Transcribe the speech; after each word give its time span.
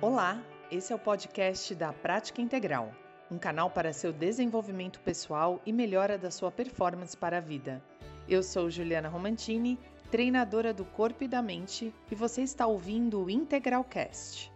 Olá, 0.00 0.40
esse 0.70 0.92
é 0.92 0.96
o 0.96 0.98
podcast 0.98 1.74
da 1.74 1.92
Prática 1.92 2.40
Integral, 2.40 2.94
um 3.28 3.36
canal 3.36 3.68
para 3.68 3.92
seu 3.92 4.12
desenvolvimento 4.12 5.00
pessoal 5.00 5.60
e 5.66 5.72
melhora 5.72 6.16
da 6.16 6.30
sua 6.30 6.52
performance 6.52 7.16
para 7.16 7.38
a 7.38 7.40
vida. 7.40 7.82
Eu 8.28 8.40
sou 8.44 8.70
Juliana 8.70 9.08
Romantini, 9.08 9.76
treinadora 10.08 10.72
do 10.72 10.84
corpo 10.84 11.24
e 11.24 11.28
da 11.28 11.42
mente, 11.42 11.92
e 12.08 12.14
você 12.14 12.42
está 12.42 12.64
ouvindo 12.64 13.24
o 13.24 13.28
Integralcast. 13.28 14.52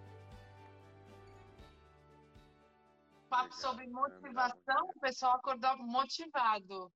Papo 3.29 3.53
sobre 3.57 3.89
motivação, 3.89 4.91
o 4.95 5.01
pessoal 5.01 5.39
acordou 5.39 5.77
motivado. 5.79 6.93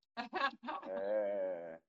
É. 0.89 1.81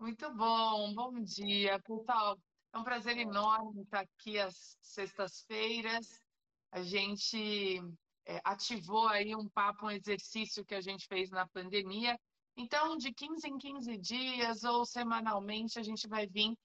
Muito 0.00 0.34
bom, 0.34 0.92
bom 0.92 1.20
dia, 1.22 1.78
pessoal. 1.78 2.36
É 2.72 2.78
um 2.78 2.84
prazer 2.84 3.18
enorme 3.18 3.82
estar 3.82 4.00
aqui 4.00 4.38
às 4.38 4.76
sextas-feiras. 4.80 6.22
A 6.70 6.82
gente 6.82 7.80
é, 8.26 8.40
ativou 8.44 9.08
aí 9.08 9.34
um 9.34 9.48
papo, 9.48 9.86
um 9.86 9.90
exercício 9.90 10.64
que 10.64 10.74
a 10.74 10.80
gente 10.80 11.06
fez 11.06 11.30
na 11.30 11.48
pandemia. 11.48 12.18
Então, 12.56 12.96
de 12.96 13.12
15 13.12 13.48
em 13.48 13.58
15 13.58 13.98
dias 13.98 14.62
ou 14.64 14.84
semanalmente, 14.86 15.78
a 15.78 15.82
gente 15.82 16.06
vai 16.06 16.26
vir 16.26 16.56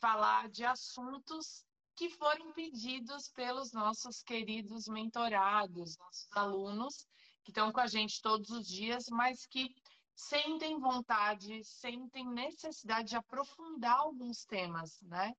falar 0.00 0.48
de 0.50 0.64
assuntos 0.64 1.64
que 1.96 2.10
foram 2.10 2.52
pedidos 2.52 3.28
pelos 3.30 3.72
nossos 3.72 4.22
queridos 4.22 4.86
mentorados, 4.86 5.96
nossos 5.98 6.28
alunos, 6.32 7.06
que 7.42 7.50
estão 7.50 7.72
com 7.72 7.80
a 7.80 7.86
gente 7.86 8.20
todos 8.20 8.50
os 8.50 8.68
dias, 8.68 9.06
mas 9.10 9.46
que 9.46 9.74
sentem 10.14 10.78
vontade, 10.78 11.64
sentem 11.64 12.28
necessidade 12.28 13.10
de 13.10 13.16
aprofundar 13.16 13.98
alguns 13.98 14.44
temas, 14.44 15.00
né? 15.02 15.32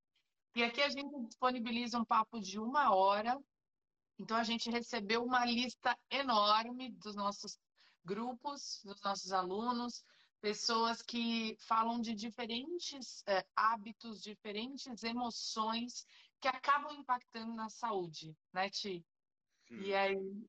E 0.56 0.64
aqui 0.64 0.82
a 0.82 0.90
gente 0.90 1.26
disponibiliza 1.26 2.00
um 2.00 2.06
papo 2.06 2.40
de 2.40 2.60
uma 2.60 2.94
hora. 2.94 3.40
Então 4.18 4.36
a 4.36 4.44
gente 4.44 4.70
recebeu 4.70 5.24
uma 5.24 5.46
lista 5.46 5.98
enorme 6.10 6.92
dos 6.92 7.16
nossos 7.16 7.58
grupos, 8.04 8.82
dos 8.84 9.02
nossos 9.02 9.32
alunos, 9.32 10.04
pessoas 10.42 11.02
que 11.02 11.56
falam 11.60 12.02
de 12.02 12.14
diferentes 12.14 13.24
é, 13.28 13.46
hábitos, 13.56 14.22
diferentes 14.22 15.04
emoções 15.04 16.06
que 16.42 16.48
acabam 16.48 16.94
impactando 16.94 17.54
na 17.54 17.70
saúde, 17.70 18.36
né, 18.54 18.70
Ti? 18.70 19.06
Sim. 19.68 19.82
E 19.82 19.94
aí, 19.94 20.48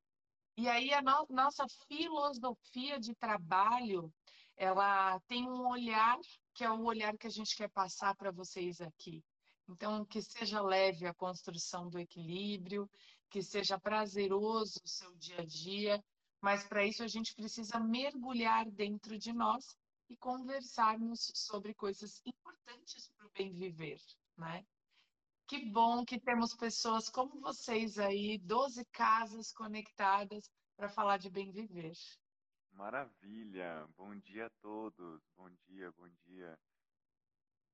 e 0.56 0.68
aí 0.68 0.92
a 0.92 1.02
no, 1.02 1.26
nossa 1.28 1.66
filosofia 1.88 2.98
de 2.98 3.14
trabalho, 3.14 4.12
ela 4.56 5.20
tem 5.28 5.48
um 5.48 5.68
olhar 5.68 6.18
que 6.54 6.64
é 6.64 6.70
o 6.70 6.84
olhar 6.84 7.16
que 7.16 7.26
a 7.26 7.30
gente 7.30 7.56
quer 7.56 7.70
passar 7.70 8.14
para 8.14 8.30
vocês 8.30 8.80
aqui. 8.80 9.22
Então, 9.70 10.04
que 10.04 10.20
seja 10.20 10.60
leve 10.60 11.06
a 11.06 11.14
construção 11.14 11.88
do 11.88 11.98
equilíbrio, 11.98 12.90
que 13.30 13.40
seja 13.40 13.78
prazeroso 13.78 14.80
o 14.84 14.88
seu 14.88 15.14
dia 15.14 15.42
a 15.42 15.44
dia, 15.44 16.04
mas 16.40 16.64
para 16.66 16.84
isso 16.84 17.04
a 17.04 17.06
gente 17.06 17.34
precisa 17.36 17.78
mergulhar 17.78 18.68
dentro 18.68 19.16
de 19.16 19.32
nós 19.32 19.78
e 20.08 20.16
conversarmos 20.16 21.30
sobre 21.34 21.72
coisas 21.72 22.20
importantes 22.26 23.08
para 23.16 23.26
o 23.28 23.30
bem 23.30 23.54
viver, 23.54 24.00
né? 24.36 24.66
Que 25.46 25.64
bom 25.66 26.04
que 26.04 26.18
temos 26.18 26.52
pessoas 26.54 27.08
como 27.08 27.40
vocês 27.40 27.96
aí, 27.96 28.38
12 28.38 28.84
casas 28.86 29.52
conectadas 29.52 30.50
para 30.76 30.88
falar 30.88 31.18
de 31.18 31.30
bem 31.30 31.52
viver. 31.52 31.96
Maravilha! 32.72 33.86
Bom 33.96 34.16
dia 34.16 34.46
a 34.46 34.50
todos. 34.60 35.22
Bom 35.36 35.50
dia, 35.68 35.92
bom 35.92 36.08
dia. 36.26 36.58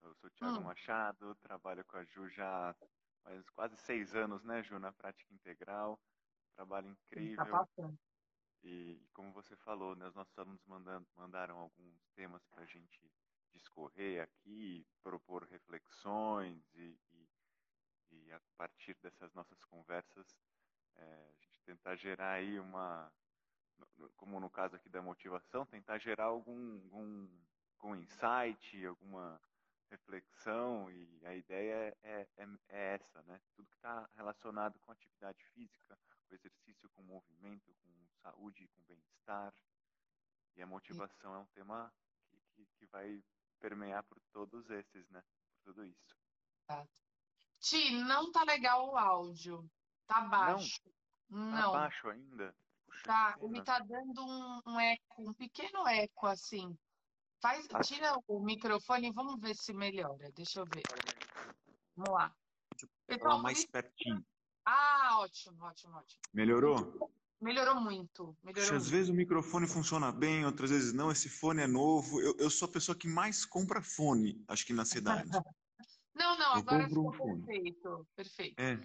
Eu 0.07 0.15
sou 0.17 0.31
Thiago 0.31 0.59
hum. 0.59 0.65
Machado, 0.65 1.35
trabalho 1.37 1.85
com 1.85 1.97
a 1.97 2.05
Ju 2.05 2.29
já 2.29 2.75
faz 3.23 3.49
quase 3.51 3.77
seis 3.77 4.15
anos, 4.15 4.45
né, 4.45 4.62
Ju, 4.62 4.79
na 4.79 4.93
prática 4.93 5.33
integral. 5.35 6.01
Trabalho 6.55 6.87
tá 6.87 6.93
incrível. 6.93 7.45
Tá 7.45 7.69
e, 8.62 9.01
como 9.12 9.33
você 9.33 9.57
falou, 9.57 9.95
né, 9.95 10.07
os 10.09 10.15
nossos 10.15 10.39
alunos 10.39 10.65
mandando, 10.65 11.07
mandaram 11.15 11.59
alguns 11.59 12.09
temas 12.15 12.43
para 12.47 12.62
a 12.62 12.67
gente 12.67 13.12
discorrer 13.53 14.22
aqui, 14.22 14.87
propor 15.03 15.44
reflexões 15.44 16.62
e, 16.75 16.99
e 17.12 17.28
e 18.11 18.33
a 18.33 18.41
partir 18.56 18.97
dessas 19.03 19.33
nossas 19.34 19.62
conversas 19.65 20.27
é, 20.97 21.03
a 21.05 21.44
gente 21.44 21.62
tentar 21.62 21.97
gerar 21.97 22.33
aí 22.33 22.59
uma, 22.59 23.12
como 24.17 24.41
no 24.41 24.50
caso 24.50 24.77
aqui 24.77 24.88
da 24.88 25.03
motivação, 25.03 25.67
tentar 25.67 25.99
gerar 25.99 26.25
algum, 26.25 26.81
algum, 26.84 27.28
algum 27.78 27.94
insight, 27.97 28.87
alguma 28.87 29.41
reflexão 29.91 30.91
e 30.91 31.27
a 31.27 31.35
ideia 31.35 31.97
é, 32.03 32.29
é, 32.37 32.49
é 32.69 32.95
essa, 32.95 33.23
né? 33.23 33.41
Tudo 33.55 33.69
que 33.69 33.77
está 33.77 34.09
relacionado 34.15 34.79
com 34.81 34.93
atividade 34.93 35.43
física, 35.55 35.99
com 36.29 36.35
exercício, 36.35 36.91
com 36.91 37.03
movimento, 37.03 37.75
com 37.83 37.91
saúde, 38.23 38.69
com 38.69 38.83
bem-estar 38.83 39.53
e 40.57 40.63
a 40.63 40.67
motivação 40.67 41.35
é 41.35 41.39
um 41.39 41.47
tema 41.47 41.93
que, 42.31 42.41
que, 42.55 42.67
que 42.79 42.87
vai 42.87 43.23
permear 43.61 44.03
por 44.05 44.19
todos 44.33 44.69
esses, 44.71 45.09
né? 45.11 45.23
Por 45.51 45.73
tudo 45.73 45.85
isso. 45.85 46.17
Exato. 46.71 46.91
Ti, 47.61 47.91
não 48.05 48.33
tá 48.33 48.43
legal 48.45 48.89
o 48.89 48.97
áudio. 48.97 49.71
Tá 50.07 50.23
baixo. 50.23 50.81
Não. 51.29 51.73
Tá 51.73 51.79
baixo 51.79 52.09
ainda? 52.09 52.57
Puxa, 52.87 53.05
tá, 53.05 53.37
ele 53.43 53.63
tá 53.63 53.79
dando 53.81 54.25
um, 54.25 54.61
um, 54.67 54.81
eco, 54.81 55.31
um 55.31 55.35
pequeno 55.35 55.87
eco 55.89 56.27
assim. 56.27 56.79
Faz, 57.41 57.67
Acho... 57.73 57.95
Tira 57.95 58.15
o 58.27 58.41
microfone 58.41 59.09
e 59.09 59.13
vamos 59.13 59.41
ver 59.41 59.55
se 59.55 59.73
melhora. 59.73 60.31
Deixa 60.35 60.61
eu 60.61 60.65
ver. 60.65 60.83
Vamos 61.97 62.13
lá. 62.13 62.35
Pessoal, 63.07 63.41
mais 63.41 63.65
pertinho. 63.65 64.25
Ah, 64.65 65.19
ótimo, 65.21 65.63
ótimo, 65.65 65.97
ótimo. 65.97 66.21
Melhorou? 66.33 67.11
Melhorou 67.41 67.81
muito. 67.81 68.37
Melhorou 68.43 68.71
muito. 68.71 68.75
Às 68.75 68.89
vezes 68.89 69.09
o 69.09 69.15
microfone 69.15 69.67
funciona 69.67 70.11
bem, 70.11 70.45
outras 70.45 70.71
vezes 70.71 70.93
não. 70.93 71.11
Esse 71.11 71.29
fone 71.29 71.63
é 71.63 71.67
novo. 71.67 72.21
Eu, 72.21 72.35
eu 72.39 72.51
sou 72.51 72.69
a 72.69 72.73
pessoa 72.73 72.97
que 72.97 73.07
mais 73.07 73.45
compra 73.45 73.83
fone, 73.83 74.43
acho 74.49 74.67
que 74.67 74.73
na 74.73 74.85
cidade. 74.85 75.29
Não, 76.19 76.39
não, 76.39 76.55
agora 76.55 76.89
ficou 76.89 77.13
perfeito. 77.13 78.09
Perfeito. 78.17 78.59
É. 78.59 78.81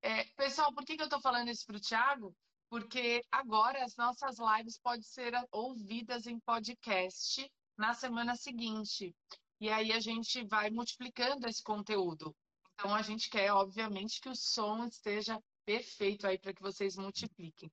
É, 0.00 0.24
pessoal, 0.36 0.72
por 0.72 0.84
que, 0.84 0.94
que 0.94 1.02
eu 1.02 1.06
estou 1.06 1.20
falando 1.20 1.50
isso 1.50 1.66
para 1.66 1.76
o 1.76 1.80
Thiago? 1.80 2.32
Porque 2.70 3.20
agora 3.32 3.82
as 3.84 3.96
nossas 3.96 4.36
lives 4.38 4.78
podem 4.78 5.02
ser 5.02 5.32
ouvidas 5.50 6.28
em 6.28 6.38
podcast 6.38 7.50
na 7.78 7.94
semana 7.94 8.34
seguinte. 8.34 9.14
E 9.60 9.70
aí 9.70 9.92
a 9.92 10.00
gente 10.00 10.44
vai 10.44 10.68
multiplicando 10.70 11.46
esse 11.48 11.62
conteúdo. 11.62 12.34
Então 12.74 12.94
a 12.94 13.02
gente 13.02 13.30
quer, 13.30 13.52
obviamente, 13.52 14.20
que 14.20 14.28
o 14.28 14.34
som 14.34 14.84
esteja 14.84 15.40
perfeito 15.64 16.26
aí 16.26 16.38
para 16.38 16.52
que 16.52 16.62
vocês 16.62 16.96
multipliquem. 16.96 17.70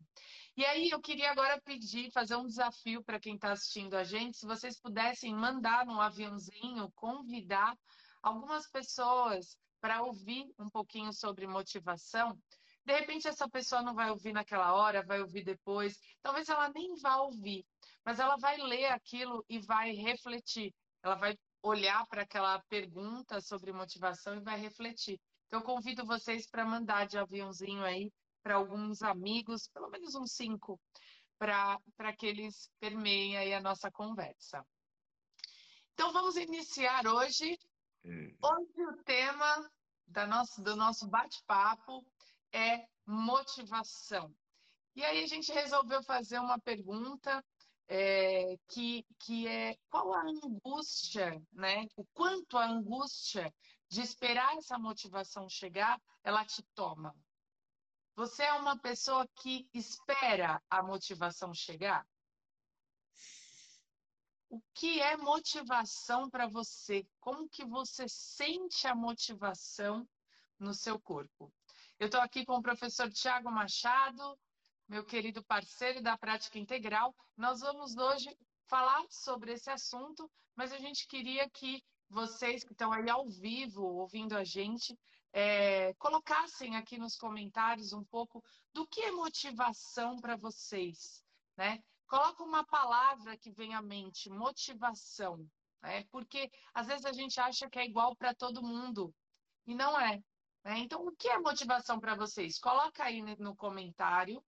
E 0.57 0.65
aí 0.65 0.89
eu 0.89 0.99
queria 0.99 1.31
agora 1.31 1.61
pedir, 1.61 2.11
fazer 2.11 2.35
um 2.35 2.45
desafio 2.45 3.03
para 3.03 3.19
quem 3.19 3.35
está 3.35 3.51
assistindo 3.51 3.95
a 3.95 4.03
gente, 4.03 4.37
se 4.37 4.45
vocês 4.45 4.79
pudessem 4.79 5.33
mandar 5.33 5.87
um 5.87 5.99
aviãozinho, 5.99 6.91
convidar 6.95 7.77
algumas 8.21 8.69
pessoas 8.69 9.57
para 9.79 10.01
ouvir 10.01 10.45
um 10.59 10.69
pouquinho 10.69 11.13
sobre 11.13 11.47
motivação. 11.47 12.37
De 12.85 12.93
repente, 12.93 13.27
essa 13.27 13.49
pessoa 13.49 13.81
não 13.81 13.95
vai 13.95 14.11
ouvir 14.11 14.31
naquela 14.31 14.73
hora, 14.73 15.03
vai 15.03 15.19
ouvir 15.19 15.43
depois. 15.43 15.99
Talvez 16.21 16.47
ela 16.47 16.69
nem 16.69 16.95
vá 16.97 17.17
ouvir, 17.17 17.65
mas 18.03 18.19
ela 18.19 18.37
vai 18.37 18.57
ler 18.57 18.85
aquilo 18.85 19.43
e 19.49 19.59
vai 19.59 19.91
refletir. 19.93 20.73
Ela 21.01 21.15
vai 21.15 21.35
olhar 21.63 22.05
para 22.05 22.21
aquela 22.21 22.59
pergunta 22.69 23.41
sobre 23.41 23.73
motivação 23.73 24.35
e 24.35 24.39
vai 24.39 24.59
refletir. 24.59 25.19
Então, 25.47 25.61
eu 25.61 25.65
convido 25.65 26.05
vocês 26.05 26.47
para 26.47 26.63
mandar 26.63 27.07
de 27.07 27.17
aviãozinho 27.17 27.83
aí 27.83 28.11
para 28.43 28.55
alguns 28.55 29.01
amigos, 29.01 29.67
pelo 29.69 29.89
menos 29.89 30.13
uns 30.13 30.33
cinco, 30.33 30.79
para 31.39 32.13
que 32.15 32.27
eles 32.27 32.69
permeiem 32.79 33.35
aí 33.37 33.51
a 33.51 33.61
nossa 33.61 33.89
conversa. 33.89 34.63
Então, 35.93 36.13
vamos 36.13 36.35
iniciar 36.35 37.07
hoje. 37.07 37.57
Hoje 38.03 38.85
o 38.85 39.03
tema 39.03 39.71
da 40.05 40.27
nosso, 40.27 40.61
do 40.61 40.75
nosso 40.75 41.07
bate-papo 41.07 42.05
é 42.55 42.87
motivação. 43.05 44.33
E 44.95 45.03
aí 45.03 45.23
a 45.23 45.27
gente 45.27 45.51
resolveu 45.51 46.01
fazer 46.03 46.39
uma 46.39 46.59
pergunta 46.59 47.43
é, 47.87 48.57
que, 48.69 49.05
que 49.19 49.47
é 49.47 49.75
qual 49.89 50.13
a 50.13 50.21
angústia, 50.21 51.41
né? 51.51 51.85
O 51.95 52.05
quanto 52.13 52.57
a 52.57 52.65
angústia 52.65 53.53
de 53.89 54.01
esperar 54.01 54.57
essa 54.57 54.79
motivação 54.79 55.49
chegar, 55.49 56.01
ela 56.23 56.45
te 56.45 56.63
toma. 56.73 57.13
Você 58.15 58.43
é 58.43 58.53
uma 58.53 58.79
pessoa 58.79 59.27
que 59.41 59.67
espera 59.73 60.61
a 60.69 60.81
motivação 60.81 61.53
chegar? 61.53 62.07
o 64.55 64.61
que 64.73 65.01
é 65.01 65.17
motivação 65.17 66.29
para 66.29 66.47
você? 66.47 67.05
Como 67.19 67.49
que 67.49 67.65
você 67.65 68.07
sente 68.07 68.87
a 68.87 68.95
motivação 68.95 70.07
no 70.57 70.73
seu 70.73 70.97
corpo? 70.97 71.53
Eu 71.97 72.07
estou 72.07 72.19
aqui 72.19 72.45
com 72.45 72.57
o 72.57 72.61
professor 72.61 73.09
Tiago 73.09 73.49
Machado, 73.49 74.37
meu 74.85 75.05
querido 75.05 75.41
parceiro 75.41 76.03
da 76.03 76.17
Prática 76.17 76.59
Integral. 76.59 77.15
Nós 77.37 77.61
vamos 77.61 77.95
hoje 77.95 78.37
falar 78.67 79.05
sobre 79.09 79.53
esse 79.53 79.69
assunto, 79.69 80.29
mas 80.57 80.73
a 80.73 80.77
gente 80.77 81.07
queria 81.07 81.49
que 81.49 81.81
vocês 82.09 82.65
que 82.65 82.73
estão 82.73 82.91
aí 82.91 83.09
ao 83.09 83.29
vivo 83.29 83.81
ouvindo 83.81 84.35
a 84.35 84.43
gente 84.43 84.93
é, 85.31 85.93
colocassem 85.93 86.75
aqui 86.75 86.97
nos 86.97 87.15
comentários 87.15 87.93
um 87.93 88.03
pouco 88.03 88.43
do 88.73 88.85
que 88.85 88.99
é 88.99 89.11
motivação 89.11 90.17
para 90.17 90.35
vocês, 90.35 91.23
né? 91.55 91.81
Coloca 92.07 92.43
uma 92.43 92.65
palavra 92.65 93.37
que 93.37 93.51
vem 93.51 93.73
à 93.73 93.81
mente, 93.81 94.29
motivação, 94.29 95.49
né? 95.81 96.03
Porque 96.11 96.51
às 96.73 96.87
vezes 96.87 97.05
a 97.05 97.13
gente 97.13 97.39
acha 97.39 97.69
que 97.69 97.79
é 97.79 97.85
igual 97.85 98.17
para 98.17 98.35
todo 98.35 98.61
mundo 98.61 99.15
e 99.65 99.73
não 99.73 99.97
é. 99.97 100.21
Né? 100.65 100.79
Então, 100.79 101.05
o 101.05 101.15
que 101.15 101.29
é 101.29 101.37
motivação 101.37 101.99
para 101.99 102.15
vocês? 102.15 102.57
Coloca 102.57 103.03
aí 103.03 103.21
no 103.37 103.55
comentário. 103.55 104.43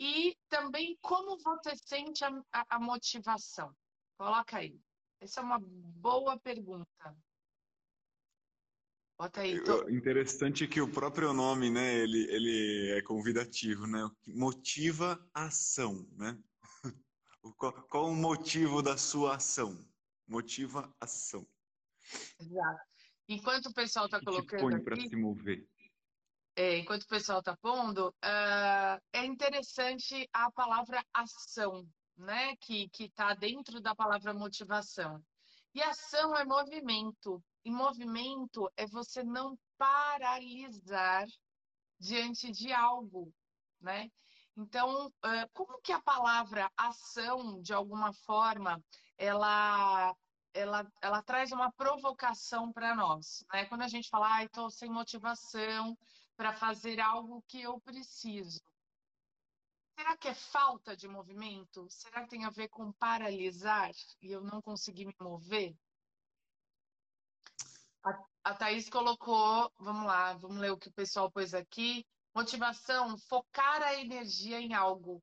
E 0.00 0.34
também 0.48 0.96
como 1.02 1.36
você 1.38 1.76
sente 1.76 2.24
a, 2.24 2.30
a, 2.50 2.76
a 2.76 2.80
motivação. 2.80 3.76
Coloca 4.16 4.56
aí. 4.56 4.80
Essa 5.20 5.40
é 5.40 5.42
uma 5.42 5.58
boa 5.60 6.38
pergunta. 6.40 7.16
Bota 9.18 9.40
aí. 9.40 9.62
Tô... 9.64 9.88
Interessante 9.90 10.66
que 10.66 10.80
o 10.80 10.90
próprio 10.90 11.32
nome, 11.32 11.68
né, 11.68 11.96
ele, 11.96 12.24
ele 12.30 12.92
é 12.96 13.02
convidativo, 13.02 13.86
né? 13.86 14.08
Motiva 14.26 15.20
ação, 15.34 16.08
né? 16.12 16.38
Qual, 17.56 17.72
qual 17.88 18.06
o 18.06 18.14
motivo 18.14 18.82
da 18.82 18.96
sua 18.96 19.36
ação? 19.36 19.76
Motiva 20.26 20.94
ação. 21.00 21.46
Exato. 22.38 22.97
Enquanto 23.28 23.66
o 23.66 23.74
pessoal 23.74 24.06
está 24.06 24.20
colocando 24.20 24.60
põe 24.60 24.82
para 24.82 24.96
se 24.96 25.16
mover. 25.16 25.66
É, 26.56 26.78
enquanto 26.78 27.02
o 27.02 27.08
pessoal 27.08 27.38
está 27.38 27.56
pondo, 27.56 28.08
uh, 28.08 29.00
é 29.12 29.24
interessante 29.24 30.28
a 30.32 30.50
palavra 30.50 31.04
ação, 31.12 31.86
né? 32.16 32.56
Que 32.56 32.90
está 32.98 33.34
dentro 33.34 33.80
da 33.80 33.94
palavra 33.94 34.34
motivação. 34.34 35.22
E 35.74 35.82
ação 35.82 36.36
é 36.36 36.44
movimento. 36.44 37.42
E 37.64 37.70
movimento 37.70 38.70
é 38.76 38.86
você 38.86 39.22
não 39.22 39.58
paralisar 39.76 41.26
diante 42.00 42.50
de 42.50 42.72
algo, 42.72 43.32
né? 43.80 44.10
Então, 44.56 45.12
como 45.52 45.80
que 45.80 45.92
a 45.92 46.02
palavra 46.02 46.68
ação, 46.76 47.62
de 47.62 47.72
alguma 47.72 48.12
forma, 48.12 48.82
ela, 49.16 50.12
ela, 50.52 50.90
ela 51.00 51.22
traz 51.22 51.52
uma 51.52 51.70
provocação 51.72 52.72
para 52.72 52.94
nós, 52.94 53.44
né? 53.52 53.66
Quando 53.66 53.82
a 53.82 53.88
gente 53.88 54.08
fala, 54.08 54.44
estou 54.44 54.70
sem 54.70 54.90
motivação 54.90 55.96
para 56.36 56.52
fazer 56.52 57.00
algo 57.00 57.42
que 57.48 57.62
eu 57.62 57.80
preciso. 57.80 58.60
Será 59.98 60.16
que 60.16 60.28
é 60.28 60.34
falta 60.34 60.96
de 60.96 61.08
movimento? 61.08 61.88
Será 61.90 62.22
que 62.22 62.28
tem 62.28 62.44
a 62.44 62.50
ver 62.50 62.68
com 62.68 62.92
paralisar 62.92 63.90
e 64.22 64.30
eu 64.30 64.40
não 64.40 64.62
conseguir 64.62 65.06
me 65.06 65.14
mover? 65.20 65.76
A, 68.04 68.24
a 68.44 68.54
Thaís 68.54 68.88
colocou, 68.88 69.72
vamos 69.76 70.06
lá, 70.06 70.34
vamos 70.34 70.58
ler 70.58 70.70
o 70.70 70.78
que 70.78 70.88
o 70.88 70.92
pessoal 70.92 71.30
pôs 71.30 71.52
aqui. 71.52 72.06
Motivação, 72.32 73.18
focar 73.18 73.82
a 73.82 73.96
energia 73.96 74.60
em 74.60 74.72
algo. 74.72 75.20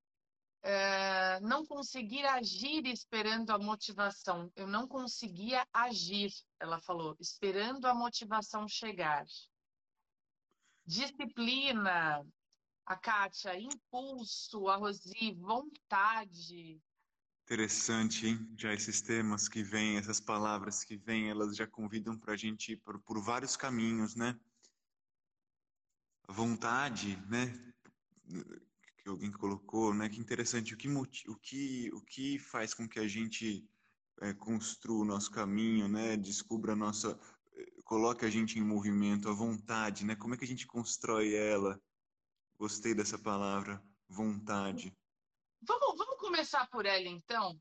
É, 0.68 1.40
não 1.42 1.64
conseguir 1.64 2.26
agir 2.26 2.88
esperando 2.88 3.52
a 3.52 3.60
motivação. 3.60 4.52
Eu 4.56 4.66
não 4.66 4.88
conseguia 4.88 5.64
agir, 5.72 6.34
ela 6.60 6.80
falou, 6.80 7.16
esperando 7.20 7.86
a 7.86 7.94
motivação 7.94 8.68
chegar. 8.68 9.24
Disciplina, 10.84 12.26
a 12.84 12.96
Kátia, 12.96 13.60
impulso, 13.60 14.68
a 14.68 14.78
Rosi, 14.78 15.36
vontade, 15.36 16.82
Interessante, 17.46 18.26
hein? 18.26 18.56
Já 18.58 18.74
esses 18.74 19.02
temas 19.02 19.48
que 19.48 19.62
vêm, 19.62 19.98
essas 19.98 20.20
palavras 20.20 20.84
que 20.84 20.98
vêm, 20.98 21.30
elas 21.30 21.56
já 21.56 21.68
convidam 21.68 22.18
para 22.18 22.34
a 22.34 22.36
gente 22.36 22.72
ir 22.72 22.78
por, 22.78 23.00
por 23.02 23.22
vários 23.22 23.56
caminhos, 23.56 24.16
né? 24.16 24.36
Vontade, 26.28 27.16
né? 27.28 27.54
Que 29.06 29.10
alguém 29.12 29.32
colocou, 29.32 29.94
né? 29.94 30.10
Que 30.10 30.20
interessante. 30.20 30.74
O 30.74 30.78
que, 30.78 30.90
o 30.90 31.36
que, 31.36 31.92
o 31.94 32.02
que 32.02 32.40
faz 32.40 32.74
com 32.74 32.90
que 32.90 32.98
a 32.98 33.08
gente 33.08 33.64
é, 34.20 34.34
construa 34.34 35.04
o 35.04 35.06
nosso 35.06 35.30
caminho, 35.30 35.88
né? 35.88 36.18
Descubra 36.18 36.74
a 36.74 36.76
nossa... 36.76 37.16
Coloque 37.84 38.26
a 38.26 38.32
gente 38.32 38.58
em 38.58 38.64
movimento, 38.64 39.30
a 39.30 39.32
vontade, 39.32 40.04
né? 40.04 40.16
Como 40.16 40.34
é 40.34 40.38
que 40.38 40.44
a 40.44 40.48
gente 40.48 40.66
constrói 40.66 41.36
ela? 41.36 41.80
Gostei 42.58 42.96
dessa 42.96 43.16
palavra, 43.16 43.80
vontade. 44.10 44.92
Vamos, 45.62 46.00
vamos 46.00 46.18
começar 46.18 46.68
por 46.72 46.88
ela, 46.88 47.08
então? 47.08 47.56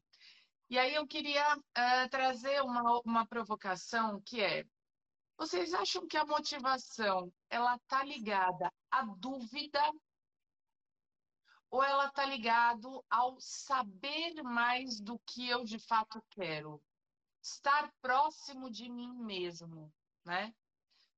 E 0.70 0.78
aí 0.78 0.94
eu 0.94 1.06
queria 1.06 1.58
uh, 1.58 2.08
trazer 2.10 2.62
uma, 2.62 3.02
uma 3.04 3.26
provocação 3.26 4.18
que 4.24 4.40
é, 4.40 4.64
vocês 5.36 5.74
acham 5.74 6.06
que 6.08 6.16
a 6.16 6.24
motivação, 6.24 7.30
ela 7.50 7.76
está 7.76 8.02
ligada 8.02 8.72
à 8.90 9.02
dúvida 9.02 9.82
ou 11.74 11.82
ela 11.82 12.06
está 12.06 12.24
ligado 12.24 13.04
ao 13.10 13.36
saber 13.40 14.44
mais 14.44 15.00
do 15.00 15.18
que 15.26 15.48
eu 15.48 15.64
de 15.64 15.76
fato 15.76 16.24
quero? 16.30 16.80
Estar 17.42 17.92
próximo 18.00 18.70
de 18.70 18.88
mim 18.88 19.12
mesmo, 19.12 19.92
né? 20.24 20.54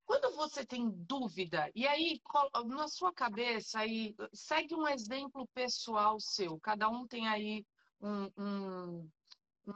Quando 0.06 0.34
você 0.34 0.64
tem 0.64 0.88
dúvida, 0.88 1.70
e 1.74 1.86
aí 1.86 2.22
na 2.64 2.88
sua 2.88 3.12
cabeça, 3.12 3.80
aí, 3.80 4.16
segue 4.32 4.74
um 4.74 4.88
exemplo 4.88 5.46
pessoal 5.48 6.18
seu, 6.18 6.58
cada 6.58 6.88
um 6.88 7.06
tem 7.06 7.28
aí 7.28 7.62
um, 8.00 8.24
um, 8.38 9.10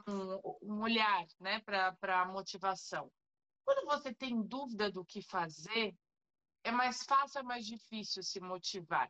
um, 0.07 0.57
um 0.63 0.81
olhar 0.81 1.27
né, 1.39 1.59
para 1.59 2.21
a 2.21 2.25
motivação. 2.25 3.11
Quando 3.63 3.85
você 3.85 4.11
tem 4.15 4.41
dúvida 4.41 4.89
do 4.89 5.05
que 5.05 5.21
fazer, 5.21 5.95
é 6.63 6.71
mais 6.71 7.03
fácil, 7.03 7.41
é 7.41 7.43
mais 7.43 7.67
difícil 7.67 8.23
se 8.23 8.39
motivar, 8.39 9.07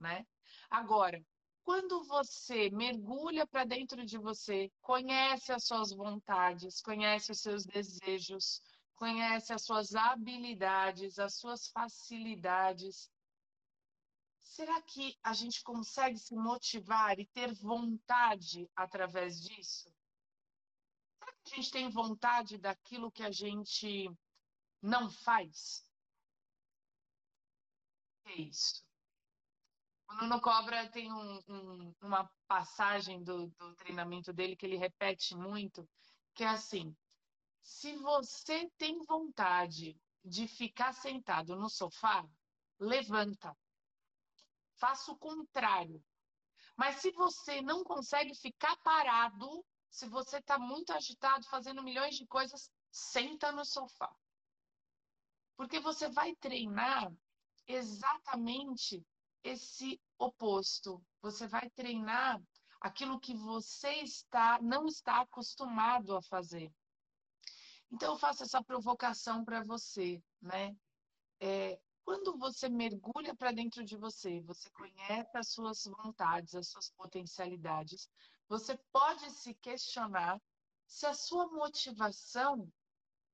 né? 0.00 0.26
Agora, 0.70 1.22
quando 1.62 2.02
você 2.04 2.70
mergulha 2.70 3.46
para 3.46 3.64
dentro 3.64 4.04
de 4.04 4.18
você, 4.18 4.72
conhece 4.80 5.52
as 5.52 5.64
suas 5.64 5.92
vontades, 5.92 6.80
conhece 6.80 7.30
os 7.30 7.40
seus 7.40 7.64
desejos, 7.64 8.60
conhece 8.96 9.52
as 9.52 9.62
suas 9.64 9.94
habilidades, 9.94 11.18
as 11.18 11.36
suas 11.36 11.68
facilidades. 11.68 13.10
Será 14.42 14.82
que 14.82 15.16
a 15.22 15.32
gente 15.32 15.62
consegue 15.62 16.18
se 16.18 16.34
motivar 16.34 17.18
e 17.18 17.26
ter 17.26 17.54
vontade 17.54 18.68
através 18.74 19.40
disso? 19.40 19.94
Será 21.18 21.32
que 21.44 21.52
a 21.52 21.56
gente 21.56 21.70
tem 21.70 21.88
vontade 21.88 22.58
daquilo 22.58 23.12
que 23.12 23.22
a 23.22 23.30
gente 23.30 24.10
não 24.82 25.08
faz? 25.08 25.84
É 28.24 28.34
isso. 28.40 28.89
O 30.10 30.14
Nuno 30.14 30.40
Cobra 30.40 30.90
tem 30.90 31.12
um, 31.12 31.40
um, 31.48 31.94
uma 32.02 32.28
passagem 32.48 33.22
do, 33.22 33.46
do 33.46 33.74
treinamento 33.76 34.32
dele 34.32 34.56
que 34.56 34.66
ele 34.66 34.76
repete 34.76 35.36
muito, 35.36 35.88
que 36.34 36.42
é 36.42 36.48
assim: 36.48 36.96
se 37.62 37.94
você 37.96 38.68
tem 38.76 38.98
vontade 39.04 39.96
de 40.24 40.48
ficar 40.48 40.92
sentado 40.92 41.54
no 41.54 41.70
sofá, 41.70 42.28
levanta. 42.78 43.56
Faça 44.74 45.12
o 45.12 45.18
contrário. 45.18 46.02
Mas 46.76 46.96
se 46.96 47.12
você 47.12 47.62
não 47.62 47.84
consegue 47.84 48.34
ficar 48.34 48.76
parado, 48.78 49.64
se 49.88 50.08
você 50.08 50.38
está 50.38 50.58
muito 50.58 50.92
agitado, 50.92 51.46
fazendo 51.46 51.84
milhões 51.84 52.16
de 52.16 52.26
coisas, 52.26 52.68
senta 52.90 53.52
no 53.52 53.64
sofá. 53.64 54.12
Porque 55.56 55.78
você 55.78 56.08
vai 56.08 56.34
treinar 56.34 57.12
exatamente 57.66 59.04
esse 59.42 60.00
oposto. 60.18 61.02
Você 61.22 61.46
vai 61.46 61.68
treinar 61.70 62.40
aquilo 62.80 63.20
que 63.20 63.34
você 63.34 63.90
está 64.02 64.60
não 64.62 64.86
está 64.86 65.20
acostumado 65.20 66.16
a 66.16 66.22
fazer. 66.22 66.72
Então, 67.92 68.12
eu 68.12 68.18
faço 68.18 68.44
essa 68.44 68.62
provocação 68.62 69.44
para 69.44 69.64
você, 69.64 70.22
né? 70.40 70.76
É, 71.40 71.80
quando 72.04 72.38
você 72.38 72.68
mergulha 72.68 73.34
para 73.34 73.52
dentro 73.52 73.84
de 73.84 73.96
você, 73.96 74.40
você 74.42 74.70
conhece 74.70 75.36
as 75.36 75.48
suas 75.48 75.84
vontades, 75.84 76.54
as 76.54 76.68
suas 76.68 76.90
potencialidades, 76.90 78.08
você 78.48 78.76
pode 78.92 79.30
se 79.30 79.54
questionar 79.54 80.40
se 80.86 81.06
a 81.06 81.14
sua 81.14 81.46
motivação 81.48 82.68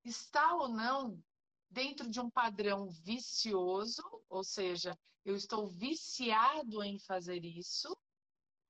está 0.04 0.54
ou 0.54 0.68
não 0.68 1.22
dentro 1.70 2.08
de 2.08 2.20
um 2.20 2.30
padrão 2.30 2.88
vicioso, 2.88 4.02
ou 4.28 4.44
seja, 4.44 4.98
eu 5.26 5.34
estou 5.34 5.68
viciado 5.68 6.84
em 6.84 7.00
fazer 7.00 7.44
isso, 7.44 7.94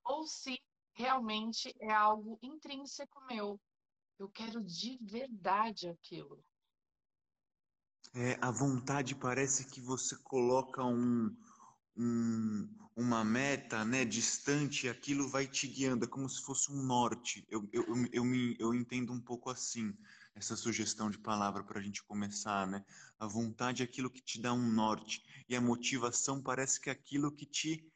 ou 0.03 0.27
se 0.27 0.59
realmente 0.95 1.73
é 1.79 1.93
algo 1.93 2.39
intrínseco 2.43 3.23
meu, 3.27 3.61
eu 4.19 4.29
quero 4.31 4.65
de 4.65 4.99
verdade 5.03 5.87
aquilo. 5.87 6.43
É, 8.15 8.39
a 8.41 8.51
vontade 8.51 9.15
parece 9.15 9.67
que 9.67 9.83
você 9.83 10.17
coloca 10.17 10.83
um, 10.83 11.37
um, 11.95 12.67
uma 12.97 13.23
meta 13.23 13.85
né, 13.85 14.07
distante 14.07 14.89
aquilo 14.89 15.29
vai 15.29 15.47
te 15.47 15.67
guiando, 15.67 16.07
é 16.07 16.09
como 16.09 16.27
se 16.27 16.41
fosse 16.41 16.73
um 16.73 16.83
norte. 16.83 17.47
Eu, 17.51 17.69
eu, 17.71 17.85
eu, 18.11 18.25
me, 18.25 18.57
eu 18.59 18.73
entendo 18.73 19.13
um 19.13 19.21
pouco 19.21 19.51
assim. 19.51 19.95
Essa 20.37 20.55
sugestão 20.55 21.11
de 21.11 21.19
palavra 21.19 21.65
para 21.65 21.81
a 21.81 21.83
gente 21.83 22.05
começar, 22.05 22.67
né? 22.67 22.85
A 23.19 23.27
vontade 23.27 23.83
é 23.83 23.85
aquilo 23.85 24.11
que 24.11 24.21
te 24.23 24.41
dá 24.41 24.53
um 24.53 24.71
norte 24.71 25.23
e 25.49 25.57
a 25.57 25.61
motivação 25.61 26.43
parece 26.43 26.79
que 26.79 26.91
é 26.91 26.93
aquilo 26.93 27.33
que 27.33 27.47
te 27.47 27.91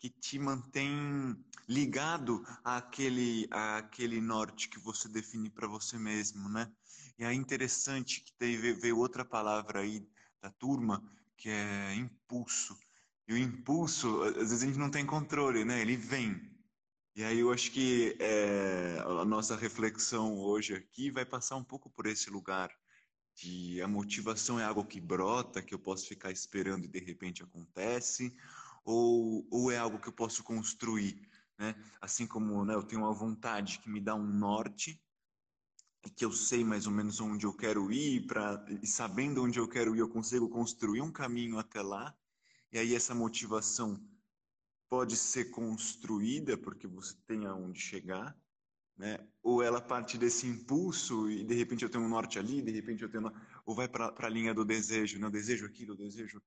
que 0.00 0.10
te 0.10 0.38
mantém 0.38 1.34
ligado 1.66 2.44
àquele, 2.62 3.48
àquele 3.50 4.20
norte 4.20 4.68
que 4.68 4.78
você 4.78 5.08
define 5.08 5.48
para 5.48 5.66
você 5.66 5.96
mesmo, 5.96 6.46
né? 6.46 6.70
E 7.18 7.24
é 7.24 7.32
interessante 7.32 8.20
que 8.20 8.30
teve, 8.34 8.74
veio 8.74 8.98
outra 8.98 9.24
palavra 9.24 9.80
aí 9.80 10.06
da 10.42 10.50
turma, 10.50 11.02
que 11.38 11.48
é 11.48 11.94
impulso. 11.94 12.76
E 13.26 13.32
o 13.32 13.38
impulso, 13.38 14.22
às 14.24 14.50
vezes 14.50 14.62
a 14.62 14.66
gente 14.66 14.78
não 14.78 14.90
tem 14.90 15.06
controle, 15.06 15.64
né? 15.64 15.80
Ele 15.80 15.96
vem. 15.96 16.53
E 17.16 17.22
aí 17.22 17.38
eu 17.38 17.52
acho 17.52 17.70
que 17.70 18.16
é, 18.18 18.98
a 19.20 19.24
nossa 19.24 19.54
reflexão 19.54 20.36
hoje 20.36 20.74
aqui 20.74 21.12
vai 21.12 21.24
passar 21.24 21.54
um 21.54 21.62
pouco 21.62 21.88
por 21.88 22.06
esse 22.06 22.28
lugar 22.28 22.76
de 23.36 23.80
a 23.80 23.86
motivação 23.86 24.58
é 24.58 24.64
algo 24.64 24.84
que 24.84 25.00
brota, 25.00 25.62
que 25.62 25.72
eu 25.72 25.78
posso 25.78 26.08
ficar 26.08 26.32
esperando 26.32 26.84
e 26.84 26.88
de 26.88 26.98
repente 26.98 27.40
acontece, 27.40 28.36
ou, 28.84 29.46
ou 29.48 29.70
é 29.70 29.78
algo 29.78 30.00
que 30.00 30.08
eu 30.08 30.12
posso 30.12 30.42
construir, 30.42 31.28
né? 31.56 31.76
Assim 32.00 32.26
como 32.26 32.64
né, 32.64 32.74
eu 32.74 32.82
tenho 32.82 33.02
uma 33.02 33.14
vontade 33.14 33.78
que 33.78 33.88
me 33.88 34.00
dá 34.00 34.16
um 34.16 34.26
norte, 34.26 35.00
e 36.04 36.10
que 36.10 36.24
eu 36.24 36.32
sei 36.32 36.64
mais 36.64 36.84
ou 36.84 36.92
menos 36.92 37.20
onde 37.20 37.46
eu 37.46 37.52
quero 37.54 37.92
ir, 37.92 38.26
pra, 38.26 38.64
e 38.82 38.86
sabendo 38.88 39.44
onde 39.44 39.60
eu 39.60 39.68
quero 39.68 39.94
ir, 39.94 40.00
eu 40.00 40.08
consigo 40.08 40.48
construir 40.48 41.00
um 41.00 41.12
caminho 41.12 41.60
até 41.60 41.80
lá, 41.80 42.12
e 42.72 42.78
aí 42.78 42.92
essa 42.92 43.14
motivação 43.14 44.04
pode 44.88 45.16
ser 45.16 45.46
construída 45.46 46.56
porque 46.56 46.86
você 46.86 47.14
tem 47.26 47.46
aonde 47.46 47.80
chegar, 47.80 48.36
né? 48.96 49.18
Ou 49.42 49.62
ela 49.62 49.80
parte 49.80 50.16
desse 50.16 50.46
impulso 50.46 51.30
e 51.30 51.44
de 51.44 51.54
repente 51.54 51.84
eu 51.84 51.90
tenho 51.90 52.04
um 52.04 52.08
norte 52.08 52.38
ali, 52.38 52.62
de 52.62 52.70
repente 52.70 53.02
eu 53.02 53.10
tenho 53.10 53.32
ou 53.66 53.74
vai 53.74 53.88
para 53.88 54.14
a 54.16 54.28
linha 54.28 54.54
do 54.54 54.64
desejo, 54.64 55.18
né? 55.18 55.26
Eu 55.26 55.30
desejo 55.30 55.66
aquilo, 55.66 55.92
eu 55.92 55.96
desejo 55.96 56.42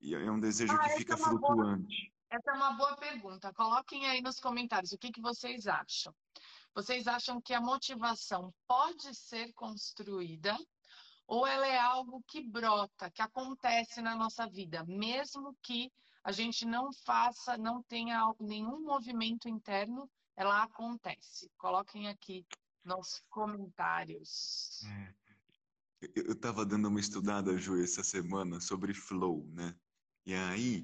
e 0.00 0.14
é 0.14 0.30
um 0.30 0.40
desejo 0.40 0.72
ah, 0.72 0.78
que 0.78 0.90
fica 0.90 1.14
é 1.14 1.16
flutuante. 1.16 1.96
Boa, 1.96 2.38
essa 2.38 2.50
é 2.50 2.54
uma 2.54 2.72
boa 2.72 2.96
pergunta. 2.96 3.52
Coloquem 3.52 4.06
aí 4.06 4.22
nos 4.22 4.40
comentários 4.40 4.92
o 4.92 4.98
que, 4.98 5.12
que 5.12 5.20
vocês 5.20 5.66
acham. 5.66 6.14
Vocês 6.74 7.06
acham 7.06 7.40
que 7.40 7.52
a 7.52 7.60
motivação 7.60 8.54
pode 8.66 9.14
ser 9.14 9.52
construída 9.52 10.56
ou 11.26 11.46
ela 11.46 11.66
é 11.66 11.78
algo 11.78 12.22
que 12.26 12.42
brota, 12.42 13.10
que 13.10 13.22
acontece 13.22 14.00
na 14.00 14.16
nossa 14.16 14.48
vida, 14.48 14.84
mesmo 14.84 15.56
que 15.62 15.92
a 16.22 16.32
gente 16.32 16.64
não 16.64 16.92
faça, 16.92 17.56
não 17.56 17.82
tenha 17.82 18.34
nenhum 18.40 18.82
movimento 18.82 19.48
interno, 19.48 20.10
ela 20.36 20.62
acontece. 20.62 21.50
Coloquem 21.56 22.08
aqui 22.08 22.46
nos 22.84 23.22
comentários. 23.28 24.82
É. 24.84 25.14
Eu 26.14 26.32
estava 26.32 26.64
dando 26.64 26.88
uma 26.88 27.00
estudada, 27.00 27.56
Ju, 27.58 27.82
essa 27.82 28.02
semana 28.02 28.58
sobre 28.58 28.94
flow, 28.94 29.46
né? 29.52 29.74
E 30.24 30.34
aí, 30.34 30.82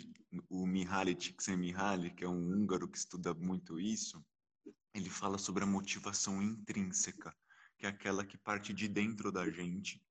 o 0.49 0.67
Mihaly 0.67 1.15
Csikszentmihalyi, 1.15 2.11
que 2.11 2.25
é 2.25 2.29
um 2.29 2.53
húngaro 2.53 2.89
que 2.89 2.99
estuda 2.99 3.33
muito 3.33 3.81
isso, 3.81 4.23
ele 4.95 5.09
fala 5.09 5.39
sobre 5.39 5.65
a 5.65 5.67
motivação 5.67 6.43
intrínseca, 6.43 7.35
que 7.79 7.87
é 7.87 7.89
aquela 7.89 8.25
que 8.25 8.37
parte 8.37 8.73
de 8.75 8.89
dentro 8.89 9.33
da 9.33 9.51
gente. 9.51 10.03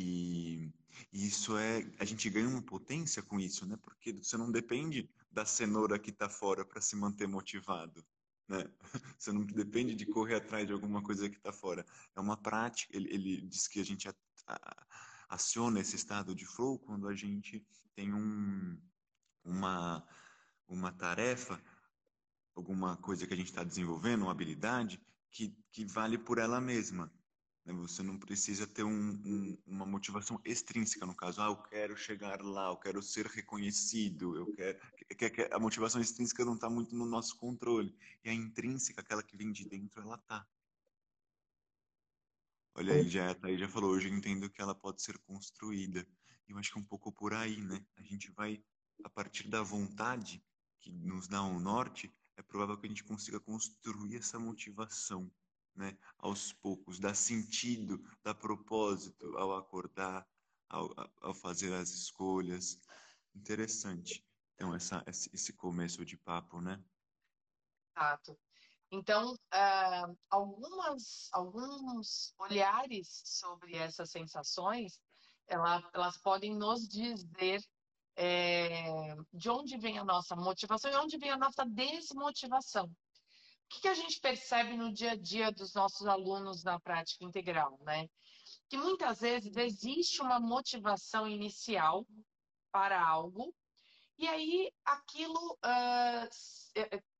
E, 0.00 0.72
e 1.12 1.26
isso 1.26 1.58
é, 1.58 1.84
a 1.98 2.04
gente 2.04 2.30
ganha 2.30 2.48
uma 2.48 2.62
potência 2.62 3.20
com 3.20 3.40
isso, 3.40 3.66
né? 3.66 3.76
Porque 3.82 4.12
você 4.12 4.36
não 4.36 4.48
depende 4.48 5.10
da 5.28 5.44
cenoura 5.44 5.98
que 5.98 6.10
está 6.10 6.28
fora 6.28 6.64
para 6.64 6.80
se 6.80 6.94
manter 6.94 7.26
motivado. 7.26 8.06
Né? 8.46 8.64
Você 9.18 9.30
não 9.32 9.44
depende 9.44 9.94
de 9.94 10.06
correr 10.06 10.36
atrás 10.36 10.66
de 10.66 10.72
alguma 10.72 11.02
coisa 11.02 11.28
que 11.28 11.36
está 11.36 11.52
fora. 11.52 11.84
É 12.16 12.20
uma 12.20 12.36
prática. 12.36 12.96
Ele, 12.96 13.12
ele 13.12 13.40
diz 13.42 13.68
que 13.68 13.78
a 13.78 13.84
gente 13.84 14.08
a, 14.08 14.14
a, 14.46 14.86
aciona 15.28 15.80
esse 15.80 15.96
estado 15.96 16.34
de 16.34 16.46
flow 16.46 16.78
quando 16.78 17.08
a 17.08 17.14
gente 17.14 17.62
tem 17.94 18.14
um, 18.14 18.80
uma, 19.44 20.06
uma 20.66 20.92
tarefa, 20.92 21.60
alguma 22.54 22.96
coisa 22.96 23.26
que 23.26 23.34
a 23.34 23.36
gente 23.36 23.50
está 23.50 23.64
desenvolvendo, 23.64 24.22
uma 24.22 24.32
habilidade, 24.32 24.98
que, 25.30 25.54
que 25.70 25.84
vale 25.84 26.16
por 26.16 26.38
ela 26.38 26.60
mesma. 26.60 27.12
Né? 27.68 27.74
Você 27.74 28.02
não 28.02 28.18
precisa 28.18 28.66
ter 28.66 28.82
um, 28.82 29.10
um, 29.10 29.58
uma 29.66 29.84
motivação 29.84 30.40
extrínseca, 30.42 31.04
no 31.04 31.14
caso, 31.14 31.42
ah, 31.42 31.48
eu 31.48 31.56
quero 31.56 31.96
chegar 31.96 32.40
lá, 32.40 32.68
eu 32.68 32.76
quero 32.76 33.02
ser 33.02 33.26
reconhecido, 33.26 34.34
eu 34.34 34.46
quero... 34.54 34.78
A 35.52 35.58
motivação 35.58 36.00
extrínseca 36.00 36.44
não 36.44 36.54
está 36.54 36.70
muito 36.70 36.96
no 36.96 37.04
nosso 37.04 37.36
controle. 37.36 37.94
E 38.24 38.30
a 38.30 38.32
intrínseca, 38.32 39.02
aquela 39.02 39.22
que 39.22 39.36
vem 39.36 39.52
de 39.52 39.68
dentro, 39.68 40.00
ela 40.00 40.16
está. 40.16 40.46
Olha, 42.74 42.92
ele 42.92 43.08
já, 43.08 43.36
aí 43.42 43.58
já 43.58 43.68
falou, 43.68 43.90
hoje 43.90 44.08
eu 44.08 44.14
entendo 44.14 44.48
que 44.48 44.62
ela 44.62 44.74
pode 44.74 45.02
ser 45.02 45.18
construída. 45.18 46.06
Eu 46.48 46.56
acho 46.56 46.72
que 46.72 46.78
é 46.78 46.80
um 46.80 46.84
pouco 46.84 47.12
por 47.12 47.34
aí, 47.34 47.60
né? 47.60 47.84
A 47.96 48.02
gente 48.02 48.30
vai, 48.30 48.62
a 49.04 49.10
partir 49.10 49.48
da 49.48 49.62
vontade 49.62 50.42
que 50.80 50.90
nos 50.92 51.28
dá 51.28 51.42
um 51.42 51.58
norte, 51.58 52.10
é 52.36 52.42
provável 52.42 52.78
que 52.78 52.86
a 52.86 52.88
gente 52.88 53.04
consiga 53.04 53.40
construir 53.40 54.16
essa 54.16 54.38
motivação, 54.38 55.30
né? 55.78 55.96
Aos 56.18 56.52
poucos, 56.52 56.98
dar 56.98 57.14
sentido, 57.14 57.98
dar 58.22 58.34
propósito 58.34 59.38
ao 59.38 59.56
acordar, 59.56 60.28
ao, 60.68 60.92
ao 61.22 61.32
fazer 61.32 61.72
as 61.72 61.90
escolhas. 61.90 62.78
Interessante. 63.34 64.24
Então, 64.54 64.74
essa, 64.74 65.04
esse 65.06 65.52
começo 65.52 66.04
de 66.04 66.16
papo, 66.16 66.60
né? 66.60 66.82
Exato. 67.96 68.36
Então, 68.90 69.34
uh, 69.34 70.18
algumas, 70.28 71.28
alguns 71.32 72.34
olhares 72.38 73.22
sobre 73.24 73.76
essas 73.76 74.10
sensações, 74.10 75.00
ela, 75.46 75.88
elas 75.92 76.16
podem 76.18 76.56
nos 76.56 76.88
dizer 76.88 77.62
é, 78.16 79.14
de 79.32 79.48
onde 79.48 79.78
vem 79.78 79.98
a 79.98 80.04
nossa 80.04 80.34
motivação 80.34 80.90
e 80.90 80.96
onde 80.96 81.18
vem 81.18 81.30
a 81.30 81.36
nossa 81.36 81.64
desmotivação. 81.64 82.90
O 83.68 83.70
que, 83.70 83.82
que 83.82 83.88
a 83.88 83.94
gente 83.94 84.18
percebe 84.18 84.78
no 84.78 84.90
dia 84.90 85.10
a 85.10 85.16
dia 85.16 85.52
dos 85.52 85.74
nossos 85.74 86.06
alunos 86.06 86.64
na 86.64 86.80
prática 86.80 87.22
integral, 87.22 87.78
né? 87.82 88.08
Que 88.66 88.78
muitas 88.78 89.20
vezes 89.20 89.54
existe 89.58 90.22
uma 90.22 90.40
motivação 90.40 91.28
inicial 91.28 92.06
para 92.72 92.98
algo, 92.98 93.54
e 94.16 94.26
aí 94.26 94.72
aquilo 94.86 95.52
uh, 95.52 96.28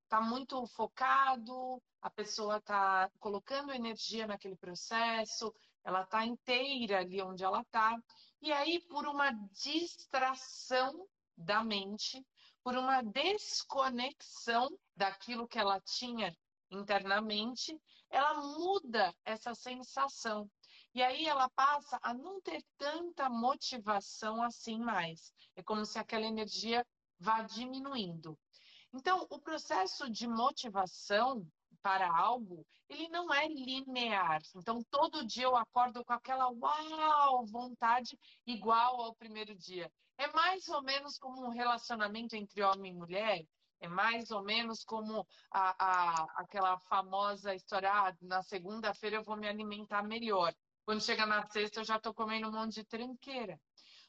está 0.03 0.23
muito 0.23 0.67
focado, 0.69 1.83
a 2.01 2.09
pessoa 2.09 2.57
está 2.57 3.11
colocando 3.21 3.75
energia 3.75 4.27
naquele 4.27 4.57
processo, 4.57 5.55
ela 5.85 6.03
está 6.03 6.25
inteira 6.25 7.01
ali 7.01 7.21
onde 7.21 7.45
ela 7.45 7.61
está. 7.61 7.95
E 8.41 8.51
aí, 8.53 8.81
por 8.89 9.07
uma 9.07 9.31
distração 9.53 11.07
da 11.37 11.63
mente, 11.63 12.25
por 12.63 12.77
uma 12.77 13.03
desconexão 13.03 14.69
daquilo 14.97 15.49
que 15.49 15.59
ela 15.59 15.81
tinha 15.81 16.37
internamente, 16.71 17.79
ela 18.11 18.35
muda 18.35 19.15
essa 19.25 19.55
sensação. 19.55 20.51
E 20.95 21.03
aí 21.03 21.27
ela 21.27 21.49
passa 21.51 21.99
a 22.03 22.13
não 22.13 22.41
ter 22.41 22.65
tanta 22.77 23.29
motivação 23.29 24.43
assim 24.43 24.79
mais. 24.79 25.33
É 25.55 25.63
como 25.63 25.85
se 25.85 25.99
aquela 25.99 26.27
energia 26.27 26.85
vá 27.19 27.43
diminuindo. 27.43 28.39
Então, 28.93 29.27
o 29.31 29.39
processo 29.39 30.11
de 30.11 30.27
motivação 30.27 31.47
para 31.89 32.15
algo, 32.15 32.67
ele 32.87 33.09
não 33.09 33.33
é 33.33 33.49
linear. 33.49 34.43
Então, 34.55 34.83
todo 34.91 35.27
dia 35.27 35.45
eu 35.45 35.57
acordo 35.57 36.05
com 36.05 36.13
aquela 36.13 36.51
uau, 36.51 37.47
vontade 37.47 38.19
igual 38.47 39.01
ao 39.01 39.15
primeiro 39.15 39.57
dia. 39.57 39.91
É 40.19 40.31
mais 40.33 40.69
ou 40.69 40.83
menos 40.83 41.17
como 41.17 41.47
um 41.47 41.49
relacionamento 41.49 42.37
entre 42.37 42.63
homem 42.63 42.93
e 42.93 42.95
mulher. 42.95 43.43
É 43.81 43.89
mais 43.89 44.31
ou 44.31 44.45
menos 44.45 44.85
como 44.85 45.27
a, 45.51 45.63
a, 45.79 46.27
aquela 46.43 46.79
famosa 46.81 47.55
história: 47.55 47.91
ah, 47.91 48.15
na 48.21 48.43
segunda-feira 48.43 49.17
eu 49.17 49.25
vou 49.25 49.39
me 49.39 49.49
alimentar 49.49 50.03
melhor. 50.03 50.53
Quando 50.85 51.03
chega 51.03 51.25
na 51.25 51.47
sexta, 51.47 51.81
eu 51.81 51.85
já 51.85 51.97
estou 51.97 52.13
comendo 52.13 52.49
um 52.49 52.53
monte 52.53 52.75
de 52.75 52.85
tranqueira. 52.85 53.59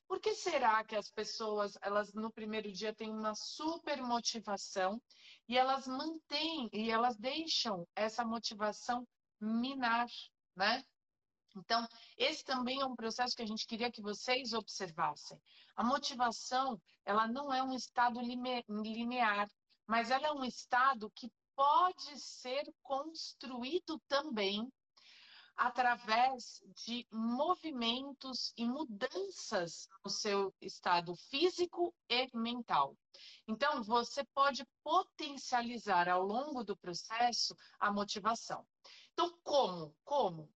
Por 0.09 0.19
que 0.19 0.33
será 0.33 0.83
que 0.83 0.95
as 0.95 1.11
pessoas, 1.11 1.77
elas 1.83 2.11
no 2.15 2.31
primeiro 2.31 2.71
dia 2.71 2.91
têm 2.95 3.11
uma 3.11 3.35
super 3.35 4.01
motivação 4.01 4.99
e 5.47 5.55
elas 5.55 5.87
mantêm 5.87 6.67
e 6.73 6.89
elas 6.89 7.15
deixam 7.15 7.87
essa 7.95 8.25
motivação 8.25 9.07
minar, 9.39 10.07
né? 10.55 10.83
Então, 11.55 11.87
esse 12.17 12.43
também 12.43 12.81
é 12.81 12.85
um 12.85 12.95
processo 12.95 13.35
que 13.35 13.43
a 13.43 13.45
gente 13.45 13.67
queria 13.67 13.91
que 13.91 14.01
vocês 14.01 14.51
observassem. 14.51 15.39
A 15.75 15.83
motivação, 15.83 16.81
ela 17.05 17.27
não 17.27 17.53
é 17.53 17.61
um 17.61 17.73
estado 17.73 18.19
linear, 18.19 19.47
mas 19.85 20.09
ela 20.09 20.25
é 20.25 20.31
um 20.31 20.43
estado 20.43 21.11
que 21.11 21.31
pode 21.55 22.19
ser 22.19 22.63
construído 22.81 24.01
também 24.07 24.67
através 25.59 26.63
de 26.85 27.05
movimentos 27.11 28.53
e 28.55 28.65
mudanças 28.65 29.89
no 30.05 30.09
seu 30.09 30.55
estado 30.61 31.13
físico 31.29 31.93
e 32.07 32.29
mental. 32.33 32.97
Então, 33.45 33.83
você 33.83 34.23
pode 34.33 34.65
potencializar 34.81 36.07
ao 36.07 36.23
longo 36.23 36.63
do 36.63 36.77
processo 36.77 37.53
a 37.77 37.91
motivação. 37.91 38.65
Então, 39.11 39.37
como? 39.43 39.93
Como? 40.05 40.49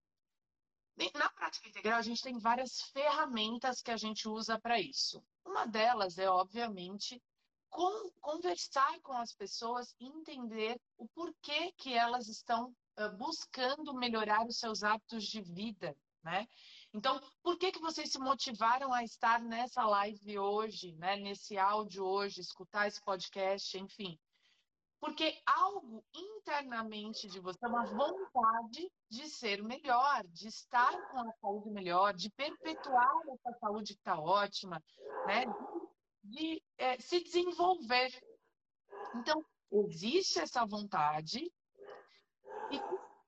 Na 1.14 1.28
prática 1.28 1.68
integral, 1.68 1.98
a 1.98 2.02
gente 2.02 2.22
tem 2.22 2.38
várias 2.38 2.80
ferramentas 2.80 3.82
que 3.82 3.90
a 3.90 3.98
gente 3.98 4.26
usa 4.26 4.58
para 4.58 4.80
isso. 4.80 5.22
Uma 5.44 5.66
delas 5.66 6.16
é, 6.16 6.30
obviamente, 6.30 7.22
conversar 8.22 8.98
com 9.02 9.12
as 9.12 9.34
pessoas 9.34 9.94
e 10.00 10.06
entender 10.06 10.80
o 10.96 11.06
porquê 11.08 11.72
que 11.72 11.92
elas 11.92 12.26
estão 12.28 12.74
buscando 13.16 13.94
melhorar 13.94 14.46
os 14.46 14.58
seus 14.58 14.82
hábitos 14.82 15.24
de 15.24 15.40
vida, 15.40 15.96
né? 16.22 16.46
Então, 16.92 17.20
por 17.42 17.58
que, 17.58 17.72
que 17.72 17.80
vocês 17.80 18.10
se 18.10 18.18
motivaram 18.18 18.92
a 18.92 19.02
estar 19.02 19.40
nessa 19.40 19.84
live 19.84 20.38
hoje, 20.38 20.94
né? 20.94 21.16
nesse 21.16 21.58
áudio 21.58 22.04
hoje, 22.04 22.40
escutar 22.40 22.86
esse 22.86 23.02
podcast, 23.02 23.76
enfim? 23.76 24.18
Porque 25.00 25.38
algo 25.44 26.02
internamente 26.14 27.28
de 27.28 27.40
você, 27.40 27.66
uma 27.66 27.84
vontade 27.84 28.90
de 29.10 29.28
ser 29.28 29.62
melhor, 29.62 30.24
de 30.28 30.48
estar 30.48 30.92
com 31.10 31.20
a 31.20 31.32
saúde 31.40 31.70
melhor, 31.70 32.14
de 32.14 32.30
perpetuar 32.30 33.12
essa 33.32 33.58
saúde 33.58 33.92
que 33.92 34.00
está 34.00 34.18
ótima, 34.18 34.82
né? 35.26 35.44
de, 36.22 36.30
de 36.30 36.62
é, 36.78 36.98
se 36.98 37.22
desenvolver. 37.22 38.10
Então, 39.16 39.44
existe 39.72 40.38
essa 40.38 40.64
vontade 40.64 41.52
e 42.70 42.76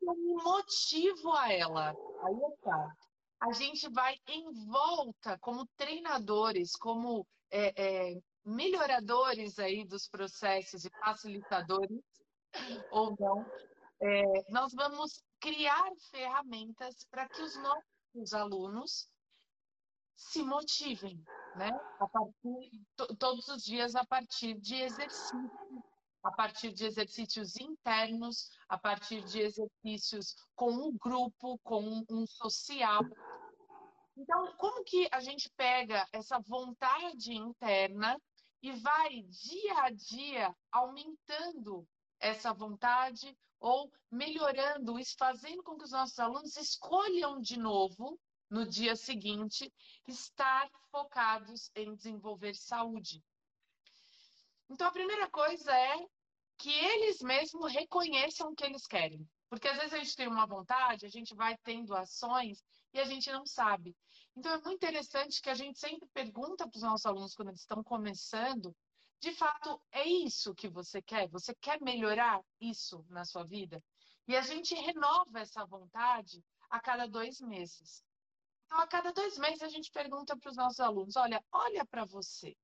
eu 0.03 0.15
me 0.15 0.43
motivo 0.43 1.33
a 1.33 1.53
ela. 1.53 1.95
Aí 2.23 2.53
está 2.55 2.97
a 3.41 3.53
gente 3.53 3.89
vai 3.91 4.17
em 4.27 4.51
volta 4.67 5.39
como 5.39 5.67
treinadores, 5.77 6.73
como 6.77 7.27
é, 7.51 7.73
é, 7.77 8.21
melhoradores 8.45 9.59
aí 9.59 9.85
dos 9.85 10.09
processos 10.09 10.85
e 10.85 10.91
facilitadores, 11.05 12.03
ou 12.91 13.15
não, 13.19 13.45
é, 14.01 14.51
nós 14.51 14.73
vamos 14.73 15.23
criar 15.39 15.91
ferramentas 16.11 17.07
para 17.11 17.29
que 17.29 17.43
os 17.43 17.55
nossos 17.57 18.33
alunos 18.33 19.09
se 20.17 20.43
motivem, 20.43 21.23
né? 21.57 21.71
Partir, 21.99 23.17
todos 23.19 23.49
os 23.49 23.63
dias 23.63 23.95
a 23.95 24.05
partir 24.07 24.59
de 24.59 24.77
exercícios, 24.77 25.51
a 26.27 26.33
partir 26.33 26.73
de 26.73 26.85
exercícios 26.85 27.57
internos, 27.57 28.51
a 28.69 28.77
partir 28.77 29.23
de 29.25 29.41
exercícios 29.41 30.35
com 30.55 30.71
um 30.71 30.97
grupo, 30.99 31.59
com 31.63 32.05
um 32.11 32.27
social, 32.27 33.03
então, 34.17 34.57
como 34.57 34.83
que 34.83 35.07
a 35.13 35.21
gente 35.21 35.51
pega 35.51 36.09
essa 36.11 36.39
vontade 36.39 37.35
interna 37.35 38.19
e 38.63 38.73
vai 38.73 39.23
dia 39.25 39.83
a 39.83 39.91
dia 39.91 40.57
aumentando 40.73 41.87
essa 42.19 42.53
vontade 42.55 43.37
ou 43.61 43.93
melhorando 44.11 44.99
isso, 44.99 45.15
fazendo 45.19 45.63
com 45.63 45.77
que 45.77 45.85
os 45.85 45.91
nossos 45.91 46.19
alunos 46.19 46.57
escolham 46.57 47.41
de 47.41 47.59
novo 47.59 48.19
no 48.49 48.67
dia 48.67 48.97
seguinte 48.97 49.71
estar 50.09 50.71
focados 50.91 51.71
em 51.75 51.95
desenvolver 51.95 52.55
saúde. 52.55 53.23
Então, 54.71 54.87
a 54.87 54.93
primeira 54.93 55.29
coisa 55.29 55.73
é 55.77 56.07
que 56.59 56.71
eles 56.71 57.21
mesmos 57.21 57.73
reconheçam 57.73 58.51
o 58.51 58.55
que 58.55 58.65
eles 58.65 58.87
querem. 58.87 59.27
Porque 59.49 59.69
às 59.69 59.77
vezes 59.77 59.93
a 59.93 59.99
gente 59.99 60.17
tem 60.17 60.29
uma 60.29 60.47
vontade, 60.47 61.07
a 61.07 61.09
gente 61.09 61.35
vai 61.35 61.57
tendo 61.59 61.95
ações 61.95 62.65
e 62.93 62.99
a 62.99 63.05
gente 63.05 63.31
não 63.31 63.47
sabe. 63.47 63.97
Então, 64.37 64.53
é 64.53 64.61
muito 64.61 64.75
interessante 64.75 65.41
que 65.41 65.51
a 65.51 65.55
gente 65.55 65.79
sempre 65.79 66.09
pergunta 66.13 66.69
para 66.69 66.77
os 66.77 66.83
nossos 66.83 67.07
alunos 67.07 67.35
quando 67.35 67.49
eles 67.49 67.61
estão 67.61 67.83
começando, 67.83 68.75
de 69.21 69.33
fato, 69.33 69.81
é 69.93 70.07
isso 70.07 70.55
que 70.55 70.69
você 70.69 71.01
quer? 71.01 71.29
Você 71.31 71.55
quer 71.55 71.81
melhorar 71.81 72.43
isso 72.61 73.05
na 73.09 73.25
sua 73.25 73.45
vida? 73.45 73.83
E 74.29 74.37
a 74.37 74.43
gente 74.43 74.75
renova 74.75 75.41
essa 75.41 75.65
vontade 75.65 76.45
a 76.69 76.81
cada 76.81 77.07
dois 77.07 77.41
meses. 77.41 78.05
Então, 78.67 78.79
a 78.79 78.87
cada 78.87 79.13
dois 79.13 79.39
meses, 79.39 79.63
a 79.63 79.69
gente 79.69 79.91
pergunta 79.91 80.37
para 80.37 80.51
os 80.51 80.57
nossos 80.57 80.81
alunos: 80.81 81.17
olha, 81.17 81.43
olha 81.53 81.87
para 81.87 82.05
você. 82.05 82.55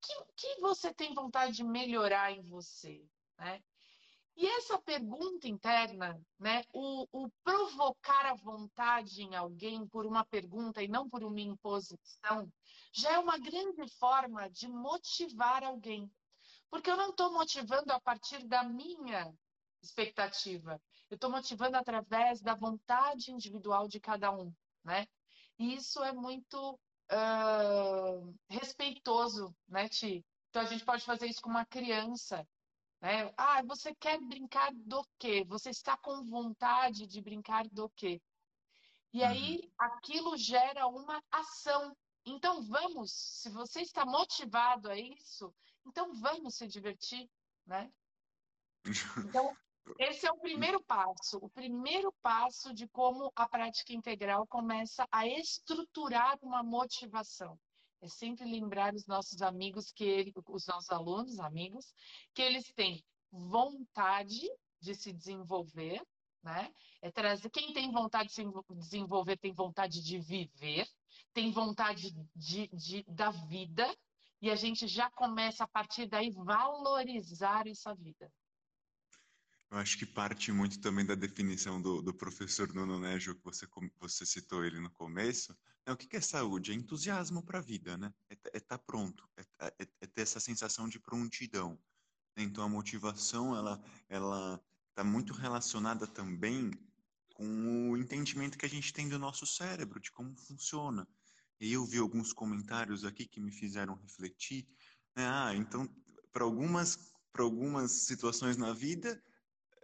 Que, 0.00 0.24
que 0.36 0.60
você 0.60 0.92
tem 0.94 1.14
vontade 1.14 1.56
de 1.56 1.64
melhorar 1.64 2.32
em 2.32 2.42
você? 2.42 3.04
Né? 3.38 3.62
E 4.40 4.46
essa 4.46 4.78
pergunta 4.78 5.48
interna, 5.48 6.16
né, 6.38 6.62
o, 6.72 7.08
o, 7.10 7.28
provocar 7.42 8.24
a 8.26 8.34
vontade 8.34 9.22
em 9.24 9.34
alguém 9.34 9.84
por 9.88 10.06
uma 10.06 10.24
pergunta 10.24 10.80
e 10.80 10.86
não 10.86 11.10
por 11.10 11.24
uma 11.24 11.40
imposição, 11.40 12.48
já 12.92 13.14
é 13.14 13.18
uma 13.18 13.36
grande 13.36 13.88
forma 13.98 14.48
de 14.48 14.68
motivar 14.68 15.64
alguém. 15.64 16.08
Porque 16.70 16.88
eu 16.88 16.96
não 16.96 17.10
estou 17.10 17.32
motivando 17.32 17.92
a 17.92 18.00
partir 18.00 18.46
da 18.46 18.62
minha 18.62 19.28
expectativa, 19.82 20.80
eu 21.10 21.16
estou 21.16 21.30
motivando 21.30 21.76
através 21.76 22.40
da 22.40 22.54
vontade 22.54 23.32
individual 23.32 23.88
de 23.88 23.98
cada 23.98 24.30
um, 24.30 24.54
né? 24.84 25.08
E 25.58 25.74
isso 25.74 26.00
é 26.04 26.12
muito 26.12 26.78
uh, 27.12 28.34
respeitoso, 28.48 29.54
né, 29.66 29.88
Ti? 29.88 30.24
Então 30.50 30.62
a 30.62 30.66
gente 30.66 30.84
pode 30.84 31.04
fazer 31.04 31.26
isso 31.26 31.40
com 31.40 31.50
uma 31.50 31.66
criança, 31.66 32.46
né? 33.00 33.32
Ah, 33.36 33.62
você 33.62 33.94
quer 33.94 34.20
brincar 34.20 34.72
do 34.74 35.06
quê? 35.18 35.44
Você 35.46 35.70
está 35.70 35.96
com 35.96 36.24
vontade 36.24 37.06
de 37.06 37.20
brincar 37.20 37.66
do 37.68 37.88
quê? 37.90 38.20
E 39.12 39.22
aí 39.24 39.60
uhum. 39.62 39.70
aquilo 39.78 40.36
gera 40.36 40.86
uma 40.86 41.22
ação. 41.30 41.96
Então 42.24 42.62
vamos, 42.62 43.12
se 43.12 43.48
você 43.50 43.80
está 43.80 44.04
motivado 44.04 44.90
a 44.90 44.98
isso, 44.98 45.54
então 45.86 46.14
vamos 46.14 46.56
se 46.56 46.66
divertir, 46.66 47.28
né? 47.66 47.90
Então, 49.32 49.56
esse 49.98 50.26
é 50.26 50.32
o 50.32 50.38
primeiro 50.38 50.82
passo, 50.84 51.38
o 51.38 51.50
primeiro 51.50 52.12
passo 52.22 52.72
de 52.74 52.86
como 52.88 53.32
a 53.34 53.48
prática 53.48 53.92
integral 53.92 54.46
começa 54.46 55.06
a 55.10 55.26
estruturar 55.26 56.38
uma 56.42 56.62
motivação 56.62 57.58
é 58.00 58.08
sempre 58.08 58.44
lembrar 58.44 58.94
os 58.94 59.06
nossos 59.06 59.42
amigos 59.42 59.90
que 59.90 60.04
ele, 60.04 60.32
os 60.46 60.66
nossos 60.66 60.90
alunos, 60.90 61.40
amigos, 61.40 61.92
que 62.32 62.42
eles 62.42 62.72
têm 62.72 63.04
vontade 63.30 64.48
de 64.80 64.94
se 64.94 65.12
desenvolver, 65.12 66.00
né? 66.42 66.72
É 67.02 67.10
trazer 67.10 67.50
quem 67.50 67.72
tem 67.72 67.90
vontade 67.90 68.28
de 68.28 68.34
se 68.34 68.44
desenvolver 68.76 69.36
tem 69.36 69.52
vontade 69.52 70.02
de 70.02 70.18
viver, 70.20 70.88
tem 71.34 71.50
vontade 71.50 72.12
de, 72.34 72.68
de, 72.68 73.02
da 73.08 73.30
vida 73.30 73.92
e 74.40 74.50
a 74.50 74.54
gente 74.54 74.86
já 74.86 75.10
começa 75.10 75.64
a 75.64 75.68
partir 75.68 76.06
daí 76.06 76.30
valorizar 76.30 77.66
essa 77.66 77.94
vida. 77.94 78.30
Eu 79.70 79.76
acho 79.78 79.98
que 79.98 80.06
parte 80.06 80.50
muito 80.50 80.80
também 80.80 81.04
da 81.04 81.14
definição 81.14 81.80
do, 81.80 82.00
do 82.00 82.14
professor 82.14 82.72
Nuno 82.72 82.98
Nejo, 82.98 83.34
que 83.34 83.44
você, 83.44 83.66
você 84.00 84.24
citou 84.24 84.64
ele 84.64 84.80
no 84.80 84.90
começo. 84.90 85.54
Né? 85.86 85.92
O 85.92 85.96
que 85.96 86.16
é 86.16 86.20
saúde? 86.20 86.72
É 86.72 86.74
entusiasmo 86.74 87.42
para 87.42 87.58
a 87.58 87.62
vida, 87.62 87.96
né? 87.98 88.12
É 88.30 88.34
estar 88.34 88.50
é 88.54 88.60
tá 88.60 88.78
pronto, 88.78 89.28
é, 89.36 89.42
é, 89.60 89.88
é, 90.00 90.06
ter 90.06 90.22
essa 90.22 90.40
sensação 90.40 90.88
de 90.88 90.98
prontidão. 90.98 91.78
Então 92.36 92.64
a 92.64 92.68
motivação, 92.68 93.54
ela 93.54 93.82
ela 94.08 94.62
está 94.90 95.04
muito 95.04 95.32
relacionada 95.32 96.06
também 96.06 96.70
com 97.34 97.90
o 97.90 97.96
entendimento 97.96 98.58
que 98.58 98.66
a 98.66 98.68
gente 98.68 98.92
tem 98.92 99.08
do 99.08 99.18
nosso 99.18 99.46
cérebro, 99.46 100.00
de 100.00 100.10
como 100.10 100.34
funciona. 100.36 101.06
E 101.60 101.72
eu 101.72 101.84
vi 101.84 101.98
alguns 101.98 102.32
comentários 102.32 103.04
aqui 103.04 103.26
que 103.26 103.40
me 103.40 103.52
fizeram 103.52 103.94
refletir. 103.94 104.66
Né? 105.14 105.24
Ah, 105.24 105.54
então, 105.54 105.88
para 106.32 106.44
algumas, 106.44 107.12
para 107.32 107.44
algumas 107.44 107.92
situações 107.92 108.56
na 108.56 108.72
vida, 108.72 109.22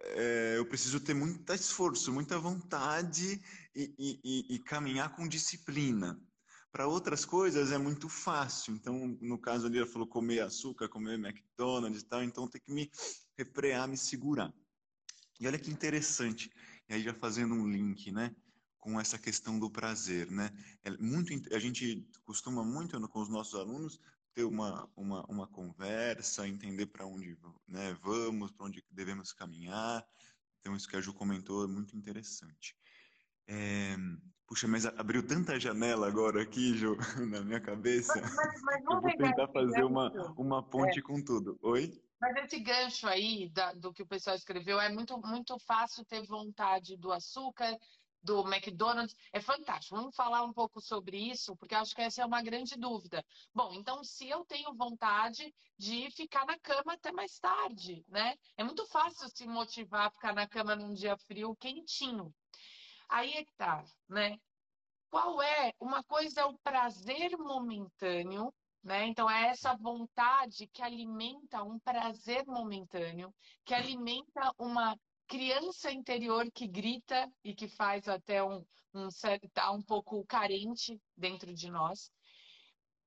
é, 0.06 0.54
eu 0.58 0.66
preciso 0.66 1.00
ter 1.00 1.14
muito 1.14 1.52
esforço, 1.52 2.12
muita 2.12 2.38
vontade 2.38 3.40
e, 3.74 3.94
e, 3.98 4.54
e 4.54 4.58
caminhar 4.60 5.14
com 5.14 5.26
disciplina. 5.26 6.20
Para 6.70 6.88
outras 6.88 7.24
coisas 7.24 7.70
é 7.70 7.78
muito 7.78 8.08
fácil. 8.08 8.74
Então, 8.74 9.16
no 9.20 9.38
caso 9.38 9.66
ali, 9.66 9.78
ela 9.78 9.86
falou 9.86 10.08
comer 10.08 10.40
açúcar, 10.40 10.88
comer 10.88 11.14
McDonald's 11.14 12.02
e 12.02 12.04
tal, 12.06 12.22
então 12.22 12.48
tem 12.48 12.60
que 12.60 12.72
me 12.72 12.90
refrear, 13.38 13.88
me 13.88 13.96
segurar. 13.96 14.52
E 15.40 15.46
olha 15.46 15.58
que 15.58 15.70
interessante, 15.70 16.50
e 16.88 16.94
aí 16.94 17.02
já 17.02 17.14
fazendo 17.14 17.54
um 17.54 17.68
link, 17.68 18.10
né, 18.12 18.34
com 18.78 19.00
essa 19.00 19.18
questão 19.18 19.58
do 19.58 19.70
prazer, 19.70 20.30
né? 20.30 20.50
É 20.84 20.90
muito, 20.98 21.32
a 21.54 21.58
gente 21.58 22.06
costuma 22.24 22.62
muito 22.62 23.00
com 23.08 23.20
os 23.20 23.28
nossos 23.28 23.54
alunos 23.54 23.98
ter 24.34 24.44
uma, 24.44 24.90
uma, 24.96 25.24
uma 25.26 25.46
conversa, 25.46 26.46
entender 26.46 26.86
para 26.86 27.06
onde 27.06 27.38
né, 27.68 27.96
vamos, 28.02 28.50
para 28.50 28.66
onde 28.66 28.84
devemos 28.90 29.32
caminhar. 29.32 30.04
Então, 30.60 30.74
isso 30.74 30.88
que 30.88 30.96
a 30.96 31.00
Ju 31.00 31.14
comentou 31.14 31.64
é 31.64 31.68
muito 31.68 31.96
interessante. 31.96 32.76
É... 33.46 33.96
Puxa, 34.46 34.68
mas 34.68 34.84
abriu 34.84 35.26
tanta 35.26 35.58
janela 35.58 36.06
agora 36.06 36.42
aqui, 36.42 36.76
Ju, 36.76 36.96
na 37.30 37.42
minha 37.42 37.60
cabeça. 37.60 38.20
Mas, 38.20 38.34
mas, 38.34 38.62
mas 38.62 38.84
vou 38.84 39.16
tentar 39.16 39.48
fazer 39.48 39.84
uma, 39.84 40.10
uma 40.36 40.62
ponte 40.62 40.98
é. 40.98 41.02
com 41.02 41.22
tudo. 41.22 41.58
Oi? 41.62 41.98
Mas 42.20 42.36
esse 42.44 42.60
gancho 42.60 43.06
aí 43.06 43.48
da, 43.50 43.72
do 43.72 43.92
que 43.92 44.02
o 44.02 44.06
pessoal 44.06 44.36
escreveu 44.36 44.80
é 44.80 44.88
muito, 44.90 45.18
muito 45.18 45.58
fácil 45.60 46.04
ter 46.04 46.22
vontade 46.26 46.96
do 46.96 47.12
açúcar, 47.12 47.76
do 48.24 48.40
McDonald's. 48.48 49.14
É 49.32 49.40
fantástico. 49.40 49.94
Vamos 49.94 50.16
falar 50.16 50.42
um 50.42 50.52
pouco 50.52 50.80
sobre 50.80 51.18
isso, 51.18 51.54
porque 51.56 51.74
acho 51.74 51.94
que 51.94 52.00
essa 52.00 52.22
é 52.22 52.26
uma 52.26 52.42
grande 52.42 52.74
dúvida. 52.76 53.24
Bom, 53.54 53.74
então, 53.74 54.02
se 54.02 54.28
eu 54.28 54.44
tenho 54.46 54.74
vontade 54.74 55.54
de 55.78 56.10
ficar 56.10 56.46
na 56.46 56.58
cama 56.58 56.94
até 56.94 57.12
mais 57.12 57.38
tarde, 57.38 58.02
né? 58.08 58.34
É 58.56 58.64
muito 58.64 58.86
fácil 58.86 59.28
se 59.28 59.46
motivar 59.46 60.06
a 60.06 60.10
ficar 60.10 60.34
na 60.34 60.48
cama 60.48 60.74
num 60.74 60.94
dia 60.94 61.16
frio, 61.18 61.54
quentinho. 61.56 62.34
Aí 63.08 63.34
é 63.34 63.44
que 63.44 63.52
tá, 63.54 63.84
né? 64.08 64.38
Qual 65.10 65.40
é? 65.42 65.72
Uma 65.78 66.02
coisa 66.02 66.40
é 66.40 66.44
o 66.44 66.58
prazer 66.58 67.36
momentâneo, 67.36 68.52
né? 68.82 69.06
Então 69.06 69.30
é 69.30 69.48
essa 69.48 69.76
vontade 69.76 70.66
que 70.68 70.82
alimenta 70.82 71.62
um 71.62 71.78
prazer 71.78 72.44
momentâneo, 72.46 73.32
que 73.64 73.74
alimenta 73.74 74.52
uma 74.58 74.98
criança 75.26 75.90
interior 75.90 76.50
que 76.52 76.66
grita 76.66 77.30
e 77.42 77.54
que 77.54 77.68
faz 77.68 78.08
até 78.08 78.42
um, 78.42 78.64
um 78.94 79.08
tá 79.52 79.70
um 79.72 79.82
pouco 79.82 80.24
carente 80.26 81.00
dentro 81.16 81.52
de 81.54 81.70
nós 81.70 82.10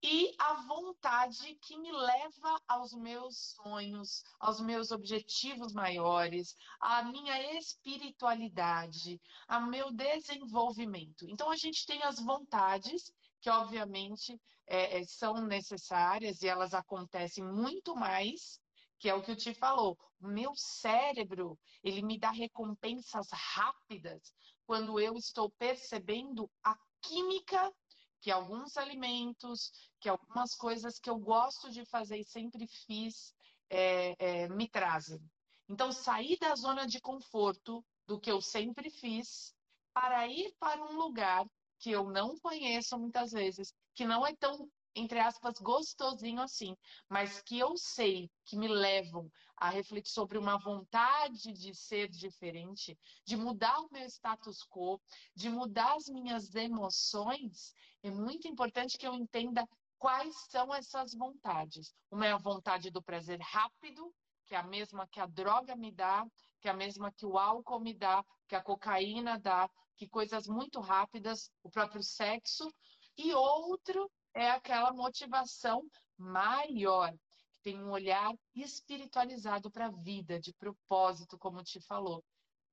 e 0.03 0.33
a 0.37 0.53
vontade 0.67 1.55
que 1.55 1.77
me 1.77 1.91
leva 1.91 2.61
aos 2.67 2.93
meus 2.93 3.55
sonhos, 3.55 4.23
aos 4.39 4.61
meus 4.61 4.91
objetivos 4.91 5.73
maiores, 5.73 6.55
à 6.79 7.03
minha 7.03 7.57
espiritualidade, 7.57 9.19
ao 9.47 9.63
meu 9.63 9.91
desenvolvimento. 9.91 11.25
Então, 11.27 11.49
a 11.49 11.55
gente 11.55 11.85
tem 11.85 12.03
as 12.03 12.19
vontades, 12.19 13.11
que 13.41 13.49
obviamente 13.49 14.39
é, 14.67 14.99
é 14.99 15.03
são 15.03 15.45
necessárias 15.45 16.41
e 16.41 16.47
elas 16.47 16.73
acontecem 16.73 17.43
muito 17.43 17.95
mais, 17.95 18.59
que 18.99 19.09
é 19.09 19.13
o 19.13 19.21
que 19.21 19.31
o 19.31 19.35
Ti 19.35 19.53
falou. 19.53 19.97
O 20.19 20.27
meu 20.27 20.53
cérebro, 20.55 21.57
ele 21.83 22.01
me 22.01 22.19
dá 22.19 22.31
recompensas 22.31 23.27
rápidas 23.31 24.33
quando 24.65 24.99
eu 24.99 25.15
estou 25.15 25.49
percebendo 25.51 26.49
a 26.63 26.75
química 27.01 27.71
que 28.19 28.31
alguns 28.31 28.75
alimentos, 28.77 29.71
que 29.99 30.09
algumas 30.09 30.55
coisas 30.55 30.99
que 30.99 31.09
eu 31.09 31.17
gosto 31.17 31.69
de 31.69 31.85
fazer 31.85 32.17
e 32.17 32.23
sempre 32.23 32.67
fiz 32.67 33.33
é, 33.69 34.15
é, 34.17 34.49
me 34.49 34.67
trazem. 34.67 35.21
Então, 35.69 35.91
sair 35.91 36.37
da 36.39 36.55
zona 36.55 36.87
de 36.87 36.99
conforto 36.99 37.85
do 38.05 38.19
que 38.19 38.31
eu 38.31 38.41
sempre 38.41 38.89
fiz 38.89 39.53
para 39.93 40.27
ir 40.27 40.53
para 40.59 40.81
um 40.81 40.95
lugar 40.95 41.45
que 41.79 41.91
eu 41.91 42.09
não 42.09 42.37
conheço 42.39 42.97
muitas 42.97 43.31
vezes, 43.31 43.73
que 43.93 44.05
não 44.05 44.25
é 44.25 44.35
tão 44.35 44.69
entre 44.97 45.19
aspas, 45.19 45.59
gostosinho 45.59 46.41
assim, 46.41 46.75
mas 47.07 47.41
que 47.41 47.59
eu 47.59 47.77
sei 47.77 48.29
que 48.45 48.57
me 48.57 48.67
levam 48.67 49.31
a 49.55 49.69
refletir 49.69 50.11
sobre 50.11 50.37
uma 50.37 50.57
vontade 50.57 51.51
de 51.53 51.73
ser 51.73 52.07
diferente, 52.09 52.97
de 53.25 53.35
mudar 53.35 53.79
o 53.79 53.89
meu 53.91 54.05
status 54.05 54.63
quo, 54.69 55.01
de 55.35 55.49
mudar 55.49 55.95
as 55.95 56.07
minhas 56.07 56.53
emoções, 56.55 57.73
é 58.03 58.11
muito 58.11 58.47
importante 58.47 58.97
que 58.97 59.07
eu 59.07 59.13
entenda 59.13 59.67
quais 59.97 60.35
são 60.49 60.73
essas 60.73 61.13
vontades. 61.13 61.93
Uma 62.11 62.27
é 62.27 62.31
a 62.31 62.37
vontade 62.37 62.89
do 62.91 63.01
prazer 63.01 63.39
rápido, 63.41 64.13
que 64.45 64.55
é 64.55 64.57
a 64.57 64.63
mesma 64.63 65.07
que 65.07 65.19
a 65.19 65.25
droga 65.25 65.75
me 65.75 65.91
dá, 65.91 66.25
que 66.61 66.67
é 66.67 66.71
a 66.71 66.75
mesma 66.75 67.11
que 67.11 67.25
o 67.25 67.37
álcool 67.37 67.79
me 67.79 67.93
dá, 67.93 68.23
que 68.47 68.55
a 68.55 68.63
cocaína 68.63 69.39
dá, 69.39 69.69
que 69.95 70.07
coisas 70.07 70.47
muito 70.47 70.79
rápidas, 70.79 71.51
o 71.63 71.69
próprio 71.69 72.03
sexo, 72.03 72.71
e 73.17 73.33
outro 73.33 74.09
é 74.33 74.51
aquela 74.51 74.91
motivação 74.93 75.89
maior, 76.17 77.11
que 77.51 77.61
tem 77.63 77.81
um 77.81 77.91
olhar 77.91 78.33
espiritualizado 78.55 79.69
para 79.71 79.87
a 79.87 79.91
vida, 79.91 80.39
de 80.39 80.53
propósito, 80.53 81.37
como 81.37 81.63
te 81.63 81.79
falou. 81.81 82.23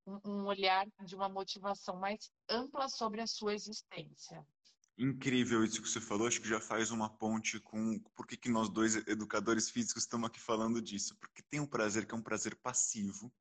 Um, 0.06 0.20
um 0.24 0.46
olhar 0.46 0.86
de 1.04 1.14
uma 1.14 1.28
motivação 1.28 1.96
mais 1.96 2.30
ampla 2.48 2.88
sobre 2.88 3.20
a 3.20 3.26
sua 3.26 3.54
existência. 3.54 4.46
Incrível 4.96 5.64
isso 5.64 5.82
que 5.82 5.88
você 5.88 6.00
falou, 6.00 6.28
acho 6.28 6.40
que 6.40 6.48
já 6.48 6.60
faz 6.60 6.92
uma 6.92 7.10
ponte 7.10 7.58
com 7.58 7.98
por 8.14 8.26
que, 8.26 8.36
que 8.36 8.48
nós 8.48 8.68
dois 8.68 8.94
educadores 9.08 9.68
físicos 9.68 10.04
estamos 10.04 10.28
aqui 10.28 10.38
falando 10.38 10.80
disso. 10.80 11.16
Porque 11.16 11.42
tem 11.42 11.58
um 11.58 11.66
prazer 11.66 12.06
que 12.06 12.14
é 12.14 12.16
um 12.16 12.22
prazer 12.22 12.54
passivo, 12.56 13.32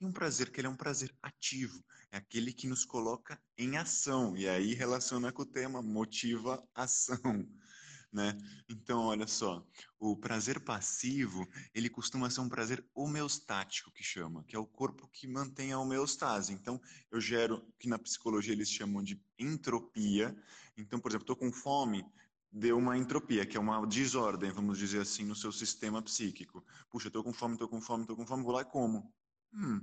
e 0.00 0.04
um 0.04 0.12
prazer 0.12 0.50
que 0.50 0.60
ele 0.60 0.66
é 0.66 0.70
um 0.70 0.76
prazer 0.76 1.14
ativo, 1.22 1.82
é 2.10 2.18
aquele 2.18 2.52
que 2.52 2.66
nos 2.66 2.84
coloca 2.84 3.40
em 3.56 3.76
ação, 3.76 4.36
e 4.36 4.48
aí 4.48 4.74
relaciona 4.74 5.32
com 5.32 5.42
o 5.42 5.46
tema 5.46 5.82
motiva 5.82 6.62
ação. 6.74 7.18
Né? 8.12 8.34
Então, 8.66 9.00
olha 9.00 9.26
só, 9.26 9.66
o 9.98 10.16
prazer 10.16 10.60
passivo, 10.60 11.46
ele 11.74 11.90
costuma 11.90 12.30
ser 12.30 12.40
um 12.40 12.48
prazer 12.48 12.82
homeostático, 12.94 13.92
que 13.92 14.02
chama, 14.02 14.42
que 14.44 14.56
é 14.56 14.58
o 14.58 14.64
corpo 14.64 15.06
que 15.08 15.26
mantém 15.26 15.72
a 15.72 15.78
homeostase. 15.78 16.50
Então, 16.50 16.80
eu 17.10 17.20
gero, 17.20 17.62
que 17.78 17.88
na 17.88 17.98
psicologia 17.98 18.54
eles 18.54 18.70
chamam 18.70 19.02
de 19.02 19.22
entropia. 19.38 20.34
Então, 20.78 20.98
por 20.98 21.10
exemplo, 21.10 21.24
estou 21.24 21.36
com 21.36 21.52
fome, 21.52 22.06
deu 22.50 22.78
uma 22.78 22.96
entropia, 22.96 23.44
que 23.44 23.56
é 23.56 23.60
uma 23.60 23.84
desordem, 23.86 24.50
vamos 24.50 24.78
dizer 24.78 25.02
assim, 25.02 25.24
no 25.24 25.34
seu 25.34 25.52
sistema 25.52 26.00
psíquico. 26.00 26.64
Puxa, 26.88 27.08
estou 27.08 27.22
com 27.22 27.34
fome, 27.34 27.54
estou 27.54 27.68
com 27.68 27.82
fome, 27.82 28.04
estou 28.04 28.16
com 28.16 28.26
fome, 28.26 28.42
vou 28.42 28.52
lá 28.52 28.62
e 28.62 28.64
como. 28.64 29.12
Hum. 29.52 29.80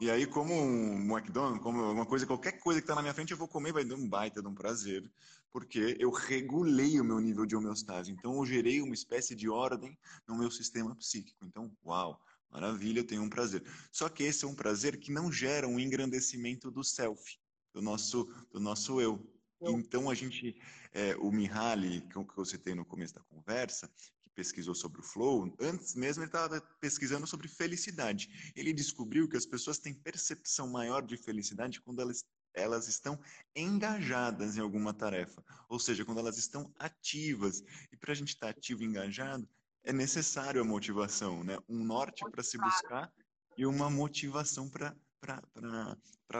E 0.00 0.10
aí, 0.10 0.26
como 0.26 0.52
um 0.52 1.16
McDonald's, 1.16 1.62
como 1.62 1.80
uma 1.90 2.04
coisa, 2.04 2.26
qualquer 2.26 2.58
coisa 2.58 2.80
que 2.80 2.84
está 2.84 2.94
na 2.94 3.02
minha 3.02 3.14
frente, 3.14 3.30
eu 3.30 3.36
vou 3.36 3.46
comer, 3.46 3.72
vai 3.72 3.84
dar 3.84 3.94
um 3.94 4.08
baita 4.08 4.42
de 4.42 4.48
um 4.48 4.54
prazer, 4.54 5.08
porque 5.52 5.96
eu 6.00 6.10
regulei 6.10 7.00
o 7.00 7.04
meu 7.04 7.20
nível 7.20 7.46
de 7.46 7.54
homeostase. 7.54 8.10
Então, 8.10 8.34
eu 8.36 8.44
gerei 8.44 8.82
uma 8.82 8.92
espécie 8.92 9.36
de 9.36 9.48
ordem 9.48 9.96
no 10.26 10.36
meu 10.36 10.50
sistema 10.50 10.94
psíquico. 10.96 11.44
Então, 11.44 11.72
uau, 11.84 12.20
maravilha, 12.50 13.00
eu 13.00 13.06
tenho 13.06 13.22
um 13.22 13.28
prazer. 13.28 13.62
Só 13.92 14.08
que 14.08 14.24
esse 14.24 14.44
é 14.44 14.48
um 14.48 14.54
prazer 14.54 14.98
que 14.98 15.12
não 15.12 15.30
gera 15.30 15.68
um 15.68 15.78
engrandecimento 15.78 16.72
do 16.72 16.82
self, 16.82 17.38
do 17.72 17.80
nosso, 17.80 18.24
do 18.50 18.58
nosso 18.58 19.00
eu. 19.00 19.24
Então, 19.62 20.10
a 20.10 20.14
gente, 20.14 20.60
é, 20.92 21.16
o 21.16 21.30
Mihaly, 21.30 22.02
que 22.02 22.38
eu 22.38 22.44
citei 22.44 22.74
no 22.74 22.84
começo 22.84 23.14
da 23.14 23.22
conversa, 23.22 23.90
pesquisou 24.34 24.74
sobre 24.74 25.00
o 25.00 25.04
flow, 25.04 25.54
antes 25.60 25.94
mesmo 25.94 26.22
ele 26.22 26.28
estava 26.28 26.60
pesquisando 26.80 27.26
sobre 27.26 27.48
felicidade. 27.48 28.52
Ele 28.54 28.72
descobriu 28.72 29.28
que 29.28 29.36
as 29.36 29.46
pessoas 29.46 29.78
têm 29.78 29.94
percepção 29.94 30.68
maior 30.68 31.02
de 31.02 31.16
felicidade 31.16 31.80
quando 31.80 32.00
elas, 32.00 32.24
elas 32.52 32.88
estão 32.88 33.18
engajadas 33.54 34.56
em 34.56 34.60
alguma 34.60 34.92
tarefa, 34.92 35.42
ou 35.68 35.78
seja, 35.78 36.04
quando 36.04 36.18
elas 36.18 36.36
estão 36.36 36.72
ativas. 36.78 37.62
E 37.92 37.96
para 37.96 38.12
a 38.12 38.14
gente 38.14 38.28
estar 38.28 38.52
tá 38.52 38.58
ativo 38.58 38.82
e 38.82 38.86
engajado, 38.86 39.48
é 39.84 39.92
necessário 39.92 40.60
a 40.60 40.64
motivação, 40.64 41.44
né? 41.44 41.58
um 41.68 41.84
norte 41.84 42.24
para 42.30 42.42
se 42.42 42.58
buscar 42.58 43.12
e 43.56 43.66
uma 43.66 43.90
motivação 43.90 44.68
para 44.68 44.94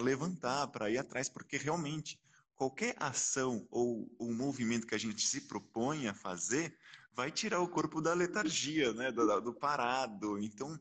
levantar, 0.01 0.67
para 0.69 0.91
ir 0.91 0.99
atrás, 0.99 1.29
porque 1.29 1.57
realmente 1.57 2.19
qualquer 2.57 2.95
ação 2.99 3.67
ou, 3.71 4.11
ou 4.19 4.33
movimento 4.33 4.87
que 4.87 4.95
a 4.95 4.99
gente 4.99 5.27
se 5.27 5.43
propõe 5.43 6.07
a 6.07 6.15
fazer 6.15 6.77
vai 7.15 7.31
tirar 7.31 7.61
o 7.61 7.69
corpo 7.69 8.01
da 8.01 8.13
letargia, 8.13 8.93
né? 8.93 9.11
do, 9.11 9.41
do 9.41 9.55
parado. 9.55 10.39
Então, 10.39 10.79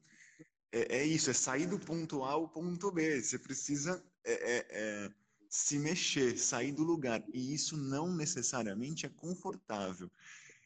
é, 0.71 0.97
é, 0.97 1.05
isso, 1.05 1.29
é 1.29 1.33
sair 1.33 1.67
do 1.67 1.79
ponto 1.79 2.23
A 2.23 2.31
ao 2.31 2.47
ponto 2.47 2.91
B. 2.91 3.21
Você 3.21 3.37
precisa 3.37 4.03
é, 4.23 4.33
é, 4.33 4.67
é, 4.69 5.11
se 5.49 5.77
mexer, 5.77 6.37
sair 6.37 6.71
do 6.71 6.83
lugar. 6.83 7.23
E 7.33 7.53
isso 7.53 7.77
não 7.77 8.13
necessariamente 8.13 9.05
é 9.05 9.09
confortável. 9.09 10.09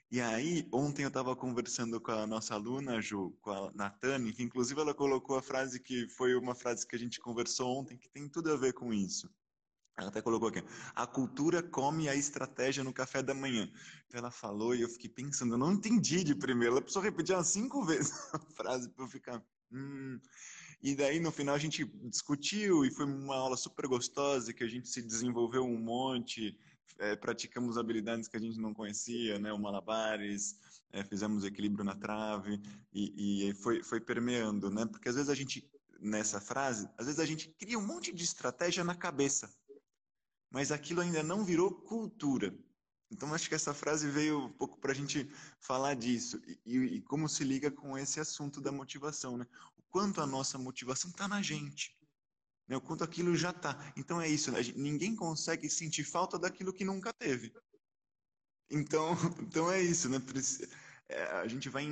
E 0.10 0.22
aí, 0.22 0.66
ontem 0.72 1.04
eu 1.04 1.10
estava 1.10 1.36
conversando 1.36 2.00
com 2.00 2.12
a 2.12 2.26
nossa 2.26 2.54
aluna, 2.54 3.02
Ju, 3.02 3.36
com 3.42 3.52
a 3.52 3.72
Natane, 3.74 4.32
que 4.32 4.42
inclusive 4.42 4.80
ela 4.80 4.94
colocou 4.94 5.38
a 5.38 5.42
frase 5.42 5.82
que 5.82 6.08
foi 6.08 6.34
uma 6.34 6.56
frase 6.56 6.88
que 6.88 6.96
a 6.96 7.00
gente 7.00 7.20
conversou 7.20 7.78
ontem, 7.78 7.98
que 7.98 8.08
tem 8.08 8.30
tudo 8.30 8.50
a 8.54 8.56
ver 8.56 8.72
com 8.72 8.94
isso. 8.94 9.30
Ela 9.98 10.10
até 10.10 10.22
colocou 10.22 10.50
aqui, 10.50 10.64
a 10.94 11.08
cultura 11.08 11.64
come 11.64 12.08
a 12.08 12.14
estratégia 12.14 12.84
no 12.84 12.94
café 12.94 13.24
da 13.24 13.34
manhã. 13.34 13.68
Então 14.06 14.20
ela 14.20 14.30
falou 14.30 14.76
e 14.76 14.84
eu 14.84 14.90
fiquei 14.90 15.10
pensando, 15.10 15.56
eu 15.56 15.58
não 15.58 15.74
entendi 15.74 16.24
de 16.24 16.36
primeiro. 16.36 16.76
Ela 16.76 16.82
precisou 16.82 17.02
repetir 17.02 17.36
umas 17.36 17.48
cinco 17.48 17.82
vezes 17.84 18.14
a 18.32 18.40
frase 18.40 18.90
para 18.90 19.04
eu 19.04 19.10
ficar. 19.10 19.44
Hum. 19.72 20.20
E 20.84 20.96
daí 20.96 21.20
no 21.20 21.32
final 21.32 21.56
a 21.56 21.60
gente 21.60 21.84
discutiu 22.04 22.86
e 22.86 22.92
foi 22.92 23.06
uma 23.06 23.36
aula 23.36 23.58
super 23.58 23.88
gostosa 23.88 24.54
que 24.54 24.64
a 24.64 24.68
gente 24.68 24.88
se 24.88 25.02
desenvolveu 25.02 25.64
um 25.64 25.80
monte, 25.80 26.56
é, 27.00 27.16
praticamos 27.16 27.76
habilidades 27.76 28.28
que 28.28 28.38
a 28.38 28.40
gente 28.40 28.60
não 28.60 28.76
conhecia, 28.76 29.40
né? 29.40 29.52
O 29.52 29.58
malabares, 29.58 30.56
é, 30.92 31.04
fizemos 31.04 31.44
equilíbrio 31.44 31.84
na 31.84 31.96
trave 31.96 32.62
e, 32.94 33.50
e 33.50 33.54
foi, 33.56 33.82
foi 33.82 34.00
permeando, 34.00 34.70
né? 34.70 34.86
Porque 34.86 35.10
às 35.10 35.16
vezes 35.16 35.32
a 35.32 35.36
gente 35.36 35.68
nessa 36.00 36.40
frase, 36.40 36.88
às 37.00 37.08
vezes 37.08 37.20
a 37.20 37.26
gente 37.26 37.50
cria 37.58 37.80
um 37.80 37.86
monte 37.86 38.14
de 38.14 38.24
estratégia 38.24 38.84
na 38.84 38.94
cabeça 38.94 39.52
mas 40.50 40.72
aquilo 40.72 41.02
ainda 41.02 41.24
não 41.24 41.44
virou 41.44 41.72
cultura. 41.72 42.58
Então, 43.10 43.34
acho 43.34 43.48
que 43.48 43.56
essa 43.56 43.74
frase 43.74 44.10
veio 44.10 44.46
um 44.46 44.52
pouco 44.52 44.78
para 44.80 44.92
a 44.92 44.96
gente 44.96 45.30
falar 45.60 45.94
disso 45.94 46.42
e, 46.66 46.78
e, 46.78 47.02
como 47.02 47.30
se 47.30 47.44
liga 47.44 47.72
com 47.72 47.98
esse 47.98 48.20
assunto 48.20 48.60
da 48.60 48.72
motivação, 48.72 49.38
né? 49.38 49.48
O 49.78 49.82
quanto 49.84 50.20
a 50.20 50.28
nossa 50.28 50.58
motivação 50.58 51.10
está 51.10 51.28
na 51.28 51.42
gente, 51.42 51.98
né? 52.68 52.76
o 52.76 52.82
quanto 52.82 53.04
aquilo 53.04 53.36
já 53.36 53.52
está. 53.52 53.94
Então, 53.96 54.20
é 54.20 54.28
isso, 54.28 54.52
né? 54.52 54.60
ninguém 54.76 55.16
consegue 55.16 55.70
sentir 55.70 56.04
falta 56.04 56.38
daquilo 56.38 56.74
que 56.74 56.84
nunca 56.84 57.14
teve. 57.14 57.54
Então, 58.70 59.12
então 59.42 59.72
é 59.72 59.82
isso, 59.82 60.10
né? 60.10 60.18
É, 61.10 61.24
a 61.24 61.48
gente 61.48 61.70
vai 61.70 61.86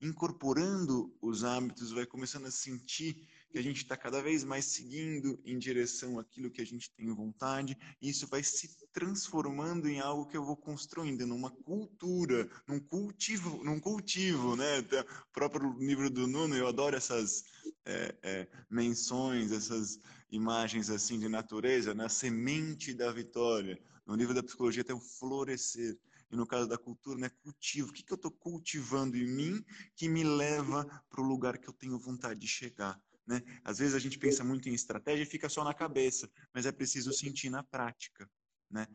incorporando 0.00 1.16
os 1.20 1.42
hábitos, 1.42 1.90
vai 1.90 2.06
começando 2.06 2.46
a 2.46 2.50
sentir 2.52 3.28
que 3.52 3.58
a 3.58 3.62
gente 3.62 3.82
está 3.82 3.98
cada 3.98 4.22
vez 4.22 4.44
mais 4.44 4.64
seguindo 4.64 5.38
em 5.44 5.58
direção 5.58 6.18
àquilo 6.18 6.50
que 6.50 6.62
a 6.62 6.64
gente 6.64 6.90
tem 6.90 7.14
vontade, 7.14 7.76
e 8.00 8.08
isso 8.08 8.26
vai 8.26 8.42
se 8.42 8.66
transformando 8.94 9.88
em 9.88 10.00
algo 10.00 10.26
que 10.26 10.36
eu 10.36 10.44
vou 10.44 10.56
construindo, 10.56 11.26
numa 11.26 11.50
cultura, 11.50 12.48
num 12.66 12.80
cultivo, 12.80 13.62
num 13.62 13.78
cultivo, 13.78 14.56
né? 14.56 14.78
O 14.78 15.32
próprio 15.32 15.76
livro 15.78 16.08
do 16.08 16.26
Nuno, 16.26 16.56
eu 16.56 16.66
adoro 16.66 16.96
essas 16.96 17.44
é, 17.84 18.14
é, 18.22 18.48
menções, 18.70 19.52
essas 19.52 20.00
imagens 20.30 20.88
assim 20.88 21.18
de 21.18 21.28
natureza, 21.28 21.94
na 21.94 22.04
né? 22.04 22.08
semente 22.08 22.94
da 22.94 23.12
vitória. 23.12 23.78
No 24.06 24.14
livro 24.14 24.34
da 24.34 24.42
psicologia 24.42 24.82
tem 24.82 24.96
o 24.96 25.00
florescer. 25.00 25.98
E 26.30 26.36
no 26.36 26.46
caso 26.46 26.66
da 26.66 26.78
cultura, 26.78 27.18
né, 27.18 27.28
cultivo. 27.28 27.90
O 27.90 27.92
que, 27.92 28.02
que 28.02 28.10
eu 28.10 28.16
estou 28.16 28.30
cultivando 28.30 29.18
em 29.18 29.26
mim 29.26 29.62
que 29.94 30.08
me 30.08 30.24
leva 30.24 30.86
para 31.10 31.20
o 31.20 31.26
lugar 31.26 31.58
que 31.58 31.68
eu 31.68 31.74
tenho 31.74 31.98
vontade 31.98 32.40
de 32.40 32.48
chegar? 32.48 32.98
Né? 33.26 33.42
Às 33.64 33.78
vezes 33.78 33.94
a 33.94 33.98
gente 33.98 34.18
pensa 34.18 34.42
muito 34.42 34.68
em 34.68 34.74
estratégia 34.74 35.22
e 35.22 35.26
fica 35.26 35.48
só 35.48 35.62
na 35.62 35.74
cabeça, 35.74 36.30
mas 36.52 36.66
é 36.66 36.72
preciso 36.72 37.12
sentir 37.12 37.50
na 37.50 37.62
prática. 37.62 38.28
Né? 38.70 38.86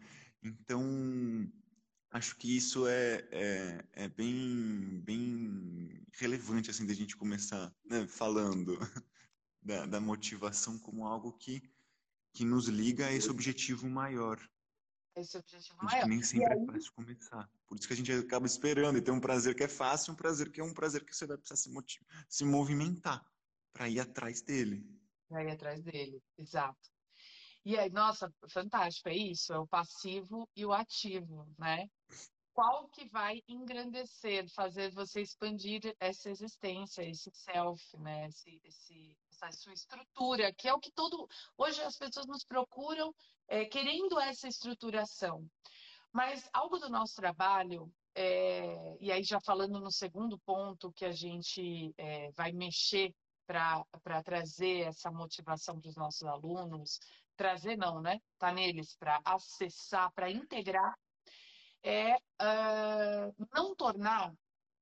Então, 0.43 1.51
acho 2.11 2.35
que 2.37 2.55
isso 2.55 2.87
é, 2.87 3.27
é, 3.31 3.85
é 3.93 4.09
bem, 4.09 5.01
bem 5.03 6.05
relevante 6.13 6.69
assim, 6.69 6.85
da 6.85 6.93
gente 6.93 7.15
começar 7.15 7.73
né, 7.85 8.07
falando 8.07 8.77
da, 9.61 9.85
da 9.85 9.99
motivação 9.99 10.77
como 10.79 11.05
algo 11.05 11.33
que, 11.33 11.61
que 12.33 12.43
nos 12.43 12.67
liga 12.67 13.07
a 13.07 13.13
esse 13.13 13.29
objetivo 13.29 13.89
maior 13.89 14.39
esse 15.19 15.37
objetivo 15.37 15.77
maior. 15.83 16.07
Nem 16.07 16.21
sempre 16.21 16.53
aí... 16.53 16.61
é 16.61 16.65
fácil 16.65 16.93
começar. 16.93 17.49
Por 17.67 17.77
isso 17.77 17.87
que 17.87 17.93
a 17.93 17.97
gente 17.97 18.11
acaba 18.11 18.45
esperando 18.45 18.97
e 18.97 19.01
tem 19.01 19.13
um 19.13 19.19
prazer 19.19 19.55
que 19.55 19.63
é 19.63 19.67
fácil, 19.67 20.13
um 20.13 20.15
prazer 20.15 20.51
que 20.51 20.61
é 20.61 20.63
um 20.63 20.73
prazer 20.73 21.03
que 21.03 21.15
você 21.15 21.25
vai 21.25 21.37
precisar 21.37 21.57
se, 21.57 21.99
se 22.29 22.45
movimentar 22.45 23.25
para 23.77 23.87
ir 23.87 23.99
atrás 23.99 24.41
dele. 24.41 24.83
Para 25.29 25.43
ir 25.43 25.51
atrás 25.51 25.83
dele, 25.83 26.19
exato. 26.35 26.89
E 27.63 27.77
aí, 27.77 27.89
nossa, 27.91 28.33
fantástico, 28.49 29.09
é 29.09 29.15
isso, 29.15 29.53
é 29.53 29.59
o 29.59 29.67
passivo 29.67 30.49
e 30.55 30.65
o 30.65 30.73
ativo, 30.73 31.47
né? 31.59 31.87
Qual 32.53 32.87
que 32.89 33.07
vai 33.09 33.43
engrandecer, 33.47 34.49
fazer 34.49 34.91
você 34.93 35.21
expandir 35.21 35.95
essa 35.99 36.29
existência, 36.29 37.03
esse 37.03 37.29
self, 37.31 37.97
né? 37.99 38.27
Esse, 38.27 38.59
esse, 38.63 39.17
essa 39.31 39.51
sua 39.51 39.73
estrutura, 39.73 40.51
que 40.53 40.67
é 40.67 40.73
o 40.73 40.79
que 40.79 40.91
todo. 40.91 41.27
Hoje 41.55 41.79
as 41.83 41.97
pessoas 41.97 42.25
nos 42.25 42.43
procuram 42.43 43.13
é, 43.47 43.65
querendo 43.65 44.19
essa 44.19 44.47
estruturação. 44.47 45.45
Mas 46.11 46.49
algo 46.51 46.79
do 46.79 46.89
nosso 46.89 47.15
trabalho, 47.15 47.93
é, 48.15 48.97
e 48.99 49.11
aí 49.11 49.23
já 49.23 49.39
falando 49.39 49.79
no 49.79 49.91
segundo 49.91 50.39
ponto 50.39 50.91
que 50.93 51.05
a 51.05 51.11
gente 51.11 51.93
é, 51.95 52.31
vai 52.31 52.51
mexer 52.51 53.13
para 53.47 54.23
trazer 54.23 54.81
essa 54.81 55.09
motivação 55.09 55.79
para 55.79 55.89
os 55.89 55.95
nossos 55.95 56.23
alunos, 56.23 56.99
trazer 57.35 57.77
não, 57.77 58.01
né? 58.01 58.19
Tá 58.37 58.51
neles 58.51 58.95
para 58.97 59.21
acessar, 59.23 60.11
para 60.13 60.29
integrar, 60.29 60.93
é 61.83 62.15
uh, 62.15 63.47
não 63.53 63.75
tornar 63.75 64.33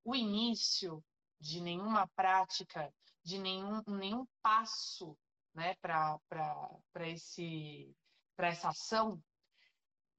o 0.04 0.16
início 0.16 1.04
de 1.40 1.62
nenhuma 1.62 2.08
prática, 2.16 2.92
de 3.24 3.38
nenhum, 3.38 3.82
nenhum 3.88 4.26
passo 4.42 5.18
né, 5.54 5.76
para 5.80 6.20
essa 8.38 8.70
ação 8.70 9.22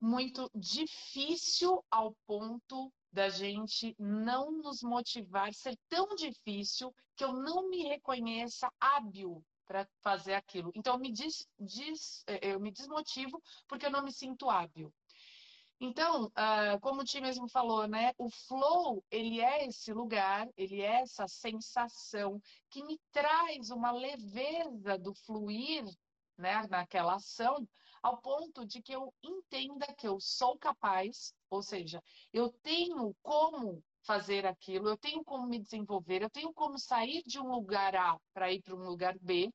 muito 0.01 0.51
difícil 0.55 1.85
ao 1.91 2.15
ponto 2.27 2.93
da 3.13 3.29
gente 3.29 3.95
não 3.99 4.53
nos 4.53 4.83
motivar, 4.83 5.53
ser 5.55 5.77
tão 5.89 6.15
difícil 6.15 6.95
que 7.17 7.25
eu 7.25 7.33
não 7.33 7.69
me 7.69 7.83
reconheça 7.85 8.71
hábil 8.79 9.43
para 9.67 9.89
fazer 10.03 10.35
aquilo. 10.35 10.71
Então 10.75 10.95
eu 10.95 11.01
me, 11.01 11.13
des, 11.13 11.47
des, 11.59 12.23
eh, 12.27 12.53
eu 12.53 12.61
me 12.61 12.71
desmotivo 12.71 13.43
porque 13.67 13.87
eu 13.87 13.91
não 13.91 14.03
me 14.05 14.13
sinto 14.13 14.49
hábil. 14.51 14.93
Então, 15.79 16.27
uh, 16.27 16.81
como 16.81 17.03
o 17.03 17.05
Ti 17.05 17.21
mesmo 17.21 17.49
falou, 17.49 17.87
né, 17.87 18.13
o 18.17 18.31
flow 18.31 19.05
ele 19.11 19.43
é 19.43 19.67
esse 19.67 19.93
lugar, 19.93 20.49
ele 20.57 20.81
é 20.81 21.03
essa 21.03 21.29
sensação 21.29 22.41
que 22.71 22.83
me 22.83 22.99
traz 23.13 23.71
uma 23.71 23.91
leveza 23.91 24.97
do 24.99 25.15
fluir, 25.15 25.85
né, 26.39 26.67
naquela 26.71 27.17
ação, 27.17 27.69
ao 28.07 28.19
ponto 28.19 28.65
de 28.65 28.81
que 28.81 28.93
eu 28.93 29.13
entenda 29.21 29.93
que 29.99 30.07
eu 30.07 30.21
sou 30.21 30.57
capaz, 30.57 31.35
ou 31.51 31.61
seja, 31.61 32.01
eu 32.33 32.49
tenho 32.63 33.13
como 33.21 33.83
fazer 34.03 34.47
aquilo, 34.47 34.89
eu 34.89 34.97
tenho 34.97 35.25
como 35.25 35.45
me 35.49 35.59
desenvolver, 35.59 36.23
eu 36.23 36.31
tenho 36.31 36.53
como 36.55 36.79
sair 36.79 37.25
de 37.27 37.41
um 37.41 37.51
lugar 37.51 37.97
A 37.97 38.17
para 38.33 38.53
ir 38.53 38.63
para 38.63 38.77
um 38.77 38.85
lugar 38.85 39.19
B. 39.19 39.53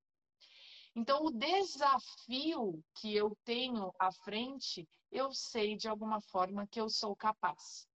Então, 0.94 1.24
o 1.24 1.32
desafio 1.32 2.84
que 2.96 3.16
eu 3.16 3.38
tenho 3.46 3.94
à 3.98 4.12
frente, 4.12 4.86
eu 5.10 5.32
sei 5.32 5.78
de 5.78 5.88
alguma 5.88 6.20
forma 6.20 6.68
que 6.68 6.82
eu 6.82 6.90
sou 6.90 7.16
capaz. 7.16 7.88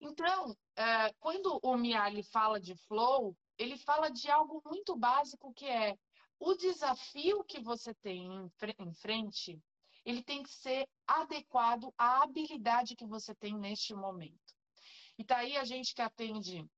Então, 0.00 0.56
é, 0.74 1.12
quando 1.20 1.60
o 1.62 1.76
Miali 1.76 2.24
fala 2.24 2.60
de 2.60 2.74
flow, 2.88 3.36
ele 3.56 3.76
fala 3.76 4.10
de 4.10 4.28
algo 4.28 4.60
muito 4.66 4.96
básico 4.96 5.54
que 5.54 5.66
é 5.66 5.96
o 6.44 6.56
desafio 6.56 7.44
que 7.44 7.60
você 7.60 7.94
tem 7.94 8.50
em 8.78 8.94
frente, 8.94 9.62
ele 10.04 10.24
tem 10.24 10.42
que 10.42 10.50
ser 10.50 10.88
adequado 11.06 11.94
à 11.96 12.24
habilidade 12.24 12.96
que 12.96 13.06
você 13.06 13.32
tem 13.32 13.56
neste 13.56 13.94
momento. 13.94 14.52
E 15.16 15.22
tá 15.22 15.36
aí 15.38 15.56
a 15.56 15.64
gente 15.64 15.94
que 15.94 16.02
atende 16.02 16.68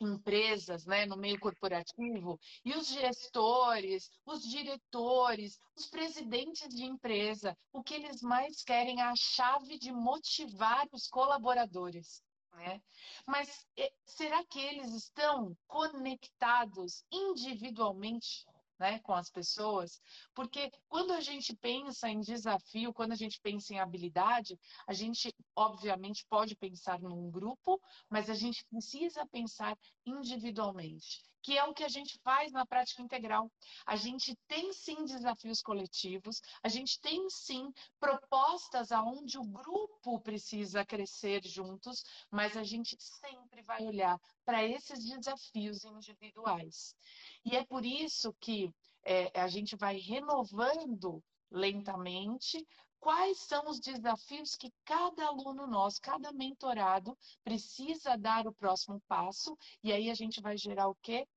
empresas, 0.00 0.84
né, 0.84 1.06
no 1.06 1.16
meio 1.16 1.38
corporativo, 1.38 2.40
e 2.64 2.72
os 2.72 2.88
gestores, 2.88 4.10
os 4.26 4.42
diretores, 4.42 5.60
os 5.76 5.86
presidentes 5.86 6.68
de 6.74 6.84
empresa, 6.84 7.56
o 7.72 7.84
que 7.84 7.94
eles 7.94 8.20
mais 8.20 8.64
querem 8.64 9.00
é 9.00 9.04
a 9.04 9.14
chave 9.14 9.78
de 9.78 9.92
motivar 9.92 10.88
os 10.90 11.06
colaboradores. 11.06 12.20
Né? 12.54 12.82
Mas 13.24 13.64
será 14.04 14.44
que 14.44 14.58
eles 14.58 14.92
estão 14.92 15.56
conectados 15.68 17.04
individualmente 17.12 18.44
né, 18.78 18.98
com 19.00 19.12
as 19.12 19.30
pessoas, 19.30 20.00
porque 20.34 20.70
quando 20.88 21.12
a 21.12 21.20
gente 21.20 21.54
pensa 21.56 22.08
em 22.08 22.20
desafio, 22.20 22.92
quando 22.92 23.12
a 23.12 23.16
gente 23.16 23.40
pensa 23.40 23.72
em 23.72 23.78
habilidade, 23.78 24.58
a 24.86 24.92
gente 24.92 25.34
obviamente 25.54 26.26
pode 26.28 26.56
pensar 26.56 27.00
num 27.00 27.30
grupo, 27.30 27.80
mas 28.08 28.28
a 28.28 28.34
gente 28.34 28.64
precisa 28.66 29.26
pensar 29.26 29.76
individualmente, 30.06 31.22
que 31.44 31.58
é 31.58 31.64
o 31.64 31.74
que 31.74 31.84
a 31.84 31.88
gente 31.88 32.18
faz 32.24 32.50
na 32.52 32.64
prática 32.64 33.02
integral. 33.02 33.52
A 33.84 33.96
gente 33.96 34.34
tem 34.48 34.72
sim 34.72 35.04
desafios 35.04 35.60
coletivos, 35.60 36.40
a 36.62 36.68
gente 36.70 36.98
tem 37.00 37.28
sim 37.28 37.70
propostas 38.00 38.90
aonde 38.90 39.36
o 39.36 39.44
grupo 39.44 40.18
precisa 40.20 40.86
crescer 40.86 41.42
juntos, 41.44 42.02
mas 42.30 42.56
a 42.56 42.64
gente 42.64 42.96
sempre 42.98 43.62
vai 43.62 43.82
olhar 43.84 44.18
para 44.42 44.64
esses 44.64 45.04
desafios 45.04 45.84
individuais. 45.84 46.96
E 47.44 47.54
é 47.54 47.64
por 47.66 47.84
isso 47.84 48.34
que 48.40 48.72
é, 49.04 49.30
a 49.38 49.46
gente 49.46 49.76
vai 49.76 49.98
renovando 49.98 51.22
lentamente 51.50 52.66
quais 52.98 53.36
são 53.36 53.68
os 53.68 53.78
desafios 53.80 54.56
que 54.56 54.72
cada 54.82 55.26
aluno 55.26 55.66
nosso, 55.66 56.00
cada 56.00 56.32
mentorado 56.32 57.14
precisa 57.44 58.16
dar 58.16 58.46
o 58.46 58.54
próximo 58.54 58.98
passo, 59.06 59.54
e 59.82 59.92
aí 59.92 60.10
a 60.10 60.14
gente 60.14 60.40
vai 60.40 60.56
gerar 60.56 60.88
o 60.88 60.96
quê? 61.02 61.28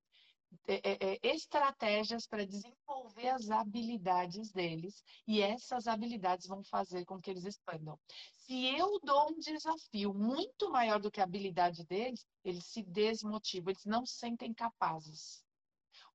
É, 0.67 0.75
é, 0.75 1.13
é 1.13 1.35
estratégias 1.35 2.27
para 2.27 2.45
desenvolver 2.45 3.29
as 3.29 3.49
habilidades 3.49 4.51
deles 4.51 5.03
e 5.25 5.41
essas 5.41 5.87
habilidades 5.87 6.47
vão 6.47 6.63
fazer 6.63 7.05
com 7.05 7.19
que 7.19 7.29
eles 7.29 7.45
expandam. 7.45 7.97
Se 8.33 8.65
eu 8.77 8.99
dou 9.03 9.31
um 9.31 9.39
desafio 9.39 10.13
muito 10.13 10.69
maior 10.69 10.99
do 10.99 11.11
que 11.11 11.19
a 11.19 11.23
habilidade 11.23 11.85
deles, 11.85 12.25
eles 12.43 12.65
se 12.65 12.83
desmotivam, 12.83 13.71
eles 13.71 13.85
não 13.85 14.05
se 14.05 14.15
sentem 14.15 14.53
capazes. 14.53 15.43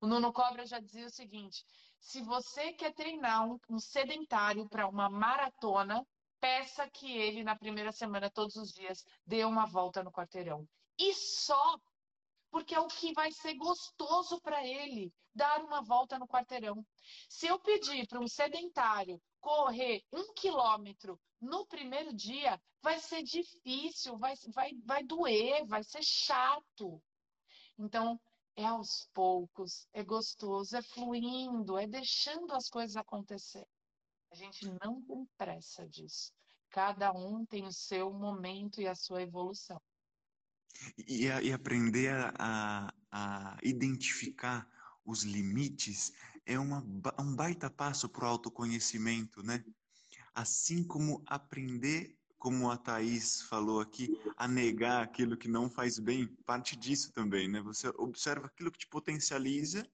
O 0.00 0.06
Nuno 0.06 0.32
Cobra 0.32 0.66
já 0.66 0.80
dizia 0.80 1.06
o 1.06 1.10
seguinte: 1.10 1.64
se 2.00 2.20
você 2.22 2.72
quer 2.72 2.92
treinar 2.92 3.48
um, 3.48 3.58
um 3.70 3.78
sedentário 3.78 4.68
para 4.68 4.88
uma 4.88 5.08
maratona, 5.08 6.04
peça 6.40 6.90
que 6.90 7.10
ele, 7.16 7.44
na 7.44 7.54
primeira 7.54 7.92
semana, 7.92 8.28
todos 8.28 8.56
os 8.56 8.72
dias, 8.72 9.04
dê 9.24 9.44
uma 9.44 9.64
volta 9.64 10.02
no 10.02 10.10
quarteirão. 10.10 10.66
E 10.98 11.14
só 11.14 11.78
porque 12.52 12.74
é 12.74 12.80
o 12.80 12.86
que 12.86 13.14
vai 13.14 13.32
ser 13.32 13.54
gostoso 13.54 14.38
para 14.42 14.64
ele 14.64 15.10
dar 15.34 15.64
uma 15.64 15.80
volta 15.82 16.18
no 16.18 16.28
quarteirão. 16.28 16.86
Se 17.26 17.46
eu 17.46 17.58
pedir 17.58 18.06
para 18.06 18.20
um 18.20 18.28
sedentário 18.28 19.20
correr 19.40 20.04
um 20.12 20.34
quilômetro 20.34 21.18
no 21.40 21.66
primeiro 21.66 22.12
dia, 22.12 22.60
vai 22.82 23.00
ser 23.00 23.22
difícil, 23.22 24.18
vai, 24.18 24.34
vai, 24.54 24.70
vai 24.84 25.02
doer, 25.02 25.64
vai 25.66 25.82
ser 25.82 26.02
chato. 26.02 27.02
Então, 27.78 28.20
é 28.54 28.66
aos 28.66 29.08
poucos, 29.14 29.88
é 29.94 30.04
gostoso, 30.04 30.76
é 30.76 30.82
fluindo, 30.82 31.78
é 31.78 31.86
deixando 31.86 32.52
as 32.52 32.68
coisas 32.68 32.96
acontecer. 32.96 33.66
A 34.30 34.34
gente 34.34 34.66
não 34.84 35.00
tem 35.02 35.26
pressa 35.38 35.88
disso. 35.88 36.30
Cada 36.68 37.12
um 37.12 37.46
tem 37.46 37.64
o 37.64 37.72
seu 37.72 38.12
momento 38.12 38.80
e 38.80 38.86
a 38.86 38.94
sua 38.94 39.22
evolução. 39.22 39.80
E, 40.98 41.26
e 41.26 41.52
aprender 41.52 42.10
a, 42.38 42.92
a, 43.10 43.58
identificar 43.62 44.68
os 45.04 45.22
limites 45.22 46.12
é 46.46 46.58
uma, 46.58 46.84
um 47.18 47.34
baita 47.34 47.70
passo 47.70 48.08
para 48.08 48.24
o 48.24 48.28
autoconhecimento, 48.28 49.42
né? 49.42 49.64
Assim 50.34 50.82
como 50.82 51.22
aprender, 51.26 52.16
como 52.38 52.70
a 52.70 52.76
Thaís 52.76 53.42
falou 53.42 53.80
aqui, 53.80 54.08
a 54.36 54.48
negar 54.48 55.02
aquilo 55.02 55.36
que 55.36 55.48
não 55.48 55.70
faz 55.70 55.98
bem, 55.98 56.26
parte 56.44 56.74
disso 56.74 57.12
também, 57.12 57.48
né? 57.48 57.60
Você 57.62 57.88
observa 57.96 58.46
aquilo 58.46 58.72
que 58.72 58.78
te 58.78 58.88
potencializa, 58.88 59.86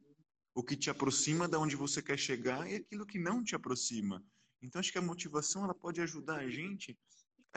o 0.55 0.63
que 0.63 0.77
te 0.77 0.91
aproxima 0.91 1.47
da 1.47 1.59
onde 1.59 1.77
você 1.77 2.03
quer 2.03 2.19
chegar 2.19 2.69
e 2.71 2.77
aquilo 2.77 3.07
que 3.07 3.19
não 3.19 3.43
te 3.43 3.55
aproxima. 3.55 4.25
Então 4.63 4.81
acho 4.81 4.91
que 4.91 4.99
a 4.99 5.03
motivação 5.03 5.65
ela 5.65 5.75
pode 5.75 6.01
ajudar 6.01 6.39
a 6.39 6.49
gente 6.49 6.99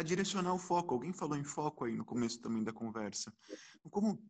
a 0.02 0.04
direcionar 0.04 0.54
o 0.54 0.60
foco. 0.60 0.94
Alguém 0.94 1.14
falou 1.14 1.38
em 1.38 1.44
foco 1.44 1.86
aí 1.86 1.96
no 1.96 2.06
começo 2.06 2.40
também 2.42 2.64
da 2.64 2.74
conversa. 2.74 3.34
Como 3.90 4.22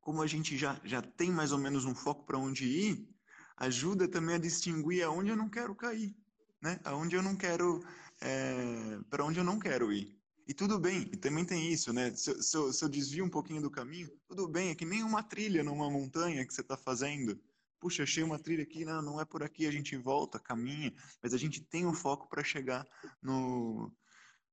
como 0.00 0.20
a 0.20 0.26
gente 0.26 0.56
já 0.56 0.80
já 0.84 1.00
tem 1.00 1.30
mais 1.30 1.52
ou 1.52 1.58
menos 1.58 1.84
um 1.84 1.94
foco 1.94 2.24
para 2.24 2.38
onde 2.38 2.64
ir, 2.64 3.08
ajuda 3.56 4.08
também 4.08 4.34
a 4.34 4.38
distinguir 4.38 5.04
aonde 5.04 5.30
eu 5.30 5.36
não 5.36 5.48
quero 5.48 5.74
cair, 5.74 6.16
né? 6.60 6.80
Aonde 6.84 7.14
eu 7.14 7.22
não 7.22 7.36
quero, 7.36 7.84
é, 8.20 8.98
para 9.08 9.24
onde 9.24 9.38
eu 9.38 9.44
não 9.44 9.58
quero 9.58 9.92
ir. 9.92 10.18
E 10.46 10.52
tudo 10.52 10.78
bem, 10.78 11.02
e 11.12 11.16
também 11.16 11.44
tem 11.44 11.72
isso, 11.72 11.92
né? 11.92 12.10
Se, 12.16 12.42
se, 12.42 12.56
eu, 12.56 12.72
se 12.72 12.84
eu 12.84 12.88
desvio 12.88 13.24
um 13.24 13.30
pouquinho 13.30 13.62
do 13.62 13.70
caminho, 13.70 14.10
tudo 14.26 14.48
bem, 14.48 14.70
é 14.70 14.74
que 14.74 14.84
nem 14.84 15.04
uma 15.04 15.22
trilha 15.22 15.62
numa 15.62 15.88
montanha 15.88 16.44
que 16.44 16.52
você 16.52 16.62
está 16.62 16.76
fazendo. 16.76 17.40
Puxa, 17.78 18.02
achei 18.02 18.22
uma 18.22 18.38
trilha 18.38 18.62
aqui, 18.64 18.84
não, 18.84 19.00
não 19.02 19.20
é 19.20 19.24
por 19.24 19.42
aqui, 19.42 19.66
a 19.66 19.70
gente 19.70 19.96
volta, 19.96 20.38
caminha, 20.40 20.92
mas 21.22 21.32
a 21.32 21.38
gente 21.38 21.60
tem 21.60 21.86
um 21.86 21.94
foco 21.94 22.28
para 22.28 22.42
chegar 22.42 22.86
no, 23.20 23.92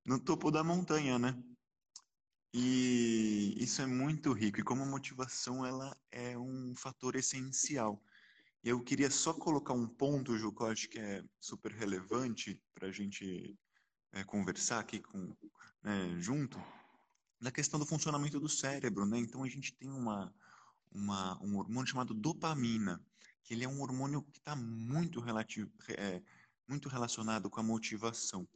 no 0.09 0.17
topo 0.17 0.49
da 0.49 0.63
montanha, 0.63 1.19
né? 1.19 1.37
E 2.51 3.55
isso 3.59 3.79
é 3.79 3.85
muito 3.85 4.33
rico, 4.33 4.59
e 4.59 4.63
como 4.63 4.83
motivação 4.83 5.63
ela 5.63 5.95
é 6.11 6.35
um 6.35 6.73
fator 6.75 7.15
essencial. 7.15 8.01
Eu 8.63 8.83
queria 8.83 9.11
só 9.11 9.35
colocar 9.35 9.73
um 9.73 9.87
ponto, 9.87 10.35
Ju, 10.35 10.51
que 10.51 10.63
eu 10.63 10.65
acho 10.65 10.89
que 10.89 10.97
é 10.97 11.23
super 11.39 11.71
relevante 11.71 12.59
para 12.73 12.87
a 12.87 12.91
gente 12.91 13.55
é, 14.11 14.23
conversar 14.23 14.79
aqui 14.79 14.99
com, 14.99 15.37
né, 15.83 16.15
junto, 16.17 16.59
na 17.39 17.51
questão 17.51 17.79
do 17.79 17.85
funcionamento 17.85 18.39
do 18.39 18.49
cérebro, 18.49 19.05
né? 19.05 19.19
Então 19.19 19.43
a 19.43 19.47
gente 19.47 19.75
tem 19.75 19.91
uma, 19.91 20.33
uma, 20.91 21.39
um 21.39 21.55
hormônio 21.55 21.87
chamado 21.87 22.15
dopamina, 22.15 22.99
que 23.43 23.53
ele 23.53 23.63
é 23.63 23.69
um 23.69 23.79
hormônio 23.79 24.23
que 24.23 24.39
está 24.39 24.55
muito, 24.55 25.19
relativo, 25.19 25.71
é, 25.89 26.19
muito 26.67 26.89
relacionado 26.89 27.47
com 27.47 27.59
a 27.59 27.63
motivação. 27.63 28.47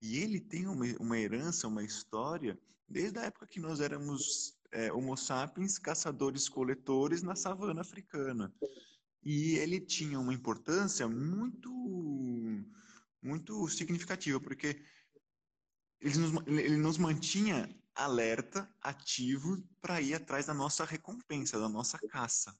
E 0.00 0.18
ele 0.18 0.40
tem 0.40 0.66
uma, 0.66 0.84
uma 1.00 1.18
herança, 1.18 1.68
uma 1.68 1.82
história, 1.82 2.58
desde 2.88 3.18
a 3.18 3.22
época 3.22 3.46
que 3.46 3.60
nós 3.60 3.80
éramos 3.80 4.56
é, 4.70 4.92
Homo 4.92 5.16
sapiens, 5.16 5.78
caçadores-coletores 5.78 7.22
na 7.22 7.34
savana 7.34 7.80
africana. 7.80 8.52
E 9.22 9.56
ele 9.56 9.80
tinha 9.80 10.20
uma 10.20 10.34
importância 10.34 11.08
muito, 11.08 11.70
muito 13.22 13.68
significativa, 13.68 14.38
porque 14.38 14.80
ele 16.00 16.18
nos, 16.18 16.46
ele 16.46 16.76
nos 16.76 16.98
mantinha 16.98 17.68
alerta, 17.94 18.70
ativo, 18.82 19.62
para 19.80 20.00
ir 20.00 20.14
atrás 20.14 20.46
da 20.46 20.54
nossa 20.54 20.84
recompensa, 20.84 21.58
da 21.58 21.68
nossa 21.68 21.98
caça. 21.98 22.56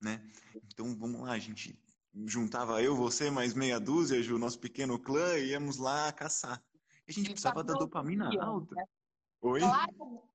Né? 0.00 0.26
Então 0.64 0.96
vamos 0.96 1.20
lá, 1.20 1.38
gente 1.38 1.78
juntava 2.26 2.82
eu, 2.82 2.94
você, 2.96 3.30
mais 3.30 3.54
meia 3.54 3.80
dúzia, 3.80 4.34
o 4.34 4.38
nosso 4.38 4.58
pequeno 4.58 4.98
clã, 4.98 5.38
e 5.38 5.50
íamos 5.50 5.78
lá 5.78 6.12
caçar. 6.12 6.62
E 7.06 7.10
a 7.10 7.12
gente 7.12 7.30
precisava 7.30 7.64
da 7.64 7.74
dopamina 7.74 8.30
alta. 8.40 8.74
Né? 8.74 8.84
Oi? 9.42 9.60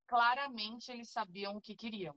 claramente 0.07 0.89
eles 0.91 1.09
sabiam 1.09 1.57
o 1.57 1.61
que 1.61 1.75
queriam. 1.75 2.15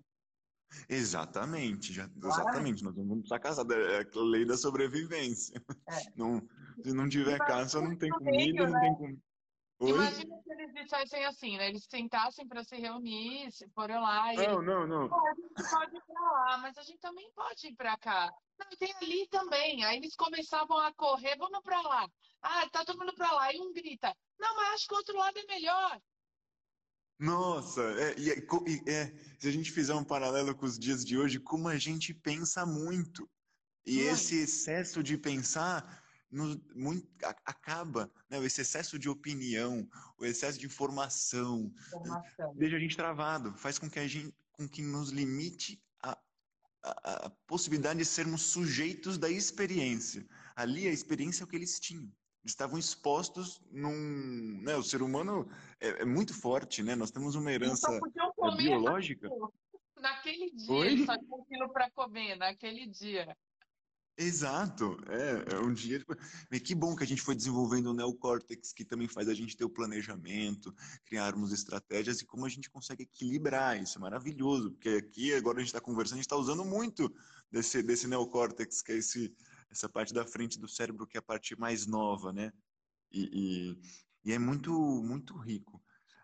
Exatamente, 0.88 1.92
já, 1.92 2.08
exatamente. 2.16 2.84
Nós 2.84 2.94
vamos 2.94 3.18
precisar 3.18 3.40
caçar. 3.40 3.66
É 3.70 4.02
a 4.02 4.20
lei 4.22 4.44
da 4.44 4.56
sobrevivência. 4.56 5.60
É. 5.88 6.12
Não, 6.16 6.40
se 6.82 6.92
não 6.92 7.08
tiver 7.08 7.38
caça, 7.38 7.80
não 7.80 7.96
tem 7.96 8.10
comida, 8.10 8.68
não 8.68 8.80
tem 8.80 8.94
comida. 8.94 9.22
Imagina 9.80 10.36
se 10.42 10.52
eles 10.52 10.74
dissessem 10.74 11.24
assim, 11.24 11.56
né? 11.56 11.68
Eles 11.68 11.86
sentassem 11.88 12.46
para 12.46 12.62
se 12.62 12.76
reunir, 12.76 13.50
se 13.50 13.66
forem 13.70 13.98
lá. 13.98 14.32
Não, 14.34 14.60
não, 14.60 14.86
não. 14.86 15.04
a 15.04 15.34
gente 15.34 15.70
pode 15.70 15.96
ir 15.96 16.02
para 16.06 16.32
lá, 16.32 16.58
mas 16.58 16.76
a 16.76 16.82
gente 16.82 16.98
também 16.98 17.30
pode 17.34 17.66
ir 17.66 17.74
para 17.74 17.96
cá. 17.96 18.30
Não, 18.58 18.68
tem 18.78 18.94
ali 19.00 19.26
também. 19.28 19.82
Aí 19.84 19.96
eles 19.96 20.14
começavam 20.14 20.76
a 20.78 20.92
correr, 20.92 21.34
vamos 21.38 21.60
para 21.62 21.80
lá. 21.80 22.06
Ah, 22.42 22.68
tá 22.68 22.84
todo 22.84 22.98
mundo 22.98 23.14
para 23.14 23.32
lá. 23.32 23.54
E 23.54 23.58
um 23.58 23.72
grita, 23.72 24.14
não, 24.38 24.54
mas 24.54 24.74
acho 24.74 24.86
que 24.86 24.94
o 24.94 24.98
outro 24.98 25.16
lado 25.16 25.38
é 25.38 25.46
melhor. 25.46 26.00
Nossa, 27.18 27.82
é, 27.82 28.12
é, 28.12 28.92
é, 28.92 29.06
se 29.38 29.48
a 29.48 29.52
gente 29.52 29.70
fizer 29.70 29.94
um 29.94 30.04
paralelo 30.04 30.54
com 30.54 30.66
os 30.66 30.78
dias 30.78 31.04
de 31.04 31.18
hoje, 31.18 31.38
como 31.38 31.68
a 31.68 31.78
gente 31.78 32.12
pensa 32.12 32.66
muito. 32.66 33.28
E 33.86 34.00
esse 34.00 34.42
excesso 34.42 35.02
de 35.02 35.16
pensar 35.16 36.02
nos, 36.30 36.58
muito, 36.74 37.06
acaba, 37.44 38.10
né? 38.28 38.44
esse 38.44 38.60
excesso 38.60 38.98
de 38.98 39.08
opinião, 39.08 39.88
o 40.18 40.24
excesso 40.24 40.58
de 40.58 40.66
informação, 40.66 41.72
informação. 41.88 42.54
deixa 42.54 42.76
a 42.76 42.80
gente 42.80 42.96
travado, 42.96 43.52
faz 43.54 43.78
com 43.78 43.90
que 43.90 43.98
a 43.98 44.06
gente, 44.06 44.34
com 44.52 44.68
que 44.68 44.82
nos 44.82 45.10
limite 45.10 45.82
a, 46.02 46.16
a, 46.82 47.26
a 47.26 47.30
possibilidade 47.46 47.98
de 47.98 48.04
sermos 48.04 48.42
sujeitos 48.42 49.18
da 49.18 49.28
experiência. 49.28 50.26
Ali 50.54 50.86
a 50.86 50.92
experiência 50.92 51.42
é 51.42 51.44
o 51.44 51.48
que 51.48 51.56
eles 51.56 51.80
tinham 51.80 52.10
estavam 52.44 52.78
expostos 52.78 53.60
num. 53.70 54.60
Né, 54.62 54.76
o 54.76 54.82
ser 54.82 55.02
humano 55.02 55.48
é, 55.80 56.02
é, 56.02 56.04
muito 56.04 56.34
forte, 56.34 56.82
né? 56.82 56.94
Nós 56.94 57.10
temos 57.10 57.34
uma 57.34 57.52
herança 57.52 57.92
é, 57.92 58.56
biológica. 58.56 59.28
Naquele 59.98 60.50
dia, 60.50 60.72
Oi? 60.72 61.04
só 61.04 61.18
tinha 61.18 61.42
aquilo 61.42 61.68
para 61.70 61.90
comer, 61.90 62.36
naquele 62.36 62.86
dia. 62.86 63.36
Exato, 64.16 64.98
é, 65.08 65.54
é 65.54 65.58
um 65.60 65.72
dia. 65.72 66.04
Que 66.62 66.74
bom 66.74 66.94
que 66.94 67.02
a 67.02 67.06
gente 67.06 67.22
foi 67.22 67.34
desenvolvendo 67.34 67.86
o 67.86 67.94
neocórtex, 67.94 68.72
que 68.72 68.84
também 68.84 69.08
faz 69.08 69.28
a 69.28 69.34
gente 69.34 69.56
ter 69.56 69.64
o 69.64 69.70
planejamento, 69.70 70.74
criarmos 71.06 71.52
estratégias 71.52 72.20
e 72.20 72.26
como 72.26 72.44
a 72.44 72.48
gente 72.48 72.68
consegue 72.68 73.04
equilibrar 73.04 73.80
isso. 73.80 73.96
É 73.96 74.00
maravilhoso, 74.00 74.72
porque 74.72 74.90
aqui 74.90 75.32
agora 75.32 75.58
a 75.58 75.60
gente 75.60 75.68
está 75.68 75.80
conversando, 75.80 76.14
a 76.14 76.16
gente 76.16 76.26
está 76.26 76.36
usando 76.36 76.64
muito 76.64 77.10
desse, 77.50 77.82
desse 77.82 78.06
neocórtex, 78.06 78.82
que 78.82 78.92
é 78.92 78.96
esse, 78.96 79.34
essa 79.70 79.88
parte 79.88 80.12
da 80.12 80.26
frente 80.26 80.58
do 80.58 80.68
cérebro 80.68 81.06
que 81.06 81.16
é 81.16 81.20
a 81.20 81.22
parte 81.22 81.58
mais 81.58 81.86
nova, 81.86 82.32
né? 82.32 82.52
E, 83.10 83.78
e, 84.24 84.30
e 84.30 84.32
é 84.32 84.38
muito, 84.38 84.70
muito 85.02 85.34
rico. 85.38 85.82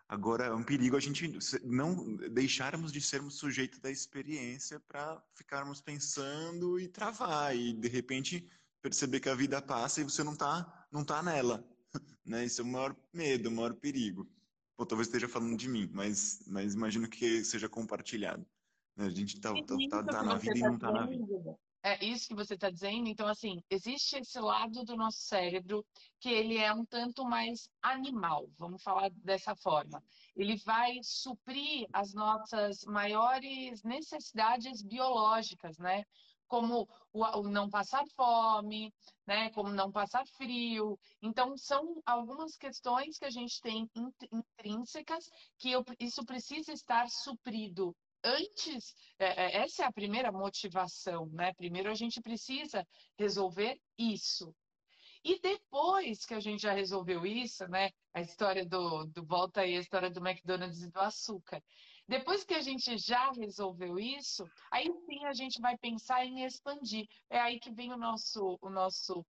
Agora, 0.09 0.45
é 0.45 0.53
um 0.53 0.63
perigo 0.63 0.95
a 0.95 1.01
gente 1.01 1.37
não 1.65 2.15
deixarmos 2.31 2.93
de 2.93 3.01
sermos 3.01 3.35
sujeitos 3.35 3.79
da 3.79 3.91
experiência 3.91 4.79
para 4.79 5.21
ficarmos 5.33 5.81
pensando 5.81 6.79
e 6.79 6.87
travar 6.87 7.55
e 7.55 7.73
de 7.73 7.89
repente 7.89 8.49
perceber 8.81 9.19
que 9.19 9.27
a 9.27 9.35
vida 9.35 9.61
passa 9.61 9.99
e 9.99 10.05
você 10.05 10.23
não 10.23 10.31
está 10.33 10.87
não 10.89 11.03
tá 11.03 11.21
nela, 11.21 11.67
né? 12.25 12.45
Isso 12.45 12.61
é 12.61 12.63
o 12.63 12.67
maior 12.67 12.95
medo, 13.13 13.49
o 13.49 13.51
maior 13.51 13.73
perigo. 13.73 14.25
Ou 14.77 14.85
talvez 14.85 15.07
esteja 15.07 15.27
falando 15.27 15.57
de 15.57 15.67
mim, 15.67 15.89
mas 15.93 16.41
mas 16.47 16.73
imagino 16.73 17.09
que 17.09 17.43
seja 17.43 17.67
compartilhado. 17.67 18.45
Né? 18.95 19.07
A 19.07 19.09
gente 19.09 19.35
está 19.35 19.53
tá, 19.53 19.75
tá, 19.89 20.03
tá 20.03 20.23
na 20.23 20.35
vida 20.35 20.57
e 20.57 20.61
não 20.61 20.75
está 20.75 20.91
na 20.91 21.05
vida. 21.05 21.59
É 21.89 22.03
isso 22.03 22.27
que 22.27 22.35
você 22.35 22.55
está 22.55 22.69
dizendo. 22.69 23.07
Então, 23.07 23.27
assim, 23.29 23.63
existe 23.69 24.17
esse 24.17 24.37
lado 24.41 24.83
do 24.83 24.97
nosso 24.97 25.19
cérebro 25.19 25.85
que 26.19 26.27
ele 26.27 26.57
é 26.57 26.73
um 26.73 26.85
tanto 26.85 27.23
mais 27.23 27.69
animal, 27.81 28.49
vamos 28.57 28.83
falar 28.83 29.09
dessa 29.23 29.55
forma. 29.55 30.03
Ele 30.35 30.57
vai 30.65 30.99
suprir 31.01 31.87
as 31.93 32.13
nossas 32.13 32.83
maiores 32.83 33.83
necessidades 33.83 34.81
biológicas, 34.81 35.77
né? 35.77 36.03
Como 36.45 36.89
o, 37.13 37.43
não 37.43 37.69
passar 37.69 38.03
fome, 38.17 38.93
né? 39.25 39.49
Como 39.51 39.69
não 39.69 39.89
passar 39.89 40.25
frio. 40.35 40.99
Então, 41.21 41.55
são 41.55 42.01
algumas 42.05 42.57
questões 42.57 43.17
que 43.17 43.25
a 43.25 43.29
gente 43.29 43.61
tem 43.61 43.89
intrínsecas 44.29 45.29
que 45.57 45.71
isso 46.01 46.25
precisa 46.25 46.73
estar 46.73 47.07
suprido 47.07 47.95
antes, 48.27 48.93
é, 49.17 49.25
é, 49.25 49.57
essa 49.63 49.83
é 49.83 49.85
a 49.85 49.91
primeira 49.91 50.31
motivação, 50.31 51.27
né? 51.27 51.53
Primeiro 51.53 51.89
a 51.89 51.95
gente 51.95 52.21
precisa 52.21 52.85
resolver 53.17 53.79
isso. 53.97 54.53
E 55.23 55.39
depois 55.39 56.25
que 56.25 56.33
a 56.33 56.39
gente 56.39 56.61
já 56.61 56.73
resolveu 56.73 57.25
isso, 57.25 57.67
né? 57.67 57.89
A 58.13 58.21
história 58.21 58.65
do, 58.65 59.05
do 59.05 59.25
volta 59.25 59.61
aí, 59.61 59.75
a 59.75 59.79
história 59.79 60.09
do 60.09 60.25
McDonald's 60.25 60.81
e 60.81 60.91
do 60.91 60.99
açúcar. 60.99 61.61
Depois 62.07 62.43
que 62.43 62.53
a 62.53 62.61
gente 62.61 62.97
já 62.97 63.31
resolveu 63.31 63.99
isso, 63.99 64.45
aí 64.71 64.85
sim 65.05 65.25
a 65.25 65.33
gente 65.33 65.59
vai 65.59 65.77
pensar 65.77 66.25
em 66.25 66.45
expandir. 66.45 67.05
É 67.29 67.39
aí 67.39 67.59
que 67.59 67.71
vem 67.71 67.91
o 67.91 67.97
nosso, 67.97 68.57
o 68.61 68.69
nosso 68.69 69.25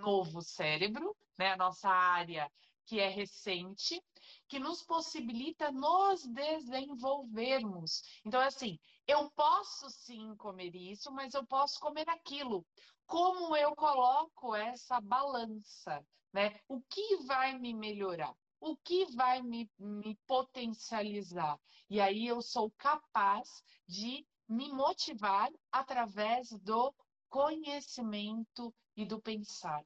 novo 0.00 0.42
cérebro, 0.42 1.16
né? 1.38 1.52
A 1.52 1.56
nossa 1.56 1.88
área 1.88 2.50
que 2.86 3.00
é 3.00 3.08
recente, 3.08 4.02
que 4.48 4.58
nos 4.58 4.82
possibilita 4.82 5.72
nos 5.72 6.26
desenvolvermos. 6.26 8.02
Então, 8.24 8.40
assim, 8.40 8.78
eu 9.06 9.30
posso 9.32 9.90
sim 9.90 10.34
comer 10.36 10.74
isso, 10.74 11.10
mas 11.12 11.34
eu 11.34 11.46
posso 11.46 11.78
comer 11.80 12.08
aquilo. 12.08 12.64
Como 13.06 13.56
eu 13.56 13.74
coloco 13.74 14.54
essa 14.54 15.00
balança, 15.00 16.04
né? 16.32 16.58
O 16.68 16.80
que 16.82 17.16
vai 17.26 17.58
me 17.58 17.74
melhorar? 17.74 18.34
O 18.60 18.76
que 18.76 19.04
vai 19.14 19.42
me, 19.42 19.70
me 19.78 20.18
potencializar? 20.26 21.58
E 21.90 22.00
aí 22.00 22.26
eu 22.26 22.40
sou 22.40 22.70
capaz 22.78 23.62
de 23.86 24.26
me 24.48 24.70
motivar 24.72 25.50
através 25.70 26.50
do 26.62 26.94
conhecimento 27.28 28.74
e 28.96 29.04
do 29.04 29.20
pensar. 29.20 29.84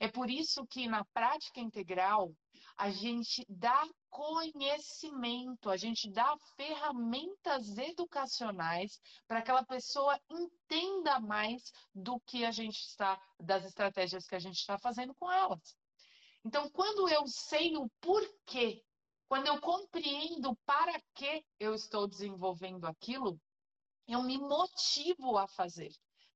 É 0.00 0.08
por 0.08 0.30
isso 0.30 0.66
que 0.66 0.86
na 0.86 1.04
prática 1.06 1.60
integral 1.60 2.32
a 2.76 2.90
gente 2.90 3.44
dá 3.48 3.84
conhecimento, 4.08 5.68
a 5.68 5.76
gente 5.76 6.10
dá 6.10 6.36
ferramentas 6.56 7.76
educacionais 7.76 9.00
para 9.26 9.42
que 9.42 9.50
aquela 9.50 9.64
pessoa 9.64 10.18
entenda 10.30 11.18
mais 11.20 11.72
do 11.94 12.20
que 12.20 12.44
a 12.44 12.50
gente 12.50 12.78
está, 12.78 13.20
das 13.40 13.64
estratégias 13.64 14.26
que 14.26 14.34
a 14.34 14.38
gente 14.38 14.58
está 14.58 14.78
fazendo 14.78 15.14
com 15.14 15.30
elas. 15.30 15.76
Então, 16.44 16.70
quando 16.70 17.08
eu 17.08 17.26
sei 17.26 17.76
o 17.76 17.90
porquê, 18.00 18.82
quando 19.28 19.46
eu 19.46 19.60
compreendo 19.60 20.56
para 20.64 20.98
que 21.14 21.44
eu 21.58 21.74
estou 21.74 22.06
desenvolvendo 22.06 22.86
aquilo, 22.86 23.38
eu 24.06 24.22
me 24.22 24.38
motivo 24.38 25.36
a 25.36 25.46
fazer. 25.48 25.92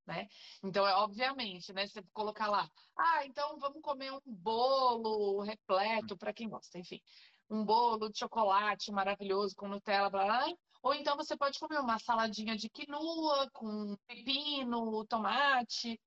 Né? 0.06 0.26
Então, 0.64 0.86
é 0.86 0.94
obviamente, 0.96 1.72
né? 1.72 1.86
Você 1.86 2.02
colocar 2.12 2.48
lá, 2.48 2.68
ah, 2.96 3.24
então 3.24 3.56
vamos 3.58 3.80
comer 3.80 4.12
um 4.12 4.20
bolo 4.26 5.40
repleto 5.42 6.16
para 6.16 6.32
quem 6.32 6.48
gosta, 6.48 6.76
enfim, 6.78 7.00
um 7.48 7.64
bolo 7.64 8.08
de 8.10 8.18
chocolate 8.18 8.90
maravilhoso 8.90 9.54
com 9.54 9.68
Nutella, 9.68 10.10
blá, 10.10 10.24
blá, 10.24 10.46
ou 10.82 10.92
então 10.94 11.16
você 11.16 11.36
pode 11.36 11.58
comer 11.60 11.78
uma 11.78 11.98
saladinha 12.00 12.56
de 12.56 12.68
quinoa 12.68 13.48
com 13.52 13.96
pepino, 14.08 15.06
tomate. 15.06 16.00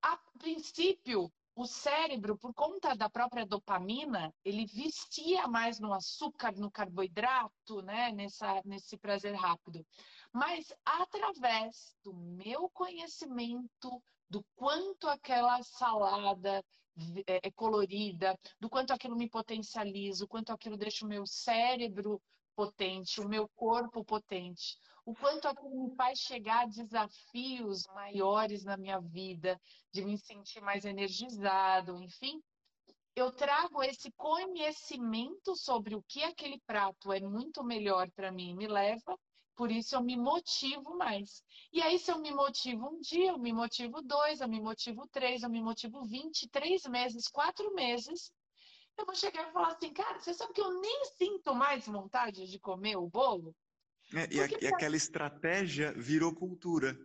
A 0.00 0.16
princípio, 0.38 1.32
o 1.56 1.66
cérebro, 1.66 2.36
por 2.38 2.54
conta 2.54 2.94
da 2.94 3.08
própria 3.10 3.44
dopamina, 3.44 4.32
ele 4.44 4.66
vestia 4.66 5.48
mais 5.48 5.80
no 5.80 5.92
açúcar, 5.92 6.52
no 6.56 6.70
carboidrato, 6.70 7.82
né? 7.82 8.12
Nessa, 8.12 8.60
nesse 8.64 8.96
prazer 8.96 9.34
rápido. 9.34 9.84
Mas 10.34 10.66
através 10.84 11.94
do 12.02 12.12
meu 12.12 12.68
conhecimento 12.70 14.02
do 14.28 14.44
quanto 14.56 15.08
aquela 15.08 15.62
salada 15.62 16.60
é, 17.24 17.46
é 17.46 17.50
colorida, 17.52 18.36
do 18.58 18.68
quanto 18.68 18.92
aquilo 18.92 19.14
me 19.14 19.30
potencializa, 19.30 20.24
o 20.24 20.28
quanto 20.28 20.52
aquilo 20.52 20.76
deixa 20.76 21.06
o 21.06 21.08
meu 21.08 21.24
cérebro 21.24 22.20
potente, 22.56 23.20
o 23.20 23.28
meu 23.28 23.48
corpo 23.54 24.04
potente, 24.04 24.76
o 25.06 25.14
quanto 25.14 25.46
aquilo 25.46 25.70
me 25.70 25.94
faz 25.94 26.18
chegar 26.18 26.64
a 26.64 26.66
desafios 26.66 27.86
maiores 27.94 28.64
na 28.64 28.76
minha 28.76 28.98
vida, 28.98 29.56
de 29.92 30.04
me 30.04 30.18
sentir 30.18 30.60
mais 30.60 30.84
energizado, 30.84 32.02
enfim. 32.02 32.42
Eu 33.14 33.30
trago 33.30 33.84
esse 33.84 34.10
conhecimento 34.16 35.54
sobre 35.54 35.94
o 35.94 36.02
que 36.08 36.24
aquele 36.24 36.60
prato 36.66 37.12
é 37.12 37.20
muito 37.20 37.62
melhor 37.62 38.10
para 38.10 38.32
mim, 38.32 38.52
me 38.56 38.66
leva 38.66 39.16
por 39.54 39.70
isso 39.70 39.94
eu 39.94 40.02
me 40.02 40.16
motivo 40.16 40.96
mais. 40.96 41.42
E 41.72 41.80
aí, 41.82 41.98
se 41.98 42.10
eu 42.10 42.18
me 42.18 42.32
motivo 42.32 42.88
um 42.88 43.00
dia, 43.00 43.30
eu 43.30 43.38
me 43.38 43.52
motivo 43.52 44.02
dois, 44.02 44.40
eu 44.40 44.48
me 44.48 44.60
motivo 44.60 45.06
três, 45.08 45.42
eu 45.42 45.50
me 45.50 45.62
motivo 45.62 46.04
vinte, 46.04 46.48
três 46.48 46.84
meses, 46.84 47.28
quatro 47.28 47.72
meses, 47.74 48.32
eu 48.96 49.04
vou 49.04 49.14
chegar 49.14 49.48
e 49.48 49.52
falar 49.52 49.68
assim, 49.68 49.92
cara, 49.92 50.18
você 50.18 50.32
sabe 50.32 50.52
que 50.52 50.60
eu 50.60 50.80
nem 50.80 51.04
sinto 51.16 51.54
mais 51.54 51.86
vontade 51.86 52.46
de 52.46 52.58
comer 52.60 52.96
o 52.96 53.08
bolo? 53.08 53.54
É, 54.14 54.32
e, 54.32 54.40
a, 54.40 54.46
e 54.46 54.66
aquela 54.68 54.96
estratégia 54.96 55.92
virou 55.92 56.34
cultura. 56.34 56.96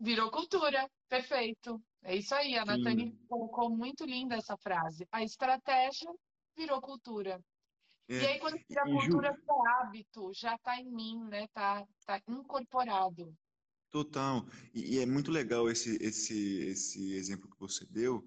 Virou 0.00 0.30
cultura, 0.30 0.90
perfeito. 1.08 1.80
É 2.02 2.16
isso 2.16 2.34
aí, 2.34 2.56
a 2.56 2.64
Nathalie 2.64 3.16
colocou 3.28 3.70
muito 3.70 4.04
linda 4.04 4.34
essa 4.34 4.56
frase. 4.56 5.06
A 5.12 5.22
estratégia 5.22 6.12
virou 6.56 6.80
cultura. 6.80 7.40
É, 8.12 8.22
e 8.22 8.26
aí, 8.26 8.38
quando 8.38 8.56
a 8.56 8.82
cultura 8.82 9.32
Ju... 9.32 9.42
é 9.48 9.68
hábito, 9.70 10.32
já 10.34 10.54
está 10.54 10.78
em 10.78 10.92
mim, 10.92 11.24
né? 11.30 11.44
Está 11.44 11.86
tá 12.04 12.20
incorporado. 12.28 13.34
Total. 13.90 14.44
E, 14.74 14.96
e, 14.96 14.98
é 14.98 15.06
muito 15.06 15.30
legal 15.30 15.70
esse, 15.70 15.96
esse, 15.96 16.60
esse 16.60 17.14
exemplo 17.14 17.48
que 17.48 17.58
você 17.58 17.86
deu, 17.86 18.22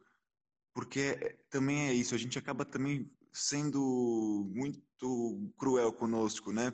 porque 0.73 1.37
também 1.51 1.87
é 1.87 1.93
isso, 1.93 2.15
a 2.15 2.17
gente 2.17 2.39
acaba 2.39 2.65
também 2.65 3.11
sendo 3.31 4.49
muito 4.55 5.53
cruel 5.55 5.93
conosco, 5.93 6.51
né? 6.51 6.73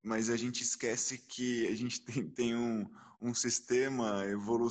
Mas 0.00 0.30
a 0.30 0.36
gente 0.36 0.62
esquece 0.62 1.18
que 1.18 1.66
a 1.66 1.74
gente 1.74 2.02
tem, 2.02 2.30
tem 2.30 2.56
um, 2.56 2.88
um 3.20 3.34
sistema 3.34 4.24
evolu 4.26 4.68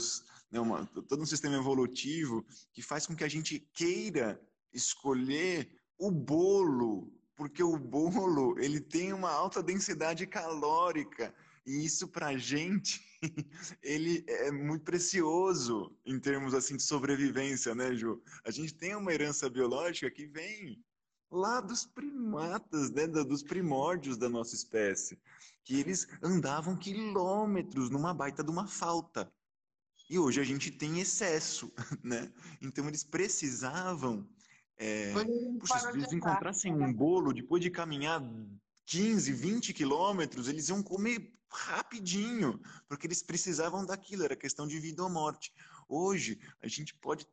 né? 0.49 0.61
Uma, 0.61 0.85
todo 0.85 1.21
um 1.21 1.25
sistema 1.25 1.55
evolutivo 1.55 2.45
que 2.71 2.81
faz 2.81 3.05
com 3.05 3.15
que 3.15 3.25
a 3.25 3.29
gente 3.29 3.59
queira 3.73 4.39
escolher 4.71 5.81
o 5.97 6.09
bolo 6.09 7.11
porque 7.35 7.63
o 7.63 7.77
bolo 7.77 8.57
ele 8.59 8.79
tem 8.79 9.13
uma 9.13 9.31
alta 9.31 9.61
densidade 9.61 10.25
calórica 10.27 11.33
e 11.65 11.85
isso 11.85 12.07
para 12.07 12.37
gente 12.37 13.01
ele 13.81 14.23
é 14.27 14.51
muito 14.51 14.83
precioso 14.83 15.95
em 16.05 16.19
termos 16.19 16.53
assim 16.53 16.75
de 16.75 16.83
sobrevivência, 16.83 17.73
né, 17.73 17.95
Ju? 17.95 18.21
A 18.45 18.51
gente 18.51 18.73
tem 18.73 18.95
uma 18.95 19.13
herança 19.13 19.49
biológica 19.49 20.11
que 20.11 20.27
vem 20.27 20.83
lá 21.31 21.59
dos 21.59 21.85
primatas, 21.85 22.91
né, 22.91 23.07
dos 23.07 23.41
primórdios 23.41 24.17
da 24.17 24.29
nossa 24.29 24.53
espécie, 24.55 25.19
que 25.63 25.79
eles 25.79 26.07
andavam 26.21 26.77
quilômetros 26.77 27.89
numa 27.89 28.13
baita 28.13 28.43
de 28.43 28.51
uma 28.51 28.67
falta. 28.67 29.31
E 30.09 30.19
hoje 30.19 30.39
a 30.39 30.43
gente 30.43 30.69
tem 30.69 30.99
excesso, 30.99 31.73
né? 32.03 32.31
Então 32.61 32.87
eles 32.87 33.03
precisavam 33.03 34.29
é, 34.83 35.13
puxa, 35.59 35.79
se 35.79 35.87
eles 35.89 36.11
encontrassem 36.11 36.73
um 36.73 36.91
bolo, 36.91 37.33
depois 37.33 37.61
de 37.61 37.69
caminhar 37.69 38.21
15, 38.85 39.31
20 39.31 39.73
quilômetros, 39.73 40.49
eles 40.49 40.67
iam 40.67 40.83
comer 40.83 41.33
rapidinho, 41.49 42.59
porque 42.87 43.07
eles 43.07 43.23
precisavam 43.23 43.85
daquilo, 43.85 44.23
era 44.23 44.35
questão 44.35 44.67
de 44.67 44.77
vida 44.79 45.01
ou 45.01 45.09
morte. 45.09 45.53
Hoje, 45.87 46.37
a 46.61 46.67
gente 46.67 46.93
pode, 46.95 47.25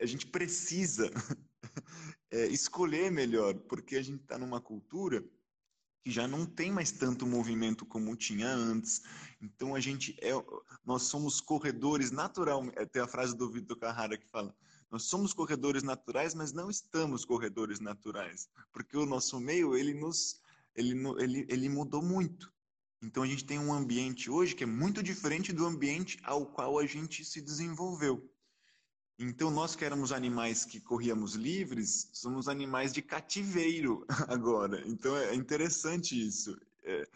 a 0.00 0.06
gente 0.06 0.26
precisa 0.26 1.10
é, 2.30 2.46
escolher 2.46 3.10
melhor, 3.10 3.54
porque 3.68 3.96
a 3.96 4.02
gente 4.02 4.22
está 4.22 4.38
numa 4.38 4.60
cultura 4.60 5.22
que 6.02 6.10
já 6.10 6.26
não 6.26 6.46
tem 6.46 6.72
mais 6.72 6.90
tanto 6.90 7.26
movimento 7.26 7.84
como 7.84 8.16
tinha 8.16 8.48
antes. 8.48 9.02
Então 9.38 9.74
a 9.74 9.80
gente 9.80 10.16
é, 10.22 10.30
nós 10.82 11.02
somos 11.02 11.42
corredores 11.42 12.10
natural. 12.10 12.64
Tem 12.90 13.02
a 13.02 13.08
frase 13.08 13.36
do 13.36 13.50
Vitor 13.50 13.76
Carrara 13.76 14.16
que 14.16 14.26
fala: 14.26 14.54
nós 14.90 15.04
somos 15.04 15.32
corredores 15.32 15.82
naturais, 15.82 16.34
mas 16.34 16.52
não 16.52 16.68
estamos 16.68 17.24
corredores 17.24 17.80
naturais, 17.80 18.48
porque 18.72 18.96
o 18.96 19.06
nosso 19.06 19.38
meio 19.38 19.76
ele 19.76 19.94
nos 19.94 20.40
ele, 20.74 20.94
ele, 21.18 21.46
ele 21.48 21.68
mudou 21.68 22.02
muito. 22.02 22.52
Então 23.02 23.22
a 23.22 23.26
gente 23.26 23.44
tem 23.44 23.58
um 23.58 23.72
ambiente 23.72 24.30
hoje 24.30 24.54
que 24.54 24.64
é 24.64 24.66
muito 24.66 25.02
diferente 25.02 25.52
do 25.52 25.64
ambiente 25.64 26.18
ao 26.22 26.46
qual 26.46 26.78
a 26.78 26.86
gente 26.86 27.24
se 27.24 27.40
desenvolveu. 27.40 28.30
Então 29.18 29.50
nós 29.50 29.76
que 29.76 29.84
éramos 29.84 30.12
animais 30.12 30.64
que 30.64 30.80
corríamos 30.80 31.34
livres, 31.34 32.08
somos 32.12 32.48
animais 32.48 32.92
de 32.92 33.02
cativeiro 33.02 34.06
agora. 34.28 34.82
Então 34.86 35.16
é 35.16 35.34
interessante 35.34 36.18
isso. 36.18 36.58
É, 36.82 37.08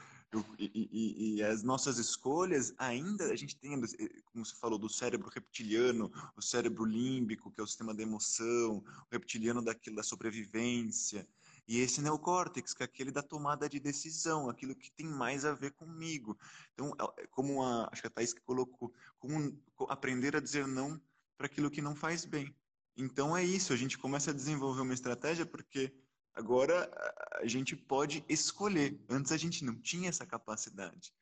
e, 0.59 0.71
e, 0.75 1.37
e, 1.37 1.43
as 1.43 1.63
nossas 1.63 1.99
escolhas, 1.99 2.73
ainda 2.79 3.27
a 3.27 3.37
gente 3.37 3.57
tem, 3.57 3.81
como 4.25 4.45
você 4.45 4.55
falou, 4.57 4.79
do 4.79 4.89
cérebro 4.89 5.29
reptiliano, 5.29 6.11
o 6.37 6.43
cérebro 6.43 6.85
límbico, 6.85 7.51
que 7.51 7.61
é 7.61 7.65
o 7.65 7.67
sistema 7.67 7.95
da 7.95 8.03
emoção, 8.03 8.79
o 8.79 8.85
reptiliano 9.13 9.63
daquilo 9.63 9.97
da 9.97 10.03
sobrevivência, 10.03 11.27
e 11.67 11.81
esse 11.81 12.03
neocórtex, 12.03 12.75
que 12.75 12.83
é 12.83 12.87
aquele 12.87 13.11
da 13.11 13.23
tomada 13.23 13.69
de 13.69 13.81
decisão, 13.81 14.51
aquilo 14.51 14.75
que 14.75 14.91
tem 14.91 15.07
mais 15.07 15.45
a 15.45 15.55
ver 15.55 15.73
comigo. 15.73 16.39
Então, 16.73 16.93
é, 17.01 17.23
é 17.23 17.27
como 17.29 17.63
a, 17.63 17.89
acho 17.91 18.03
que 18.03 18.09
a 18.09 18.11
Thaís 18.11 18.35
que 18.35 18.41
colocou, 18.43 18.93
como 19.19 19.59
aprender 19.89 20.37
a 20.37 20.41
dizer 20.41 20.67
não 20.67 21.01
para 21.37 21.47
aquilo 21.47 21.71
que 21.71 21.83
não 21.83 21.97
faz 21.97 22.25
bem. 22.25 22.55
Então 22.97 23.37
é 23.37 23.43
isso, 23.43 23.73
a 23.73 23.77
gente 23.77 23.99
começa 23.99 24.31
a 24.31 24.35
desenvolver 24.35 24.83
uma 24.83 24.95
estratégia 24.95 25.45
porque 25.45 25.93
Agora 26.35 26.91
a 27.35 27.47
gente 27.47 27.77
pode 27.77 28.25
escolher. 28.29 29.01
Antes 29.09 29.31
a 29.31 29.37
gente 29.37 29.65
não 29.65 29.81
tinha 29.81 30.09
essa 30.09 30.27
capacidade. 30.27 31.13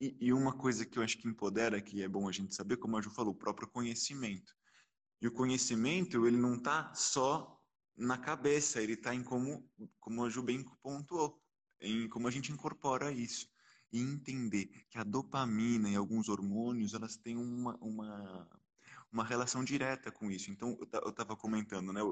E, 0.00 0.16
e, 0.20 0.32
uma 0.32 0.52
coisa 0.52 0.84
que 0.84 0.98
eu 0.98 1.02
acho 1.02 1.18
que 1.18 1.28
empodera, 1.28 1.80
que 1.80 2.02
é 2.02 2.08
bom 2.08 2.28
a 2.28 2.32
gente 2.32 2.54
saber, 2.54 2.76
como 2.76 2.96
a 2.96 3.02
Ju 3.02 3.10
falou, 3.10 3.32
o 3.32 3.36
próprio 3.36 3.68
conhecimento. 3.68 4.54
E 5.20 5.26
o 5.26 5.32
conhecimento, 5.32 6.26
ele 6.26 6.36
não 6.36 6.56
está 6.56 6.92
só 6.94 7.58
na 7.96 8.18
cabeça, 8.18 8.82
ele 8.82 8.92
está 8.92 9.14
em 9.14 9.22
como, 9.22 9.66
como 9.98 10.24
a 10.24 10.28
Ju 10.28 10.42
bem 10.42 10.64
pontuou, 10.82 11.40
em 11.80 12.08
como 12.08 12.28
a 12.28 12.30
gente 12.30 12.52
incorpora 12.52 13.10
isso. 13.10 13.48
E 13.90 14.00
entender 14.00 14.66
que 14.90 14.98
a 14.98 15.04
dopamina 15.04 15.88
e 15.88 15.96
alguns 15.96 16.28
hormônios, 16.28 16.92
elas 16.92 17.16
têm 17.16 17.36
uma, 17.36 17.76
uma, 17.80 18.50
uma 19.10 19.24
relação 19.24 19.64
direta 19.64 20.12
com 20.12 20.30
isso. 20.30 20.50
Então, 20.50 20.76
eu 20.92 21.10
estava 21.10 21.34
comentando, 21.36 21.92
né? 21.92 22.02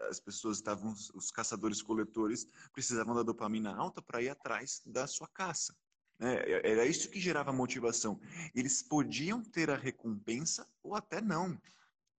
As 0.00 0.20
pessoas 0.20 0.58
estavam, 0.58 0.94
os 1.14 1.30
caçadores-coletores 1.30 2.46
precisavam 2.72 3.14
da 3.14 3.22
dopamina 3.22 3.74
alta 3.74 4.02
para 4.02 4.22
ir 4.22 4.28
atrás 4.28 4.82
da 4.86 5.06
sua 5.06 5.28
caça. 5.28 5.74
Né? 6.18 6.36
Era 6.64 6.86
isso 6.86 7.10
que 7.10 7.20
gerava 7.20 7.52
motivação. 7.52 8.20
Eles 8.54 8.82
podiam 8.82 9.42
ter 9.42 9.70
a 9.70 9.76
recompensa 9.76 10.68
ou 10.82 10.94
até 10.94 11.20
não. 11.20 11.60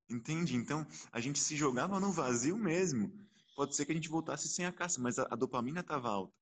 Entende? 0.09 0.55
Então, 0.55 0.85
a 1.11 1.19
gente 1.19 1.39
se 1.39 1.55
jogava 1.55 1.99
no 1.99 2.11
vazio 2.11 2.57
mesmo. 2.57 3.11
Pode 3.55 3.75
ser 3.75 3.85
que 3.85 3.91
a 3.91 3.95
gente 3.95 4.09
voltasse 4.09 4.47
sem 4.47 4.65
a 4.65 4.71
caça, 4.71 4.99
mas 4.99 5.19
a, 5.19 5.27
a 5.29 5.35
dopamina 5.35 5.79
estava 5.79 6.09
alta. 6.09 6.33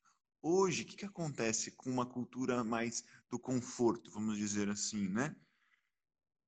Hoje, 0.41 0.81
o 0.81 0.85
que, 0.85 0.95
que 0.95 1.05
acontece 1.05 1.71
com 1.71 1.89
uma 1.91 2.05
cultura 2.05 2.63
mais 2.63 3.03
do 3.29 3.37
conforto, 3.37 4.09
vamos 4.09 4.37
dizer 4.37 4.69
assim, 4.69 5.07
né? 5.07 5.35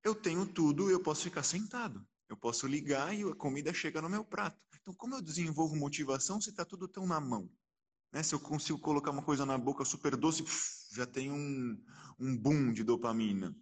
Eu 0.04 0.16
tenho 0.16 0.46
tudo, 0.46 0.90
eu 0.90 1.00
posso 1.00 1.24
ficar 1.24 1.44
sentado. 1.44 2.06
Eu 2.28 2.36
posso 2.36 2.66
ligar 2.66 3.16
e 3.16 3.22
a 3.22 3.36
comida 3.36 3.72
chega 3.74 4.02
no 4.02 4.10
meu 4.10 4.26
prato. 4.26 4.60
Então, 4.84 4.94
como 4.94 5.16
eu 5.16 5.22
desenvolvo 5.22 5.78
motivação 5.78 6.42
se 6.42 6.50
está 6.50 6.66
tudo 6.66 6.90
tão 6.90 7.08
na 7.08 7.20
mão? 7.20 7.50
Né? 8.12 8.22
Se 8.22 8.36
eu 8.36 8.40
consigo 8.40 8.78
colocar 8.78 9.12
uma 9.12 9.24
coisa 9.24 9.46
na 9.46 9.58
boca 9.58 9.86
super 9.86 10.18
doce, 10.18 10.44
já 10.94 11.06
tem 11.06 11.32
um, 11.32 11.82
um 12.20 12.38
boom 12.38 12.74
de 12.74 12.84
dopamina. 12.84 13.56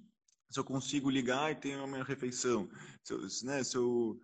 Se 0.50 0.60
eu 0.60 0.64
consigo 0.64 1.12
ligar 1.12 1.52
e 1.52 1.56
ter 1.56 1.74
a 1.74 1.86
minha 1.86 2.04
refeição. 2.04 2.68
Se 3.04 3.14
eu, 3.14 3.22
né, 3.44 3.64
se 3.64 3.78
eu 3.78 4.20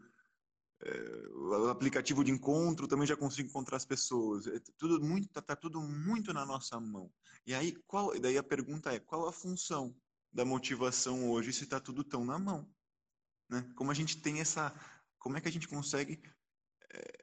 é, 0.82 1.28
o 1.34 1.70
aplicativo 1.70 2.24
de 2.24 2.32
encontro 2.32 2.88
também 2.88 3.08
já 3.08 3.16
consigo 3.16 3.48
encontrar 3.48 3.78
as 3.78 3.86
pessoas. 3.86 4.48
É 4.48 4.60
tudo 4.78 5.00
muito, 5.00 5.30
tá, 5.30 5.42
tá, 5.42 5.56
tudo 5.56 5.80
muito 5.80 6.34
na 6.34 6.46
nossa 6.46 6.80
mão. 6.80 7.12
E 7.46 7.54
aí, 7.54 7.76
qual, 7.86 8.20
daí 8.20 8.38
a 8.40 8.44
pergunta 8.44 8.92
é, 8.92 9.00
qual 9.00 9.28
a 9.28 9.32
função 9.32 9.96
da 10.34 10.44
motivação 10.44 11.30
hoje 11.30 11.54
se 11.54 11.64
está 11.64 11.80
tudo 11.80 12.04
tão 12.04 12.26
na 12.26 12.40
mão? 12.40 12.68
Né? 13.50 13.72
Como 13.76 13.92
a 13.92 13.94
gente 13.94 14.20
tem 14.20 14.40
essa, 14.40 14.74
como 15.20 15.38
é 15.38 15.42
que 15.42 15.48
a 15.48 15.52
gente 15.52 15.68
consegue 15.68 16.22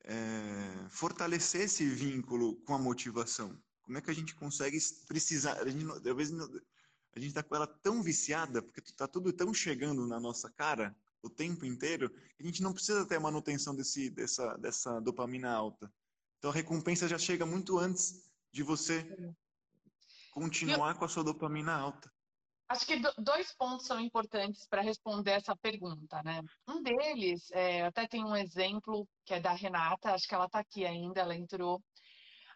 é, 0.04 0.88
fortalecer 0.90 1.62
esse 1.62 1.86
vínculo 1.86 2.56
com 2.62 2.74
a 2.74 2.78
motivação? 2.78 3.58
Como 3.82 3.98
é 3.98 4.00
que 4.00 4.10
a 4.10 4.14
gente 4.14 4.34
consegue 4.34 4.78
precisar? 5.06 5.60
A 5.60 5.68
gente, 5.68 5.84
às 5.90 6.16
vezes 6.16 6.34
a 7.14 7.20
gente 7.20 7.28
está 7.28 7.42
com 7.42 7.54
ela 7.54 7.66
tão 7.66 8.02
viciada 8.02 8.62
porque 8.62 8.80
está 8.80 9.06
tudo 9.06 9.32
tão 9.32 9.52
chegando 9.52 10.06
na 10.06 10.18
nossa 10.18 10.50
cara 10.50 10.96
o 11.22 11.30
tempo 11.30 11.64
inteiro 11.64 12.10
que 12.10 12.42
a 12.42 12.44
gente 12.44 12.62
não 12.62 12.72
precisa 12.72 13.06
ter 13.06 13.16
a 13.16 13.20
manutenção 13.20 13.74
desse, 13.74 14.10
dessa, 14.10 14.56
dessa 14.56 15.00
dopamina 15.00 15.50
alta. 15.50 15.92
Então 16.38 16.50
a 16.50 16.54
recompensa 16.54 17.08
já 17.08 17.18
chega 17.18 17.46
muito 17.46 17.78
antes 17.78 18.30
de 18.52 18.62
você 18.62 19.06
continuar 20.32 20.92
Eu... 20.92 20.98
com 20.98 21.04
a 21.04 21.08
sua 21.08 21.24
dopamina 21.24 21.72
alta. 21.72 22.12
Acho 22.68 22.86
que 22.86 22.98
dois 23.18 23.54
pontos 23.54 23.86
são 23.86 24.00
importantes 24.00 24.66
para 24.66 24.80
responder 24.80 25.32
essa 25.32 25.54
pergunta, 25.54 26.22
né? 26.22 26.40
Um 26.66 26.82
deles, 26.82 27.50
é, 27.52 27.82
até 27.82 28.06
tem 28.06 28.24
um 28.24 28.34
exemplo 28.34 29.06
que 29.24 29.34
é 29.34 29.40
da 29.40 29.52
Renata, 29.52 30.12
acho 30.14 30.26
que 30.26 30.34
ela 30.34 30.46
está 30.46 30.60
aqui 30.60 30.84
ainda, 30.86 31.20
ela 31.20 31.34
entrou. 31.36 31.82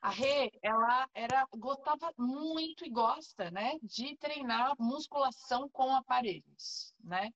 A 0.00 0.10
Rê, 0.10 0.50
ela 0.62 1.08
era, 1.12 1.46
gostava 1.56 2.12
muito 2.16 2.86
e 2.86 2.90
gosta, 2.90 3.50
né, 3.50 3.74
de 3.82 4.16
treinar 4.16 4.74
musculação 4.78 5.68
com 5.68 5.94
aparelhos, 5.94 6.94
né? 7.00 7.30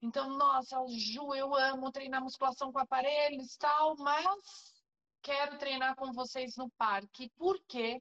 Então, 0.00 0.30
nossa, 0.36 0.76
Ju, 0.88 1.34
eu 1.34 1.54
amo 1.54 1.90
treinar 1.90 2.22
musculação 2.22 2.72
com 2.72 2.78
aparelhos 2.78 3.54
e 3.54 3.58
tal, 3.58 3.96
mas 3.96 4.84
quero 5.20 5.58
treinar 5.58 5.96
com 5.96 6.12
vocês 6.12 6.56
no 6.56 6.70
parque. 6.70 7.28
Por 7.36 7.58
quê? 7.66 8.00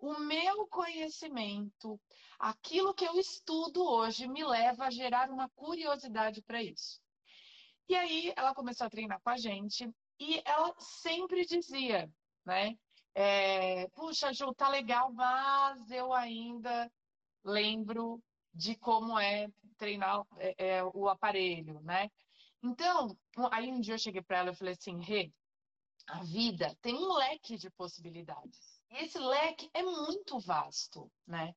O 0.00 0.18
meu 0.18 0.66
conhecimento, 0.68 2.00
aquilo 2.38 2.94
que 2.94 3.04
eu 3.04 3.18
estudo 3.18 3.84
hoje, 3.84 4.26
me 4.26 4.42
leva 4.42 4.86
a 4.86 4.90
gerar 4.90 5.30
uma 5.30 5.48
curiosidade 5.50 6.40
para 6.40 6.62
isso. 6.62 6.98
E 7.86 7.94
aí 7.94 8.32
ela 8.34 8.54
começou 8.54 8.86
a 8.86 8.90
treinar 8.90 9.20
com 9.20 9.28
a 9.28 9.36
gente 9.36 9.92
e 10.18 10.40
ela 10.44 10.74
sempre 10.78 11.44
dizia, 11.44 12.10
né? 12.46 12.78
É, 13.14 13.88
Puxa, 13.90 14.32
Ju, 14.32 14.54
tá 14.54 14.70
legal, 14.70 15.12
mas 15.12 15.90
eu 15.90 16.14
ainda 16.14 16.90
lembro 17.44 18.22
de 18.54 18.76
como 18.76 19.18
é 19.18 19.48
treinar 19.76 20.24
é, 20.38 20.76
é, 20.76 20.84
o 20.84 21.08
aparelho, 21.08 21.80
né? 21.80 22.08
Então, 22.62 23.14
aí 23.50 23.70
um 23.70 23.80
dia 23.80 23.94
eu 23.94 23.98
cheguei 23.98 24.22
para 24.22 24.38
ela 24.38 24.50
e 24.52 24.56
falei 24.56 24.72
assim, 24.72 24.98
Rê, 25.02 25.30
a 26.06 26.22
vida 26.22 26.74
tem 26.80 26.94
um 26.94 27.12
leque 27.14 27.58
de 27.58 27.70
possibilidades. 27.70 28.69
E 28.90 29.04
esse 29.04 29.18
leque 29.18 29.70
é 29.72 29.82
muito 29.82 30.38
vasto, 30.40 31.10
né? 31.26 31.54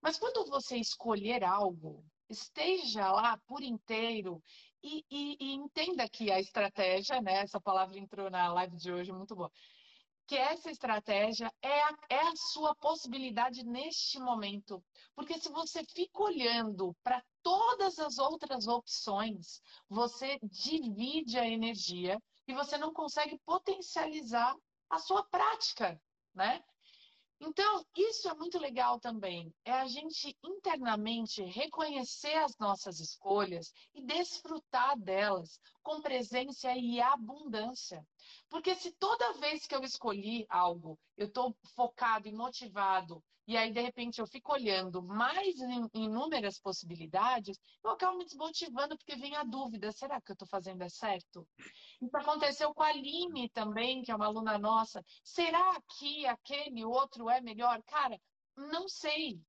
Mas 0.00 0.16
quando 0.16 0.48
você 0.48 0.76
escolher 0.76 1.42
algo, 1.42 2.04
esteja 2.28 3.10
lá 3.10 3.36
por 3.46 3.62
inteiro 3.62 4.40
e, 4.82 5.04
e, 5.10 5.36
e, 5.40 5.52
entenda 5.54 6.08
que 6.08 6.30
a 6.30 6.38
estratégia, 6.38 7.20
né? 7.20 7.40
Essa 7.42 7.60
palavra 7.60 7.98
entrou 7.98 8.30
na 8.30 8.52
live 8.52 8.76
de 8.76 8.92
hoje, 8.92 9.12
muito 9.12 9.34
boa. 9.34 9.50
Que 10.26 10.36
essa 10.36 10.70
estratégia 10.70 11.52
é 11.60 11.82
a, 11.82 11.96
é 12.10 12.20
a 12.20 12.36
sua 12.36 12.76
possibilidade 12.76 13.64
neste 13.64 14.20
momento. 14.20 14.80
Porque 15.16 15.40
se 15.40 15.50
você 15.50 15.82
fica 15.84 16.22
olhando 16.22 16.94
para 17.02 17.20
todas 17.42 17.98
as 17.98 18.18
outras 18.18 18.68
opções, 18.68 19.60
você 19.88 20.38
divide 20.42 21.38
a 21.38 21.48
energia 21.48 22.22
e 22.46 22.54
você 22.54 22.78
não 22.78 22.92
consegue 22.92 23.36
potencializar 23.44 24.54
a 24.90 24.98
sua 24.98 25.24
prática 25.24 26.00
né? 26.38 26.62
Então, 27.40 27.84
isso 27.96 28.28
é 28.28 28.34
muito 28.34 28.58
legal 28.58 28.98
também. 28.98 29.52
É 29.64 29.72
a 29.72 29.86
gente 29.86 30.36
internamente 30.44 31.42
reconhecer 31.42 32.34
as 32.34 32.56
nossas 32.58 32.98
escolhas 32.98 33.72
e 33.94 34.02
desfrutar 34.02 34.98
delas 34.98 35.60
com 35.88 36.02
presença 36.02 36.70
e 36.76 37.00
abundância. 37.00 38.06
Porque 38.50 38.74
se 38.74 38.92
toda 38.92 39.32
vez 39.40 39.66
que 39.66 39.74
eu 39.74 39.82
escolhi 39.82 40.44
algo, 40.50 40.98
eu 41.16 41.28
estou 41.28 41.56
focado 41.74 42.28
e 42.28 42.32
motivado, 42.32 43.24
e 43.46 43.56
aí 43.56 43.72
de 43.72 43.80
repente 43.80 44.18
eu 44.18 44.26
fico 44.26 44.52
olhando 44.52 45.02
mais 45.02 45.56
inúmeras 45.94 46.60
possibilidades, 46.60 47.58
eu 47.82 47.90
acabo 47.92 48.18
me 48.18 48.26
desmotivando 48.26 48.98
porque 48.98 49.16
vem 49.16 49.34
a 49.34 49.44
dúvida: 49.44 49.90
será 49.90 50.20
que 50.20 50.30
eu 50.30 50.34
estou 50.34 50.46
fazendo 50.46 50.82
é 50.82 50.90
certo? 50.90 51.48
Isso 52.02 52.14
aconteceu 52.18 52.74
com 52.74 52.82
a 52.82 52.88
Aline 52.88 53.48
também, 53.48 54.02
que 54.02 54.12
é 54.12 54.14
uma 54.14 54.26
aluna 54.26 54.58
nossa. 54.58 55.02
Será 55.24 55.80
que 55.96 56.26
aquele 56.26 56.84
outro 56.84 57.30
é 57.30 57.40
melhor? 57.40 57.82
Cara, 57.84 58.20
não 58.54 58.86
sei. 58.90 59.40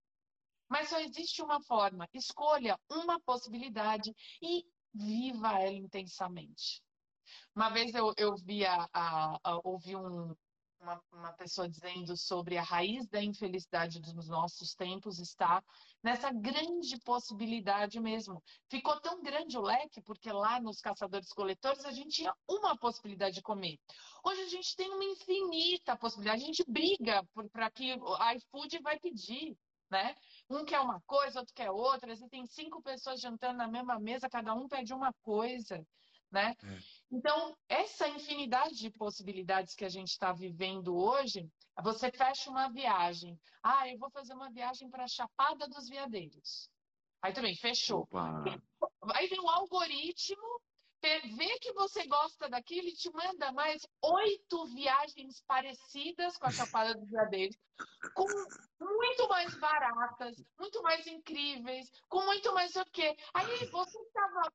Mas 0.69 0.87
só 0.87 1.01
existe 1.01 1.41
uma 1.41 1.61
forma. 1.63 2.07
Escolha 2.13 2.79
uma 2.89 3.19
possibilidade 3.19 4.15
e 4.41 4.63
viva 4.93 5.59
ela 5.59 5.71
intensamente. 5.71 6.81
Uma 7.55 7.69
vez 7.69 7.93
eu, 7.93 8.13
eu 8.17 8.35
vi 8.35 8.65
a, 8.65 8.87
a, 8.93 9.39
a, 9.43 9.61
ouvi 9.63 9.95
um, 9.95 10.35
uma, 10.81 11.01
uma 11.11 11.33
pessoa 11.33 11.69
dizendo 11.69 12.15
sobre 12.15 12.57
a 12.57 12.63
raiz 12.63 13.07
da 13.07 13.21
infelicidade 13.21 13.99
dos 13.99 14.27
nossos 14.27 14.73
tempos 14.73 15.19
está 15.19 15.63
nessa 16.01 16.31
grande 16.31 16.97
possibilidade 17.03 17.99
mesmo. 17.99 18.41
Ficou 18.69 18.99
tão 19.01 19.21
grande 19.21 19.57
o 19.57 19.61
leque, 19.61 20.01
porque 20.01 20.31
lá 20.31 20.59
nos 20.59 20.79
caçadores-coletores 20.79 21.85
a 21.85 21.91
gente 21.91 22.15
tinha 22.15 22.33
uma 22.47 22.77
possibilidade 22.77 23.35
de 23.35 23.41
comer. 23.41 23.77
Hoje 24.23 24.41
a 24.41 24.47
gente 24.47 24.75
tem 24.75 24.89
uma 24.89 25.03
infinita 25.03 25.97
possibilidade, 25.97 26.43
a 26.43 26.45
gente 26.45 26.63
briga 26.67 27.23
para 27.51 27.69
que 27.69 27.93
o 27.93 28.31
iFood 28.35 28.79
vai 28.79 28.99
pedir. 28.99 29.55
Né? 29.89 30.15
Um 30.49 30.63
quer 30.63 30.79
uma 30.79 31.01
coisa, 31.01 31.39
outro 31.39 31.53
quer 31.53 31.71
outra. 31.71 32.15
Você 32.15 32.27
tem 32.29 32.45
cinco 32.45 32.81
pessoas 32.81 33.19
jantando 33.19 33.57
na 33.57 33.67
mesma 33.67 33.99
mesa, 33.99 34.29
cada 34.29 34.53
um 34.53 34.67
pede 34.67 34.93
uma 34.93 35.13
coisa 35.21 35.83
né? 36.31 36.55
É. 36.63 36.77
Então, 37.11 37.55
essa 37.67 38.07
infinidade 38.07 38.75
de 38.75 38.89
possibilidades 38.91 39.75
que 39.75 39.85
a 39.85 39.89
gente 39.89 40.09
está 40.09 40.31
vivendo 40.31 40.95
hoje, 40.95 41.47
você 41.81 42.11
fecha 42.11 42.49
uma 42.49 42.69
viagem. 42.69 43.39
Ah, 43.63 43.87
eu 43.89 43.97
vou 43.97 44.09
fazer 44.11 44.33
uma 44.33 44.51
viagem 44.51 44.89
para 44.89 45.03
a 45.03 45.07
Chapada 45.07 45.67
dos 45.67 45.87
Veadeiros. 45.89 46.69
Aí 47.21 47.33
também, 47.33 47.55
fechou. 47.55 48.01
Opa. 48.01 48.43
Aí 49.15 49.27
vem 49.27 49.39
um 49.39 49.49
algoritmo, 49.49 50.61
vê 51.01 51.59
que 51.59 51.71
você 51.73 52.05
gosta 52.07 52.49
daquilo 52.49 52.87
e 52.87 52.93
te 52.93 53.09
manda 53.11 53.51
mais 53.51 53.85
oito 54.01 54.65
viagens 54.67 55.41
parecidas 55.47 56.37
com 56.37 56.47
a 56.47 56.51
Chapada 56.51 56.93
dos 56.93 57.09
Veadeiros, 57.09 57.57
com 58.13 58.25
muito 58.79 59.27
mais 59.29 59.53
baratas, 59.55 60.35
muito 60.59 60.81
mais 60.81 61.07
incríveis, 61.07 61.89
com 62.07 62.23
muito 62.25 62.53
mais 62.53 62.75
o 62.75 62.85
quê. 62.85 63.15
Aí 63.33 63.65
você 63.67 63.99
estava 63.99 64.51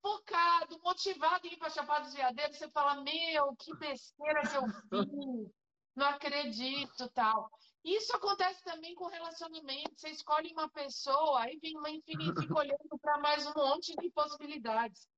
focado, 0.00 0.78
motivado 0.82 1.46
em 1.46 1.52
ir 1.52 1.56
para 1.56 1.70
Chapada 1.70 2.04
dos 2.04 2.14
Veadeiros, 2.14 2.56
você 2.56 2.70
fala, 2.70 3.02
meu, 3.02 3.56
que 3.56 3.74
besteira 3.76 4.42
que 4.42 4.56
eu 4.56 4.62
fiz, 5.04 5.50
não 5.96 6.06
acredito, 6.06 7.08
tal. 7.10 7.50
Isso 7.84 8.14
acontece 8.14 8.62
também 8.62 8.94
com 8.94 9.06
relacionamento. 9.06 9.94
Você 9.96 10.10
escolhe 10.10 10.52
uma 10.52 10.68
pessoa, 10.68 11.42
aí 11.42 11.58
vem 11.58 11.76
uma 11.76 11.90
infinita 11.90 12.40
olhando 12.54 12.98
para 13.00 13.18
mais 13.18 13.46
um 13.46 13.54
monte 13.54 13.94
de 13.96 14.10
possibilidades. 14.10 15.08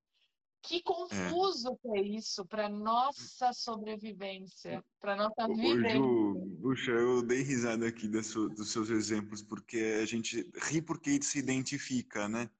Que 0.62 0.82
confuso 0.82 1.72
é. 1.72 1.76
que 1.76 1.98
é 1.98 2.02
isso 2.02 2.44
para 2.44 2.68
nossa 2.68 3.52
sobrevivência, 3.52 4.84
para 5.00 5.16
nossa. 5.16 5.46
Ju, 5.54 6.58
puxa, 6.60 6.90
eu 6.90 7.22
dei 7.22 7.42
risada 7.42 7.86
aqui 7.86 8.06
dos 8.06 8.26
seus 8.70 8.90
exemplos, 8.90 9.42
porque 9.42 9.98
a 10.02 10.06
gente 10.06 10.46
ri 10.64 10.82
porque 10.82 11.20
se 11.22 11.38
identifica, 11.38 12.28
né? 12.28 12.50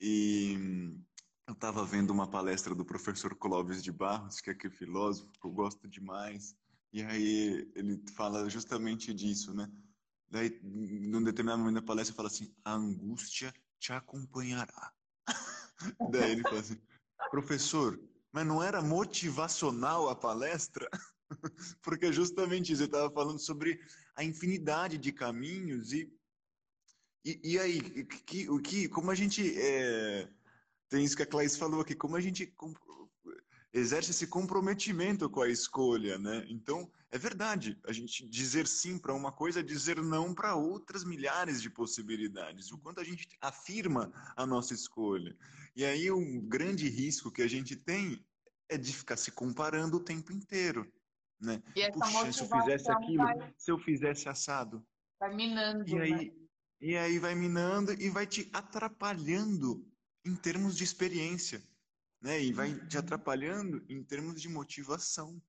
E 0.00 0.54
eu 1.46 1.52
estava 1.52 1.84
vendo 1.84 2.10
uma 2.10 2.28
palestra 2.28 2.74
do 2.74 2.84
professor 2.84 3.34
Clóvis 3.36 3.82
de 3.82 3.92
Barros, 3.92 4.40
que 4.40 4.50
é 4.50 4.52
aquele 4.52 4.74
filósofo 4.74 5.30
que 5.40 5.46
eu 5.46 5.52
gosto 5.52 5.88
demais, 5.88 6.56
e 6.92 7.02
aí 7.02 7.70
ele 7.74 8.02
fala 8.14 8.48
justamente 8.50 9.14
disso, 9.14 9.54
né? 9.54 9.70
Daí, 10.28 10.58
num 10.62 11.22
determinado 11.22 11.60
momento 11.60 11.76
da 11.76 11.82
palestra, 11.82 12.12
ele 12.12 12.16
fala 12.16 12.28
assim: 12.28 12.52
a 12.64 12.74
angústia 12.74 13.54
te 13.78 13.92
acompanhará. 13.92 14.92
Daí 16.10 16.32
ele 16.32 16.42
fala 16.42 16.60
assim: 16.60 16.80
professor, 17.30 18.00
mas 18.32 18.46
não 18.46 18.62
era 18.62 18.82
motivacional 18.82 20.08
a 20.08 20.16
palestra? 20.16 20.88
Porque 21.82 22.06
é 22.06 22.12
justamente 22.12 22.72
isso, 22.72 22.82
eu 22.82 22.86
estava 22.86 23.12
falando 23.12 23.38
sobre 23.38 23.80
a 24.14 24.24
infinidade 24.24 24.98
de 24.98 25.12
caminhos 25.12 25.92
e, 25.92 26.12
e, 27.24 27.40
e 27.42 27.58
aí, 27.58 27.80
que, 28.04 28.48
o 28.48 28.60
que, 28.60 28.88
como 28.88 29.10
a 29.10 29.14
gente 29.14 29.58
é, 29.58 30.28
tem 30.88 31.04
isso 31.04 31.16
que 31.16 31.22
a 31.22 31.26
Clarice 31.26 31.58
falou 31.58 31.80
aqui, 31.80 31.94
como 31.94 32.16
a 32.16 32.20
gente 32.20 32.46
exerce 33.72 34.10
esse 34.10 34.26
comprometimento 34.26 35.28
com 35.28 35.42
a 35.42 35.48
escolha, 35.48 36.18
né? 36.18 36.46
Então, 36.48 36.90
é 37.10 37.18
verdade, 37.18 37.78
a 37.84 37.92
gente 37.92 38.28
dizer 38.28 38.66
sim 38.66 38.98
para 38.98 39.14
uma 39.14 39.32
coisa 39.32 39.60
é 39.60 39.62
dizer 39.62 40.02
não 40.02 40.34
para 40.34 40.54
outras 40.54 41.04
milhares 41.04 41.60
de 41.60 41.70
possibilidades. 41.70 42.70
O 42.70 42.78
quanto 42.78 43.00
a 43.00 43.04
gente 43.04 43.28
afirma 43.40 44.12
a 44.36 44.46
nossa 44.46 44.74
escolha. 44.74 45.36
E 45.74 45.84
aí, 45.84 46.10
um 46.10 46.40
grande 46.40 46.88
risco 46.88 47.30
que 47.30 47.42
a 47.42 47.48
gente 47.48 47.76
tem 47.76 48.24
é 48.68 48.76
de 48.76 48.92
ficar 48.92 49.16
se 49.16 49.30
comparando 49.30 49.98
o 49.98 50.04
tempo 50.04 50.32
inteiro. 50.32 50.90
Né? 51.40 51.62
Puxa, 51.92 52.32
se 52.32 52.42
eu 52.42 52.48
fizesse 52.48 52.90
aquilo, 52.90 53.24
vai... 53.24 53.54
se 53.56 53.70
eu 53.70 53.78
fizesse 53.78 54.28
assado. 54.28 54.84
Vai 55.20 55.34
minando. 55.34 55.88
E 55.88 56.00
aí, 56.00 56.10
né? 56.10 56.32
e 56.80 56.96
aí 56.96 57.18
vai 57.18 57.34
minando 57.34 57.92
e 57.92 58.08
vai 58.08 58.26
te 58.26 58.48
atrapalhando 58.52 59.86
em 60.24 60.34
termos 60.34 60.76
de 60.76 60.84
experiência. 60.84 61.62
Né? 62.26 62.42
E 62.42 62.52
vai 62.52 62.74
te 62.88 62.98
atrapalhando 62.98 63.84
em 63.88 64.02
termos 64.02 64.42
de 64.42 64.48
motivação. 64.48 65.40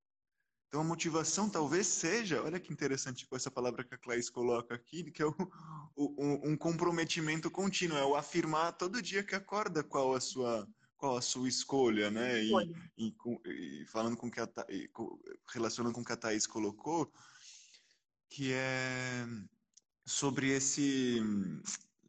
Então, 0.67 0.81
a 0.81 0.83
motivação 0.83 1.49
talvez 1.49 1.87
seja, 1.87 2.43
olha 2.43 2.59
que 2.59 2.71
interessante 2.71 3.25
com 3.25 3.35
essa 3.35 3.49
palavra 3.49 3.83
que 3.83 3.95
a 3.95 3.97
Clarice 3.97 4.31
coloca 4.31 4.75
aqui, 4.75 5.09
que 5.09 5.23
é 5.23 5.25
o, 5.25 5.33
o, 5.95 6.47
um 6.47 6.55
comprometimento 6.55 7.49
contínuo, 7.49 7.97
é 7.97 8.05
o 8.05 8.15
afirmar 8.15 8.73
todo 8.73 9.01
dia 9.01 9.23
que 9.23 9.33
acorda 9.33 9.83
qual 9.83 10.13
a 10.13 10.19
sua, 10.19 10.67
qual 10.95 11.17
a 11.17 11.21
sua 11.21 11.49
escolha, 11.49 12.11
né? 12.11 12.43
E, 12.43 12.51
e, 12.95 13.15
e 13.81 13.85
falando 13.87 14.15
com 14.15 14.29
que 14.29 14.39
a, 14.39 14.47
relacionando 15.51 15.95
com 15.95 16.01
o 16.01 16.05
que 16.05 16.13
a 16.13 16.17
Thaís 16.17 16.45
colocou, 16.45 17.11
que 18.29 18.53
é 18.53 19.25
sobre 20.05 20.49
esse 20.51 21.23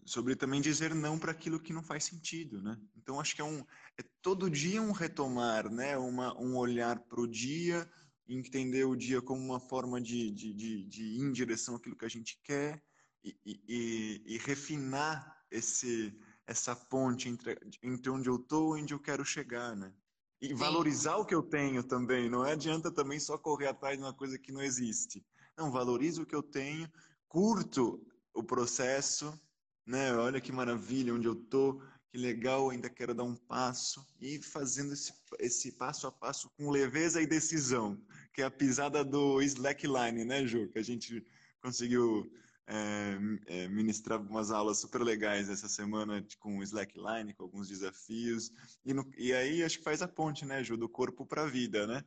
sobre 0.04 0.34
também 0.34 0.60
dizer 0.60 0.94
não 0.94 1.18
para 1.18 1.32
aquilo 1.32 1.60
que 1.60 1.72
não 1.72 1.82
faz 1.82 2.04
sentido, 2.04 2.62
né? 2.62 2.78
Então 2.96 3.20
acho 3.20 3.34
que 3.34 3.40
é 3.40 3.44
um 3.44 3.64
é 3.98 4.02
todo 4.22 4.48
dia 4.48 4.80
um 4.80 4.92
retomar, 4.92 5.70
né? 5.70 5.96
Uma, 5.98 6.38
um 6.40 6.56
olhar 6.56 7.00
para 7.00 7.20
o 7.20 7.26
dia, 7.26 7.90
entender 8.28 8.84
o 8.84 8.96
dia 8.96 9.20
como 9.20 9.42
uma 9.42 9.60
forma 9.60 10.00
de, 10.00 10.30
de, 10.30 10.54
de, 10.54 10.84
de 10.84 11.02
ir 11.02 11.20
em 11.20 11.32
direção 11.32 11.74
àquilo 11.76 11.96
que 11.96 12.04
a 12.04 12.10
gente 12.10 12.38
quer 12.42 12.82
e, 13.24 13.36
e, 13.44 14.22
e 14.26 14.38
refinar 14.38 15.36
esse 15.50 16.16
essa 16.46 16.74
ponte 16.74 17.28
entre, 17.28 17.58
entre 17.82 18.10
onde 18.10 18.26
eu 18.26 18.36
estou 18.36 18.78
e 18.78 18.80
onde 18.80 18.94
eu 18.94 18.98
quero 18.98 19.22
chegar, 19.22 19.76
né? 19.76 19.92
E 20.40 20.48
Sim. 20.48 20.54
valorizar 20.54 21.16
o 21.16 21.26
que 21.26 21.34
eu 21.34 21.42
tenho 21.42 21.82
também. 21.82 22.30
Não 22.30 22.42
adianta 22.42 22.90
também 22.90 23.20
só 23.20 23.36
correr 23.36 23.66
atrás 23.66 23.98
de 23.98 24.02
uma 24.02 24.14
coisa 24.14 24.38
que 24.38 24.50
não 24.50 24.62
existe. 24.62 25.22
Não, 25.58 25.70
valorizo 25.70 26.22
o 26.22 26.26
que 26.26 26.34
eu 26.34 26.42
tenho, 26.42 26.90
curto 27.28 28.02
o 28.32 28.42
processo, 28.42 29.38
né? 29.84 30.14
Olha 30.14 30.40
que 30.40 30.50
maravilha 30.50 31.12
onde 31.12 31.26
eu 31.26 31.34
tô, 31.34 31.82
que 32.10 32.18
legal, 32.18 32.70
ainda 32.70 32.88
quero 32.88 33.14
dar 33.14 33.24
um 33.24 33.36
passo 33.36 34.06
e 34.20 34.40
fazendo 34.42 34.92
esse, 34.92 35.12
esse 35.38 35.72
passo 35.72 36.06
a 36.06 36.12
passo 36.12 36.50
com 36.56 36.70
leveza 36.70 37.20
e 37.20 37.26
decisão, 37.26 38.00
que 38.32 38.40
é 38.40 38.44
a 38.44 38.50
pisada 38.50 39.04
do 39.04 39.42
slackline, 39.42 40.24
né, 40.24 40.46
Ju? 40.46 40.68
Que 40.68 40.78
a 40.78 40.82
gente 40.82 41.24
conseguiu 41.60 42.30
é, 42.66 43.18
é, 43.46 43.68
ministrar 43.68 44.20
umas 44.20 44.50
aulas 44.50 44.78
super 44.78 45.02
legais 45.02 45.48
essa 45.48 45.68
semana 45.68 46.24
com 46.38 46.62
slackline, 46.62 47.34
com 47.34 47.42
alguns 47.42 47.68
desafios. 47.68 48.52
E, 48.84 48.94
no, 48.94 49.10
e 49.16 49.32
aí 49.32 49.62
acho 49.62 49.78
que 49.78 49.84
faz 49.84 50.00
a 50.00 50.08
ponte, 50.08 50.46
né, 50.46 50.62
Ju, 50.64 50.76
do 50.76 50.88
corpo 50.88 51.26
para 51.26 51.42
a 51.42 51.46
vida, 51.46 51.86
né? 51.86 52.02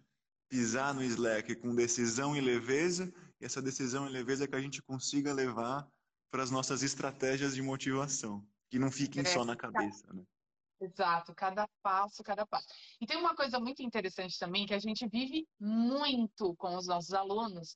Pisar 0.49 0.93
no 0.93 1.04
slack 1.04 1.56
com 1.56 1.76
decisão 1.76 2.36
e 2.36 2.41
leveza, 2.41 3.12
e 3.39 3.45
essa 3.45 3.62
decisão 3.62 4.08
e 4.08 4.12
leveza 4.12 4.47
que 4.47 4.56
a 4.56 4.62
gente 4.62 4.82
consiga 4.82 5.32
levar 5.32 5.88
para 6.32 6.43
as 6.43 6.52
nossas 6.52 6.82
estratégias 6.82 7.54
de 7.56 7.62
motivação, 7.62 8.45
que 8.72 8.80
não 8.80 8.89
fiquem 8.89 9.22
é, 9.22 9.26
só 9.26 9.43
na 9.43 9.55
cabeça, 9.55 10.11
né? 10.13 10.24
Exato, 10.80 11.36
cada 11.36 11.67
passo, 11.84 12.24
cada 12.24 12.45
passo. 12.47 12.65
E 13.01 13.05
tem 13.05 13.17
uma 13.17 13.36
coisa 13.36 13.59
muito 13.59 13.84
interessante 13.84 14.39
também 14.39 14.65
que 14.65 14.74
a 14.74 14.80
gente 14.80 15.07
vive 15.07 15.45
muito 15.59 16.55
com 16.55 16.76
os 16.76 16.88
nossos 16.88 17.13
alunos, 17.13 17.76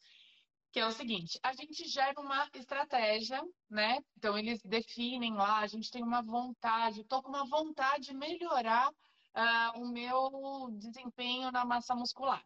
que 0.71 0.79
é 0.79 0.87
o 0.87 0.91
seguinte: 0.91 1.37
a 1.43 1.53
gente 1.53 1.85
gera 1.87 2.19
uma 2.19 2.49
estratégia, 2.53 3.43
né? 3.69 3.99
Então 4.17 4.37
eles 4.37 4.61
definem 4.63 5.33
lá, 5.33 5.59
a 5.59 5.67
gente 5.67 5.91
tem 5.91 6.01
uma 6.01 6.23
vontade, 6.23 7.01
estou 7.01 7.21
com 7.21 7.29
uma 7.29 7.45
vontade 7.45 8.05
de 8.05 8.13
melhorar 8.13 8.89
uh, 8.89 9.81
o 9.81 9.91
meu 9.91 10.69
desempenho 10.79 11.51
na 11.51 11.65
massa 11.65 11.93
muscular. 11.93 12.43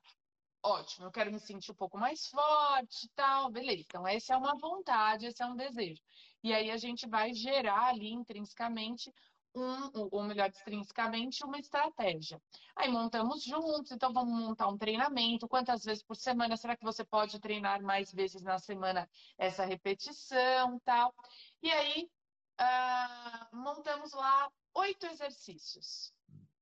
Ótimo, 0.62 1.06
eu 1.08 1.12
quero 1.12 1.32
me 1.32 1.40
sentir 1.40 1.72
um 1.72 1.76
pouco 1.76 1.98
mais 1.98 2.28
forte 2.28 3.06
e 3.06 3.10
tal, 3.10 3.50
beleza. 3.50 3.82
Então, 3.82 4.06
essa 4.08 4.34
é 4.34 4.38
uma 4.38 4.58
vontade, 4.58 5.26
esse 5.26 5.42
é 5.42 5.46
um 5.46 5.56
desejo. 5.56 6.02
E 6.44 6.54
aí 6.54 6.70
a 6.70 6.78
gente 6.78 7.08
vai 7.08 7.34
gerar 7.34 7.88
ali 7.88 8.12
intrinsecamente 8.12 9.14
um, 9.56 10.08
ou 10.12 10.24
melhor, 10.24 10.50
extrinsecamente, 10.50 11.44
uma 11.44 11.58
estratégia. 11.58 12.42
Aí 12.76 12.90
montamos 12.90 13.44
juntos, 13.44 13.92
então 13.92 14.12
vamos 14.14 14.38
montar 14.38 14.68
um 14.68 14.78
treinamento. 14.78 15.48
Quantas 15.48 15.84
vezes 15.84 16.04
por 16.04 16.16
semana? 16.16 16.58
Será 16.58 16.76
que 16.76 16.84
você 16.84 17.04
pode 17.04 17.40
treinar 17.40 17.82
mais 17.82 18.12
vezes 18.12 18.44
na 18.44 18.60
semana 18.60 19.10
essa 19.38 19.66
repetição 19.66 20.80
tal? 20.86 21.14
E 21.64 21.72
aí 21.72 22.10
uh, 22.62 23.56
montamos 23.56 24.14
lá 24.14 24.52
oito 24.76 25.06
exercícios, 25.06 26.14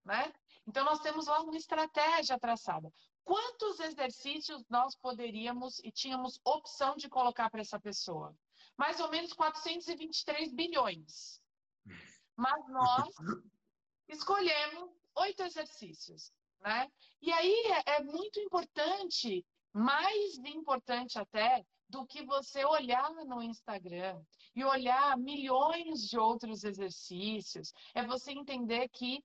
né? 0.06 0.32
Então 0.66 0.86
nós 0.86 1.00
temos 1.00 1.28
lá 1.28 1.42
uma 1.42 1.56
estratégia 1.58 2.40
traçada. 2.40 2.92
Quantos 3.28 3.82
exercícios 3.82 4.64
nós 4.70 4.96
poderíamos 4.96 5.80
e 5.80 5.92
tínhamos 5.92 6.40
opção 6.46 6.96
de 6.96 7.10
colocar 7.10 7.50
para 7.50 7.60
essa 7.60 7.78
pessoa? 7.78 8.34
Mais 8.78 9.02
ou 9.02 9.10
menos 9.10 9.34
423 9.34 10.54
bilhões. 10.54 11.42
Mas 12.38 12.66
nós 12.70 13.14
escolhemos 14.08 14.92
oito 15.18 15.44
exercícios, 15.44 16.32
né? 16.62 16.90
E 17.22 17.30
aí 17.34 17.54
é, 17.86 17.98
é 17.98 18.04
muito 18.04 18.40
importante, 18.40 19.46
mais 19.74 20.38
importante 20.38 21.20
até, 21.20 21.66
do 21.90 22.08
que 22.08 22.24
você 22.24 22.64
olhar 22.64 23.12
no 23.26 23.44
Instagram 23.44 24.22
e 24.56 24.64
olhar 24.64 25.18
milhões 25.18 26.08
de 26.08 26.18
outros 26.18 26.64
exercícios, 26.64 27.74
é 27.94 28.06
você 28.06 28.32
entender 28.32 28.88
que 28.88 29.22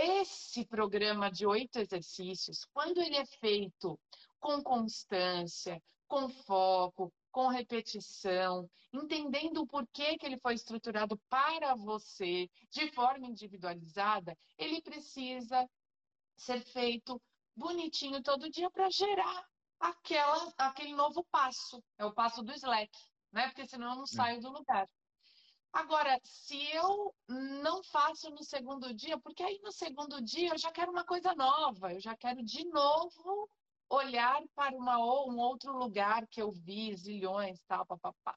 esse 0.00 0.64
programa 0.64 1.30
de 1.30 1.44
oito 1.46 1.78
exercícios, 1.78 2.64
quando 2.72 3.00
ele 3.00 3.16
é 3.16 3.26
feito 3.26 3.98
com 4.38 4.62
constância, 4.62 5.82
com 6.06 6.28
foco, 6.28 7.12
com 7.30 7.48
repetição, 7.48 8.68
entendendo 8.92 9.62
o 9.62 9.66
porquê 9.66 10.16
que 10.16 10.24
ele 10.24 10.38
foi 10.38 10.54
estruturado 10.54 11.18
para 11.28 11.74
você 11.74 12.48
de 12.70 12.90
forma 12.92 13.26
individualizada, 13.26 14.36
ele 14.56 14.80
precisa 14.80 15.68
ser 16.36 16.60
feito 16.60 17.20
bonitinho 17.56 18.22
todo 18.22 18.50
dia 18.50 18.70
para 18.70 18.88
gerar 18.88 19.44
aquela, 19.80 20.52
aquele 20.56 20.94
novo 20.94 21.24
passo. 21.30 21.82
É 21.98 22.04
o 22.04 22.14
passo 22.14 22.42
do 22.42 22.52
Slack, 22.52 22.90
né? 23.32 23.48
Porque 23.48 23.66
senão 23.66 23.90
eu 23.90 23.96
não 23.96 24.02
hum. 24.02 24.06
saio 24.06 24.40
do 24.40 24.50
lugar. 24.50 24.88
Agora, 25.72 26.18
se 26.24 26.58
eu 26.74 27.14
não 27.28 27.82
faço 27.84 28.30
no 28.30 28.42
segundo 28.42 28.92
dia, 28.94 29.18
porque 29.18 29.42
aí 29.42 29.60
no 29.62 29.70
segundo 29.70 30.20
dia 30.20 30.50
eu 30.50 30.58
já 30.58 30.72
quero 30.72 30.90
uma 30.90 31.04
coisa 31.04 31.34
nova, 31.34 31.92
eu 31.92 32.00
já 32.00 32.16
quero 32.16 32.42
de 32.42 32.64
novo 32.64 33.48
olhar 33.90 34.42
para 34.54 34.74
uma, 34.74 34.98
um 34.98 35.38
outro 35.38 35.76
lugar 35.76 36.26
que 36.26 36.40
eu 36.42 36.50
vi, 36.50 36.94
zilhões, 36.96 37.62
tal, 37.66 37.86
papapá. 37.86 38.36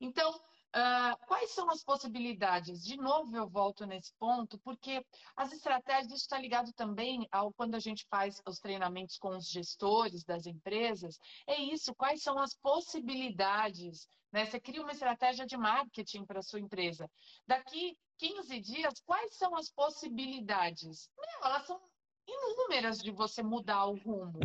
Então, 0.00 0.32
uh, 0.76 1.26
quais 1.26 1.50
são 1.52 1.70
as 1.70 1.82
possibilidades? 1.82 2.84
De 2.84 2.96
novo, 2.96 3.36
eu 3.36 3.48
volto 3.48 3.86
nesse 3.86 4.12
ponto, 4.18 4.58
porque 4.58 5.04
as 5.36 5.52
estratégias, 5.52 6.06
isso 6.06 6.22
está 6.22 6.38
ligado 6.38 6.72
também 6.72 7.26
ao 7.30 7.52
quando 7.52 7.74
a 7.74 7.78
gente 7.78 8.06
faz 8.08 8.40
os 8.46 8.58
treinamentos 8.58 9.16
com 9.18 9.36
os 9.36 9.48
gestores 9.48 10.24
das 10.24 10.46
empresas, 10.46 11.18
é 11.46 11.60
isso, 11.60 11.94
quais 11.94 12.22
são 12.22 12.38
as 12.38 12.54
possibilidades? 12.54 14.06
Né? 14.32 14.46
Você 14.46 14.60
cria 14.60 14.82
uma 14.82 14.92
estratégia 14.92 15.46
de 15.46 15.56
marketing 15.56 16.24
para 16.24 16.40
a 16.40 16.42
sua 16.42 16.60
empresa. 16.60 17.10
Daqui 17.46 17.96
15 18.18 18.60
dias, 18.60 19.00
quais 19.04 19.36
são 19.36 19.56
as 19.56 19.70
possibilidades? 19.70 21.10
Meu, 21.18 21.50
elas 21.50 21.66
são 21.66 21.80
inúmeras 22.26 22.98
de 22.98 23.10
você 23.10 23.42
mudar 23.42 23.86
o 23.86 23.96
rumo. 23.96 24.38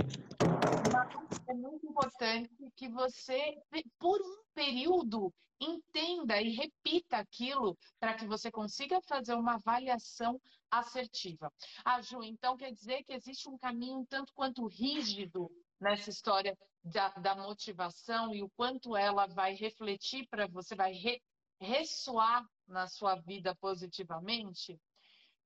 É 1.47 1.53
muito 1.53 1.86
importante 1.86 2.49
que 2.76 2.89
você, 2.89 3.57
por 3.99 4.20
um 4.22 4.43
período, 4.53 5.34
entenda 5.59 6.41
e 6.41 6.49
repita 6.49 7.18
aquilo 7.18 7.78
para 7.99 8.16
que 8.16 8.28
você 8.28 8.51
consiga 8.51 9.01
fazer 9.01 9.34
uma 9.36 9.55
avaliação 9.55 10.39
assertiva. 10.70 11.51
Ah, 11.84 12.01
Ju, 12.01 12.24
então 12.24 12.57
quer 12.57 12.72
dizer 12.72 13.03
que 13.03 13.13
existe 13.13 13.49
um 13.49 13.57
caminho 13.57 14.05
tanto 14.09 14.34
quanto 14.34 14.68
rígido 14.68 15.49
nessa 15.80 16.09
história 16.09 16.57
da, 16.84 17.09
da 17.09 17.36
motivação 17.36 18.34
e 18.34 18.43
o 18.43 18.49
quanto 18.49 18.95
ela 18.95 19.28
vai 19.28 19.53
refletir 19.55 20.28
para 20.28 20.47
você, 20.47 20.76
vai 20.76 20.93
re, 20.93 21.22
ressoar 21.59 22.45
na 22.68 22.88
sua 22.88 23.16
vida 23.16 23.55
positivamente? 23.55 24.80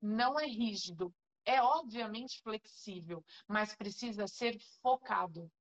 Não 0.02 0.40
é 0.40 0.46
rígido, 0.46 1.14
é 1.46 1.62
obviamente 1.62 2.42
flexível, 2.42 3.24
mas 3.48 3.76
precisa 3.76 4.28
ser 4.28 4.58
focado. 4.82 5.52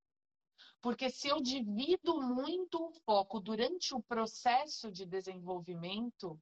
Porque 0.81 1.11
se 1.11 1.29
eu 1.29 1.41
divido 1.41 2.21
muito 2.21 2.85
o 2.85 2.93
foco 3.05 3.41
durante 3.41 3.95
o 3.95 4.03
processo 4.03 4.91
de 4.93 5.05
desenvolvimento, 5.05 6.41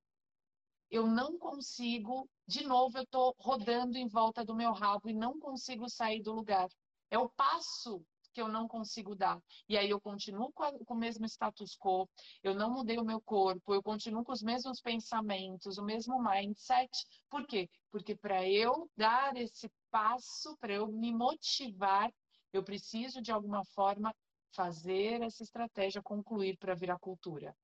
eu 0.90 1.06
não 1.06 1.38
consigo, 1.38 2.28
de 2.46 2.64
novo, 2.64 2.98
eu 2.98 3.02
estou 3.02 3.34
rodando 3.38 3.96
em 3.96 4.06
volta 4.06 4.44
do 4.44 4.54
meu 4.54 4.72
rabo 4.72 5.08
e 5.08 5.14
não 5.14 5.38
consigo 5.38 5.88
sair 5.88 6.22
do 6.22 6.32
lugar. 6.32 6.68
É 7.10 7.18
o 7.18 7.28
passo 7.30 8.04
que 8.36 8.42
eu 8.42 8.48
não 8.48 8.68
consigo 8.68 9.14
dar. 9.14 9.42
E 9.66 9.78
aí 9.78 9.88
eu 9.88 9.98
continuo 9.98 10.52
com, 10.52 10.62
a, 10.62 10.72
com, 10.84 10.92
o 10.92 10.98
mesmo 10.98 11.24
status 11.24 11.74
quo, 11.74 12.06
eu 12.42 12.54
não 12.54 12.70
mudei 12.70 12.98
o 12.98 13.04
meu 13.04 13.18
corpo, 13.18 13.72
eu 13.72 13.82
continuo 13.82 14.22
com 14.22 14.32
os 14.32 14.42
mesmos 14.42 14.78
pensamentos, 14.78 15.78
o 15.78 15.82
mesmo 15.82 16.22
mindset. 16.22 16.90
Por 17.30 17.46
quê? 17.46 17.70
Porque 17.90 18.14
para 18.14 18.46
eu 18.46 18.90
dar 18.94 19.34
esse 19.38 19.72
passo, 19.90 20.54
para 20.58 20.74
eu 20.74 20.86
me 20.86 21.14
motivar, 21.14 22.12
eu 22.52 22.62
preciso 22.62 23.22
de 23.22 23.32
alguma 23.32 23.64
forma 23.64 24.14
fazer 24.56 25.22
essa 25.22 25.42
estratégia 25.42 26.02
concluir 26.02 26.56
para 26.56 26.74
virar 26.74 26.98
cultura. 26.98 27.54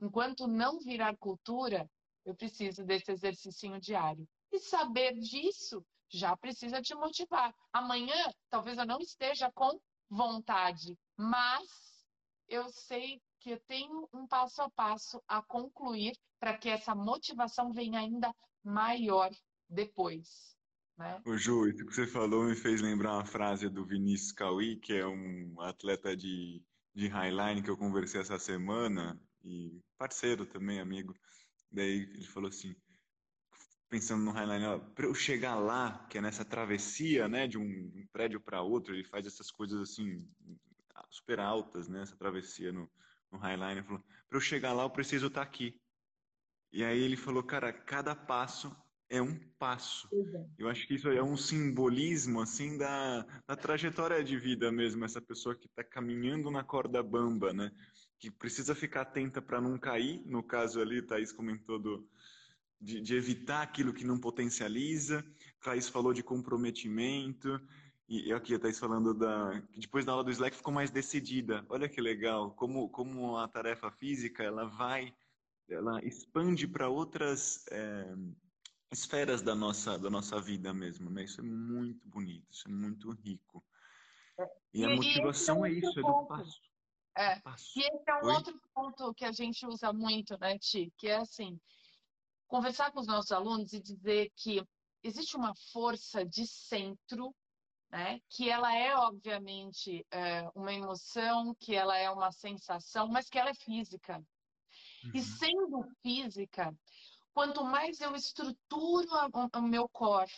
Enquanto 0.00 0.48
não 0.48 0.80
virar 0.80 1.16
cultura, 1.16 1.88
eu 2.24 2.34
preciso 2.34 2.84
desse 2.84 3.12
exercício 3.12 3.80
diário. 3.80 4.28
E 4.50 4.58
saber 4.58 5.14
disso 5.14 5.84
já 6.10 6.36
precisa 6.36 6.82
te 6.82 6.94
motivar. 6.94 7.54
Amanhã, 7.72 8.30
talvez 8.50 8.76
eu 8.76 8.84
não 8.84 8.98
esteja 8.98 9.50
com 9.52 9.80
vontade, 10.10 10.98
mas 11.16 12.04
eu 12.48 12.68
sei 12.68 13.22
que 13.40 13.50
eu 13.50 13.60
tenho 13.60 14.08
um 14.12 14.26
passo 14.26 14.60
a 14.60 14.70
passo 14.70 15.22
a 15.26 15.40
concluir 15.42 16.12
para 16.38 16.58
que 16.58 16.68
essa 16.68 16.94
motivação 16.94 17.72
venha 17.72 18.00
ainda 18.00 18.34
maior 18.62 19.30
depois. 19.68 20.51
Né? 20.98 21.20
O 21.24 21.36
Ju, 21.36 21.68
isso 21.68 21.84
que 21.86 21.94
você 21.94 22.06
falou 22.06 22.44
me 22.44 22.54
fez 22.54 22.80
lembrar 22.80 23.14
uma 23.14 23.24
frase 23.24 23.68
do 23.68 23.84
Vinícius 23.84 24.32
Cauí, 24.32 24.76
que 24.76 24.92
é 24.92 25.06
um 25.06 25.60
atleta 25.60 26.16
de, 26.16 26.62
de 26.94 27.08
highline 27.08 27.62
que 27.62 27.70
eu 27.70 27.76
conversei 27.76 28.20
essa 28.20 28.38
semana, 28.38 29.20
e 29.44 29.80
parceiro 29.98 30.46
também, 30.46 30.80
amigo. 30.80 31.14
Daí 31.70 32.02
ele 32.02 32.26
falou 32.26 32.48
assim, 32.48 32.76
pensando 33.88 34.24
no 34.24 34.30
Highline, 34.30 34.80
para 34.94 35.06
eu 35.06 35.14
chegar 35.14 35.56
lá, 35.56 36.06
que 36.08 36.18
é 36.18 36.20
nessa 36.20 36.44
travessia, 36.44 37.28
né, 37.28 37.46
de 37.46 37.58
um 37.58 38.06
prédio 38.12 38.40
para 38.40 38.62
outro, 38.62 38.94
ele 38.94 39.04
faz 39.04 39.26
essas 39.26 39.50
coisas 39.50 39.80
assim 39.80 40.26
super 41.10 41.40
altas, 41.40 41.88
né, 41.88 42.02
essa 42.02 42.16
travessia 42.16 42.72
no, 42.72 42.90
no 43.30 43.38
Highline, 43.38 43.82
falou, 43.82 44.02
para 44.28 44.36
eu 44.36 44.40
chegar 44.40 44.72
lá 44.72 44.84
eu 44.84 44.90
preciso 44.90 45.26
estar 45.26 45.42
tá 45.42 45.46
aqui. 45.46 45.78
E 46.72 46.82
aí 46.82 47.00
ele 47.00 47.16
falou, 47.16 47.42
cara, 47.42 47.70
cada 47.70 48.14
passo 48.14 48.74
é 49.12 49.20
um 49.20 49.38
passo. 49.58 50.08
Eu 50.58 50.70
acho 50.70 50.86
que 50.86 50.94
isso 50.94 51.06
é 51.10 51.22
um 51.22 51.36
simbolismo 51.36 52.40
assim 52.40 52.78
da, 52.78 53.26
da 53.46 53.54
trajetória 53.54 54.24
de 54.24 54.38
vida 54.38 54.72
mesmo, 54.72 55.04
essa 55.04 55.20
pessoa 55.20 55.54
que 55.54 55.66
está 55.66 55.84
caminhando 55.84 56.50
na 56.50 56.64
corda 56.64 57.02
bamba, 57.02 57.52
né? 57.52 57.70
Que 58.18 58.30
precisa 58.30 58.74
ficar 58.74 59.02
atenta 59.02 59.42
para 59.42 59.60
não 59.60 59.78
cair. 59.78 60.22
No 60.24 60.42
caso 60.42 60.80
ali, 60.80 61.02
Thaís 61.02 61.30
comentou 61.30 61.78
do, 61.78 62.08
de, 62.80 63.02
de 63.02 63.14
evitar 63.14 63.60
aquilo 63.60 63.92
que 63.92 64.02
não 64.02 64.18
potencializa. 64.18 65.22
Thaís 65.60 65.90
falou 65.90 66.14
de 66.14 66.22
comprometimento. 66.22 67.60
E, 68.08 68.28
e 68.28 68.32
aqui 68.32 68.54
a 68.54 68.58
Thaís 68.58 68.78
falando 68.78 69.12
da. 69.12 69.62
Depois 69.76 70.06
da 70.06 70.12
aula 70.12 70.24
do 70.24 70.30
Slack 70.30 70.56
ficou 70.56 70.72
mais 70.72 70.90
decidida. 70.90 71.66
Olha 71.68 71.86
que 71.86 72.00
legal, 72.00 72.52
como, 72.52 72.88
como 72.88 73.36
a 73.36 73.46
tarefa 73.46 73.90
física 73.90 74.42
ela 74.42 74.64
vai, 74.64 75.14
ela 75.68 76.02
expande 76.02 76.66
para 76.66 76.88
outras 76.88 77.66
é, 77.70 78.14
esferas 78.92 79.42
da 79.42 79.54
nossa, 79.54 79.98
da 79.98 80.10
nossa 80.10 80.40
vida 80.40 80.72
mesmo. 80.72 81.10
Né? 81.10 81.24
Isso 81.24 81.40
é 81.40 81.44
muito 81.44 82.06
bonito, 82.08 82.46
isso 82.50 82.68
é 82.68 82.70
muito 82.70 83.10
rico. 83.10 83.64
E, 84.72 84.80
e 84.80 84.84
a 84.84 84.88
motivação 84.88 85.66
e 85.66 85.70
é, 85.70 85.74
é 85.74 85.78
isso, 85.78 85.94
ponto. 85.94 85.98
é 85.98 86.22
do 86.22 86.26
passo. 86.26 86.60
É. 87.16 87.40
Passo. 87.40 87.78
E 87.78 87.82
esse 87.82 88.10
é 88.10 88.14
um 88.14 88.26
Oi? 88.26 88.34
outro 88.34 88.60
ponto 88.74 89.14
que 89.14 89.24
a 89.24 89.32
gente 89.32 89.66
usa 89.66 89.92
muito, 89.92 90.38
né, 90.38 90.58
Ti? 90.58 90.92
Que 90.96 91.08
é 91.08 91.16
assim, 91.16 91.58
conversar 92.46 92.90
com 92.92 93.00
os 93.00 93.06
nossos 93.06 93.32
alunos 93.32 93.72
e 93.72 93.80
dizer 93.80 94.30
que 94.36 94.62
existe 95.02 95.36
uma 95.36 95.54
força 95.72 96.24
de 96.24 96.46
centro, 96.46 97.34
né? 97.90 98.20
Que 98.30 98.48
ela 98.48 98.74
é 98.74 98.94
obviamente 98.96 100.06
é, 100.10 100.48
uma 100.54 100.72
emoção, 100.72 101.54
que 101.58 101.74
ela 101.74 101.96
é 101.96 102.10
uma 102.10 102.32
sensação, 102.32 103.08
mas 103.08 103.28
que 103.28 103.38
ela 103.38 103.50
é 103.50 103.54
física. 103.54 104.16
Uhum. 105.04 105.10
E 105.14 105.20
sendo 105.20 105.84
física, 106.02 106.74
quanto 107.32 107.64
mais 107.64 108.00
eu 108.00 108.14
estruturo 108.14 109.08
o 109.54 109.62
meu 109.62 109.88
core, 109.88 110.32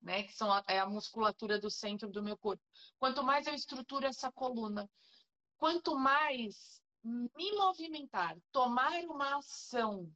né, 0.00 0.24
que 0.24 0.32
são 0.32 0.52
a, 0.52 0.62
é 0.66 0.78
a 0.78 0.88
musculatura 0.88 1.60
do 1.60 1.70
centro 1.70 2.10
do 2.10 2.22
meu 2.22 2.36
corpo, 2.36 2.62
quanto 2.98 3.22
mais 3.22 3.46
eu 3.46 3.54
estruturo 3.54 4.06
essa 4.06 4.30
coluna, 4.32 4.90
quanto 5.56 5.96
mais 5.96 6.82
me 7.04 7.52
movimentar, 7.52 8.36
tomar 8.50 8.92
uma 9.04 9.38
ação 9.38 10.12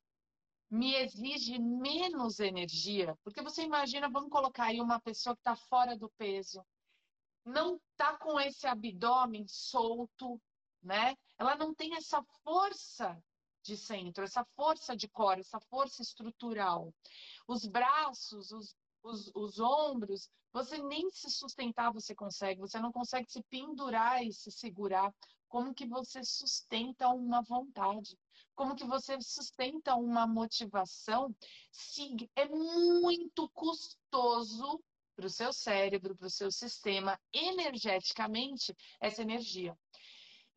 me 0.68 0.94
exige 0.96 1.58
menos 1.58 2.40
energia, 2.40 3.16
porque 3.22 3.40
você 3.40 3.62
imagina, 3.62 4.10
vamos 4.10 4.30
colocar 4.30 4.64
aí 4.64 4.80
uma 4.80 5.00
pessoa 5.00 5.34
que 5.36 5.40
está 5.40 5.54
fora 5.54 5.96
do 5.96 6.10
peso, 6.18 6.64
não 7.44 7.80
está 7.92 8.18
com 8.18 8.38
esse 8.40 8.66
abdômen 8.66 9.46
solto, 9.46 10.40
né? 10.82 11.16
Ela 11.38 11.56
não 11.56 11.72
tem 11.72 11.94
essa 11.94 12.20
força 12.42 13.16
de 13.66 13.76
centro, 13.76 14.24
essa 14.24 14.44
força 14.56 14.96
de 14.96 15.08
core, 15.08 15.40
essa 15.40 15.60
força 15.60 16.02
estrutural. 16.02 16.92
Os 17.46 17.66
braços, 17.66 18.52
os, 18.52 18.76
os, 19.02 19.30
os 19.34 19.58
ombros, 19.58 20.30
você 20.52 20.78
nem 20.78 21.10
se 21.10 21.30
sustentar 21.30 21.92
você 21.92 22.14
consegue, 22.14 22.60
você 22.60 22.80
não 22.80 22.92
consegue 22.92 23.30
se 23.30 23.42
pendurar 23.50 24.24
e 24.24 24.32
se 24.32 24.50
segurar. 24.50 25.12
Como 25.48 25.74
que 25.74 25.86
você 25.86 26.24
sustenta 26.24 27.08
uma 27.08 27.42
vontade? 27.42 28.16
como 28.56 28.74
que 28.74 28.84
você 28.84 29.20
sustenta 29.20 29.94
uma 29.94 30.26
motivação 30.26 31.32
se 31.70 32.16
é 32.34 32.48
muito 32.48 33.48
custoso 33.50 34.82
para 35.14 35.26
o 35.26 35.30
seu 35.30 35.52
cérebro, 35.52 36.16
para 36.16 36.26
o 36.26 36.30
seu 36.30 36.50
sistema, 36.50 37.18
energeticamente, 37.32 38.74
essa 39.00 39.22
energia. 39.22 39.76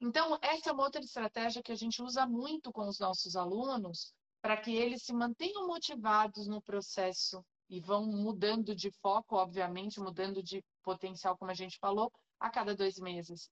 Então, 0.02 0.38
essa 0.42 0.70
é 0.70 0.74
uma 0.74 0.84
outra 0.84 1.02
estratégia 1.02 1.62
que 1.62 1.72
a 1.72 1.76
gente 1.76 2.02
usa 2.02 2.26
muito 2.26 2.72
com 2.72 2.88
os 2.88 3.00
nossos 3.00 3.36
alunos 3.36 4.14
para 4.42 4.56
que 4.56 4.74
eles 4.76 5.04
se 5.04 5.14
mantenham 5.14 5.68
motivados 5.68 6.48
no 6.48 6.62
processo 6.62 7.46
e 7.70 7.80
vão 7.82 8.06
mudando 8.06 8.74
de 8.74 8.90
foco, 9.02 9.36
obviamente, 9.36 10.00
mudando 10.00 10.42
de 10.42 10.64
potencial, 10.82 11.38
como 11.38 11.52
a 11.52 11.54
gente 11.56 11.78
falou, 11.78 12.12
a 12.40 12.50
cada 12.50 12.74
dois 12.74 12.98
meses 12.98 13.52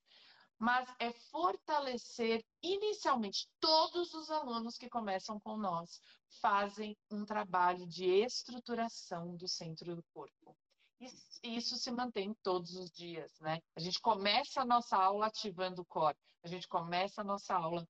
mas 0.60 0.90
é 1.00 1.12
fortalecer 1.32 2.44
inicialmente 2.62 3.48
todos 3.60 4.14
os 4.14 4.32
alunos 4.32 4.78
que 4.78 4.90
começam 4.90 5.40
com 5.40 5.56
nós 5.58 6.02
fazem 6.42 6.98
um 7.12 7.24
trabalho 7.26 7.86
de 7.88 8.06
estruturação 8.06 9.36
do 9.36 9.48
centro 9.48 9.96
do 9.96 10.04
corpo. 10.14 10.58
E 11.00 11.58
isso 11.58 11.78
se 11.78 11.92
mantém 11.92 12.34
todos 12.42 12.76
os 12.76 12.92
dias, 12.92 13.40
né? 13.40 13.62
A 13.76 13.80
gente 13.80 14.00
começa 14.00 14.62
a 14.62 14.66
nossa 14.66 14.98
aula 14.98 15.28
ativando 15.28 15.82
o 15.82 15.86
core, 15.86 16.18
a 16.44 16.48
gente 16.48 16.68
começa 16.68 17.22
a 17.22 17.24
nossa 17.24 17.56
aula 17.56 17.88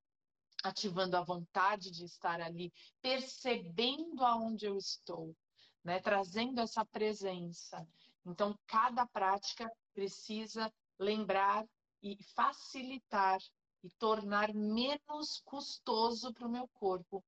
ativando 0.64 1.16
a 1.16 1.24
vontade 1.24 1.91
de 1.91 2.03
estar 2.03 2.41
ali, 2.41 2.74
percebendo 3.01 4.26
aonde 4.26 4.66
eu 4.66 4.78
estou, 4.78 5.36
né? 5.84 5.99
Trazendo 5.99 6.60
essa 6.60 6.84
presença. 6.86 7.88
Então, 8.26 8.58
cada 8.68 9.05
prática 9.05 9.72
precisa 9.93 10.72
lembrar 10.99 11.66
e 12.03 12.18
facilitar 12.36 13.39
e 13.84 13.89
tornar 13.91 14.53
menos 14.53 15.41
custoso 15.45 16.34
para 16.34 16.47
o 16.47 16.51
meu 16.51 16.68
corpo 16.74 17.24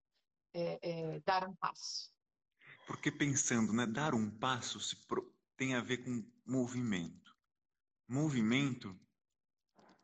é, 0.54 0.80
é, 0.82 1.20
dar 1.22 1.48
um 1.48 1.56
passo. 1.56 2.12
Porque 2.88 3.12
pensando, 3.12 3.72
né, 3.72 3.86
dar 3.86 4.14
um 4.14 4.30
passo 4.30 4.80
pro... 5.08 5.32
tem 5.60 5.76
a 5.76 5.82
ver 5.82 5.97
com 5.97 6.26
movimento. 6.45 7.36
Movimento 8.07 8.97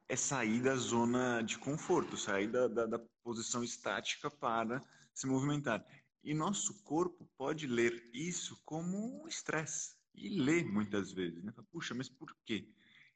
é 0.09 0.15
sair 0.17 0.61
da 0.61 0.75
zona 0.75 1.41
de 1.41 1.57
conforto, 1.57 2.17
sair 2.17 2.51
da, 2.51 2.67
da, 2.67 2.85
da 2.85 2.99
posição 3.23 3.63
estática 3.63 4.29
para 4.29 4.83
se 5.13 5.25
movimentar. 5.25 5.83
E 6.21 6.33
nosso 6.33 6.83
corpo 6.83 7.25
pode 7.37 7.67
ler 7.67 8.09
isso 8.13 8.61
como 8.65 9.23
um 9.23 9.27
estresse. 9.29 9.95
E 10.13 10.41
lê 10.41 10.61
muitas 10.61 11.13
vezes. 11.13 11.41
Né? 11.41 11.53
Puxa, 11.71 11.95
mas 11.95 12.09
por 12.09 12.35
quê? 12.45 12.69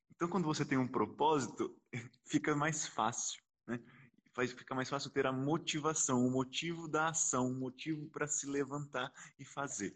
Então, 0.09 0.29
quando 0.29 0.45
você 0.45 0.63
tem 0.63 0.77
um 0.77 0.87
propósito, 0.87 1.77
fica 2.25 2.55
mais 2.55 2.87
fácil, 2.87 3.43
né? 3.67 3.79
Faz, 4.33 4.53
fica 4.53 4.73
mais 4.73 4.89
fácil 4.89 5.09
ter 5.11 5.25
a 5.25 5.33
motivação, 5.33 6.25
o 6.25 6.31
motivo 6.31 6.87
da 6.87 7.09
ação, 7.09 7.47
o 7.47 7.53
motivo 7.53 8.07
para 8.09 8.27
se 8.27 8.47
levantar 8.47 9.11
e 9.37 9.43
fazer. 9.43 9.93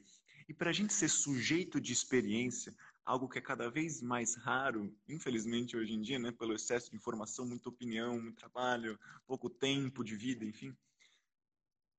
E 0.48 0.54
para 0.54 0.70
a 0.70 0.74
gente 0.74 0.94
ser 0.94 1.10
sujeito 1.10 1.80
de 1.80 1.94
experiência, 1.94 2.76
algo 3.06 3.28
que 3.28 3.38
é 3.38 3.42
cada 3.42 3.70
vez 3.70 4.02
mais 4.02 4.36
raro, 4.36 4.96
infelizmente 5.08 5.76
hoje 5.76 5.94
em 5.94 6.02
dia, 6.02 6.20
né, 6.20 6.32
pelo 6.32 6.54
excesso 6.54 6.90
de 6.90 6.98
informação, 6.98 7.46
muita 7.46 7.70
opinião, 7.70 8.22
muito 8.22 8.38
trabalho, 8.38 9.00
pouco 9.26 9.50
tempo 9.50 10.04
de 10.04 10.16
vida, 10.16 10.46
enfim, 10.46 10.76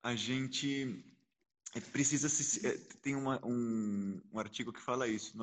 a 0.03 0.15
gente 0.15 1.03
é, 1.75 1.81
precisa 1.81 2.29
se 2.29 2.65
é, 2.67 2.77
tem 3.03 3.17
uma, 3.17 3.45
um, 3.45 4.21
um, 4.33 4.39
artigo 4.39 4.73
que 4.73 4.81
fala 4.81 5.09
isso 5.09 5.35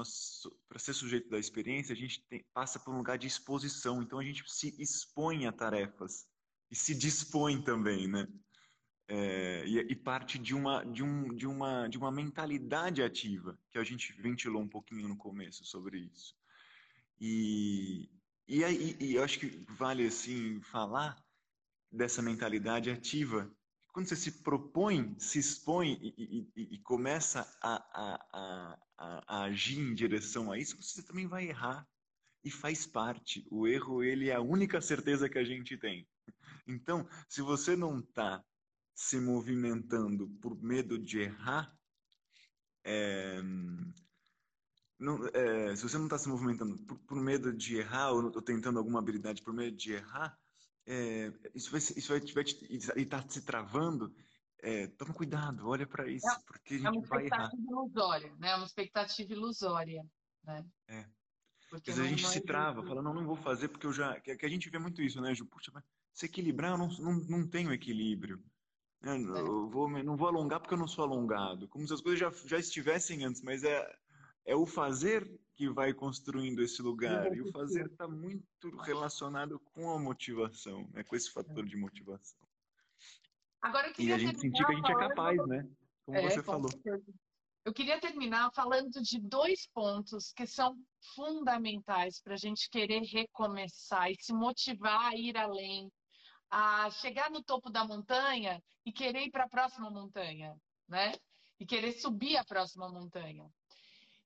para 0.70 0.80
ser 0.80 0.94
sujeito 0.94 1.30
da 1.30 1.40
experiência 1.40 1.94
a 1.94 1.96
gente 1.96 2.24
tem, 2.30 2.46
passa 2.54 2.80
por 2.80 2.94
um 2.94 2.98
lugar 2.98 3.18
de 3.18 3.28
exposição 3.28 4.02
então 4.02 4.20
a 4.20 4.24
gente 4.24 4.44
se 4.48 4.74
expõe 4.80 5.46
a 5.48 5.52
tarefas 5.52 6.28
e 6.70 6.76
se 6.76 6.96
dispõe 6.96 7.62
também 7.62 8.08
né 8.08 8.28
é, 9.14 9.64
e, 9.68 9.78
e, 9.92 9.96
parte 9.96 10.40
de 10.40 10.56
uma 10.56 10.86
de 10.86 11.04
um 11.04 11.36
de 11.36 11.46
uma 11.46 11.88
de 11.90 11.98
uma 11.98 12.12
mentalidade 12.12 13.04
ativa 13.04 13.60
que 13.70 13.78
a 13.78 13.84
gente 13.84 14.14
ventilou 14.14 14.62
um 14.62 14.70
pouquinho 14.70 15.08
no 15.10 15.18
começo 15.18 15.66
sobre 15.66 16.00
isso 16.00 16.34
e 17.20 18.10
e, 18.48 18.64
aí, 18.64 18.98
e 19.00 19.16
eu 19.16 19.24
acho 19.24 19.38
que 19.40 19.66
vale 19.70 20.06
assim 20.06 20.62
falar 20.62 21.22
dessa 21.92 22.22
mentalidade 22.22 22.90
ativa 22.90 23.52
quando 23.92 24.08
você 24.08 24.16
se 24.16 24.32
propõe, 24.42 25.14
se 25.20 25.40
expõe 25.40 26.00
e, 26.02 26.48
e, 26.56 26.76
e 26.76 26.80
começa 26.80 27.42
a, 27.62 27.76
a, 27.94 28.28
a, 28.34 28.80
a, 29.28 29.44
agir 29.44 29.80
em 29.80 29.94
direção 29.94 30.52
a 30.52 30.58
isso, 30.58 30.82
você 30.82 31.04
também 31.04 31.28
vai 31.28 31.50
errar. 31.50 31.86
E 32.44 32.50
faz 32.50 32.88
parte. 32.88 33.46
O 33.52 33.68
erro, 33.68 34.04
ele 34.04 34.30
é 34.30 34.36
a 34.36 34.42
única 34.42 34.82
certeza 34.82 35.30
que 35.30 35.38
a 35.38 35.44
gente 35.44 35.78
tem. 35.78 36.08
Então, 36.68 37.08
se 37.28 37.42
você 37.42 37.76
não 37.76 38.00
está 38.00 38.44
se 38.94 39.20
movimentando 39.20 40.30
por 40.42 40.62
medo 40.62 40.98
de 40.98 41.20
errar, 41.20 41.76
é, 42.84 43.42
não, 45.00 45.26
é, 45.34 45.76
se 45.76 45.84
você 45.84 45.98
não 45.98 46.06
está 46.06 46.18
se 46.18 46.30
movimentando 46.30 46.78
por, 46.84 47.00
por, 47.00 47.20
medo 47.20 47.52
de 47.52 47.78
errar 47.78 48.12
ou, 48.12 48.26
ou 48.26 48.42
tentando 48.42 48.78
alguma 48.78 49.00
habilidade 49.00 49.42
por 49.42 49.54
medo 49.54 49.76
de 49.76 49.94
errar, 49.94 50.38
é, 50.86 51.32
isso 51.56 51.72
vai, 51.72 51.80
isso 51.80 52.08
vai, 52.10 52.20
vai 52.20 52.44
e 52.98 53.02
está 53.02 53.28
se 53.28 53.42
travando, 53.42 54.14
é, 54.60 54.88
toma 54.88 55.14
cuidado, 55.14 55.68
olha 55.68 55.88
para 55.88 56.08
isso, 56.08 56.28
é, 56.28 56.40
porque 56.46 56.76
a 56.76 56.78
gente 56.78 56.98
é 56.98 57.08
vai 57.08 57.26
errar. 57.26 57.52
Ilusória, 57.54 58.36
né? 58.38 58.52
É 58.52 58.56
uma 58.56 58.66
expectativa 58.66 59.34
ilusória, 59.34 60.04
né? 60.44 60.66
É. 60.88 61.06
Porque 61.70 61.90
a 61.90 61.96
gente 61.96 62.28
se 62.28 62.42
trava, 62.42 62.84
fala, 62.84 63.02
não, 63.02 63.14
não 63.14 63.26
vou 63.26 63.38
fazer 63.38 63.70
porque 63.70 63.88
eu 63.88 63.94
já... 63.94 64.20
Que, 64.20 64.36
que 64.36 64.46
a 64.46 64.50
gente 64.50 64.70
vê 64.70 64.78
muito 64.78 65.02
isso, 65.02 65.22
né, 65.22 65.34
Ju? 65.34 65.46
Puxa, 65.46 65.72
mas 65.74 65.84
se 66.14 66.26
equilibrar, 66.26 66.72
eu 66.72 66.78
não, 66.78 66.90
não, 67.00 67.14
não 67.14 67.48
tenho 67.48 67.72
equilíbrio. 67.72 68.44
É. 69.04 69.16
eu 69.16 69.68
vou, 69.70 69.90
não 69.90 70.16
vou 70.16 70.28
alongar 70.28 70.60
porque 70.60 70.74
eu 70.74 70.80
não 70.80 70.88
sou 70.88 71.04
alongado. 71.04 71.68
Como 71.68 71.88
se 71.88 71.94
as 71.94 72.02
coisas 72.02 72.20
já, 72.20 72.32
já 72.48 72.58
estivessem 72.58 73.26
antes, 73.26 73.42
mas 73.42 73.64
é, 73.64 73.84
é 74.46 74.56
o 74.56 74.66
fazer 74.66 75.28
que 75.56 75.70
vai 75.70 75.94
construindo 75.94 76.62
esse 76.62 76.82
lugar. 76.82 77.36
E 77.36 77.42
o 77.42 77.52
fazer 77.52 77.88
está 77.88 78.08
muito 78.08 78.70
relacionado 78.84 79.60
com 79.60 79.90
a 79.92 80.00
motivação, 80.00 80.88
né? 80.94 81.04
com 81.04 81.16
esse 81.16 81.32
fator 81.32 81.66
de 81.66 81.76
motivação. 81.78 82.40
Agora, 83.62 83.92
e 83.98 84.12
a 84.12 84.18
gente 84.18 84.40
sentir 84.40 84.66
que 84.66 84.72
a 84.72 84.76
gente 84.76 84.92
é 84.92 84.96
capaz, 84.96 85.38
né? 85.48 85.68
Como 86.06 86.18
é, 86.18 86.30
você 86.30 86.42
falou. 86.42 86.70
Eu 87.64 87.72
queria 87.72 88.00
terminar 88.00 88.52
falando 88.56 88.90
de 88.90 89.20
dois 89.20 89.68
pontos 89.68 90.34
que 90.34 90.48
são 90.48 90.76
fundamentais 91.16 92.20
para 92.20 92.34
a 92.34 92.38
gente 92.38 92.68
querer 92.72 93.02
recomeçar 93.02 94.10
e 94.10 94.16
se 94.20 94.34
motivar 94.34 95.12
a 95.12 95.16
ir 95.16 95.38
além, 95.38 95.92
a 96.52 96.90
chegar 96.92 97.32
no 97.32 97.42
topo 97.42 97.70
da 97.70 97.86
montanha 97.86 98.62
e 98.86 98.92
querer 98.92 99.28
ir 99.28 99.32
para 99.32 99.46
a 99.46 99.50
próxima 99.50 99.90
montanha, 99.90 100.60
né? 100.88 101.14
E 101.58 101.66
querer 101.66 101.94
subir 101.94 102.36
a 102.36 102.44
próxima 102.44 102.90
montanha. 102.90 103.50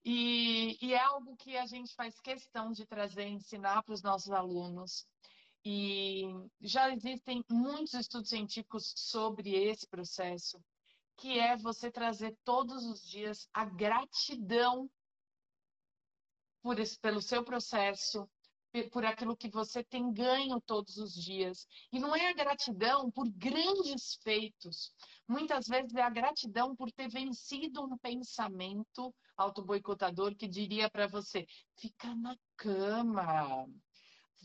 E, 0.04 0.78
e, 0.82 0.94
é 0.94 1.00
algo 1.00 1.36
que 1.38 1.56
a 1.58 1.66
gente 1.66 1.94
faz 1.96 2.20
questão 2.20 2.72
de 2.72 2.86
trazer, 2.86 3.28
ensinar 3.28 3.84
para 3.84 3.94
os 3.94 4.02
nossos 4.02 4.32
alunos. 4.32 5.06
E 5.64 6.24
já 6.62 6.92
existem 6.92 7.44
muitos 7.50 7.96
estudos 7.96 8.30
científicos 8.30 8.94
sobre 8.96 9.52
esse 9.56 9.88
processo, 9.88 10.64
que 11.18 11.40
é 11.40 11.58
você 11.58 11.92
trazer 11.92 12.36
todos 12.44 12.86
os 12.86 13.08
dias 13.08 13.48
a 13.52 13.66
gratidão 13.66 14.90
por 16.62 16.80
esse, 16.80 17.00
pelo 17.00 17.22
seu 17.22 17.44
processo, 17.44 18.30
por 18.84 19.06
aquilo 19.06 19.38
que 19.38 19.50
você 19.50 19.84
tem 19.84 20.12
ganho 20.12 20.60
todos 20.62 20.98
os 20.98 21.14
dias. 21.14 21.68
E 21.92 22.00
não 22.00 22.16
é 22.16 22.30
a 22.30 22.34
gratidão 22.34 23.10
por 23.12 23.28
grandes 23.30 24.20
feitos. 24.24 24.92
Muitas 25.28 25.68
vezes 25.68 25.94
é 25.96 26.02
a 26.02 26.10
gratidão 26.10 26.76
por 26.76 26.92
ter 26.92 27.10
vencido 27.10 27.84
um 27.84 27.98
pensamento 27.98 29.14
autoboicotador 29.38 30.36
que 30.36 30.48
diria 30.48 30.90
para 30.90 31.08
você: 31.08 31.46
fica 31.78 32.14
na 32.16 32.36
cama, 32.58 33.68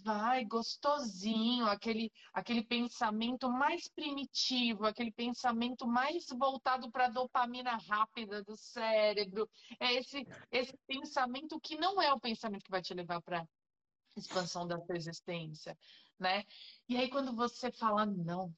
vai 0.02 0.44
gostosinho, 0.44 1.66
aquele, 1.66 2.10
aquele 2.32 2.64
pensamento 2.64 3.50
mais 3.50 3.88
primitivo, 3.88 4.86
aquele 4.86 5.12
pensamento 5.12 5.86
mais 5.86 6.26
voltado 6.28 6.90
para 6.90 7.06
a 7.06 7.10
dopamina 7.10 7.76
rápida 7.88 8.42
do 8.42 8.56
cérebro. 8.56 9.48
É 9.78 9.94
esse, 9.94 10.26
esse 10.50 10.76
pensamento 10.86 11.60
que 11.60 11.76
não 11.76 12.00
é 12.00 12.12
o 12.12 12.20
pensamento 12.20 12.64
que 12.64 12.70
vai 12.70 12.82
te 12.82 12.94
levar 12.94 13.20
para 13.22 13.46
expansão 14.16 14.66
da 14.66 14.78
sua 14.80 14.96
existência, 14.96 15.76
né? 16.18 16.44
E 16.88 16.96
aí 16.96 17.08
quando 17.11 17.34
você 17.34 17.70
fala 17.72 18.04
não, 18.06 18.54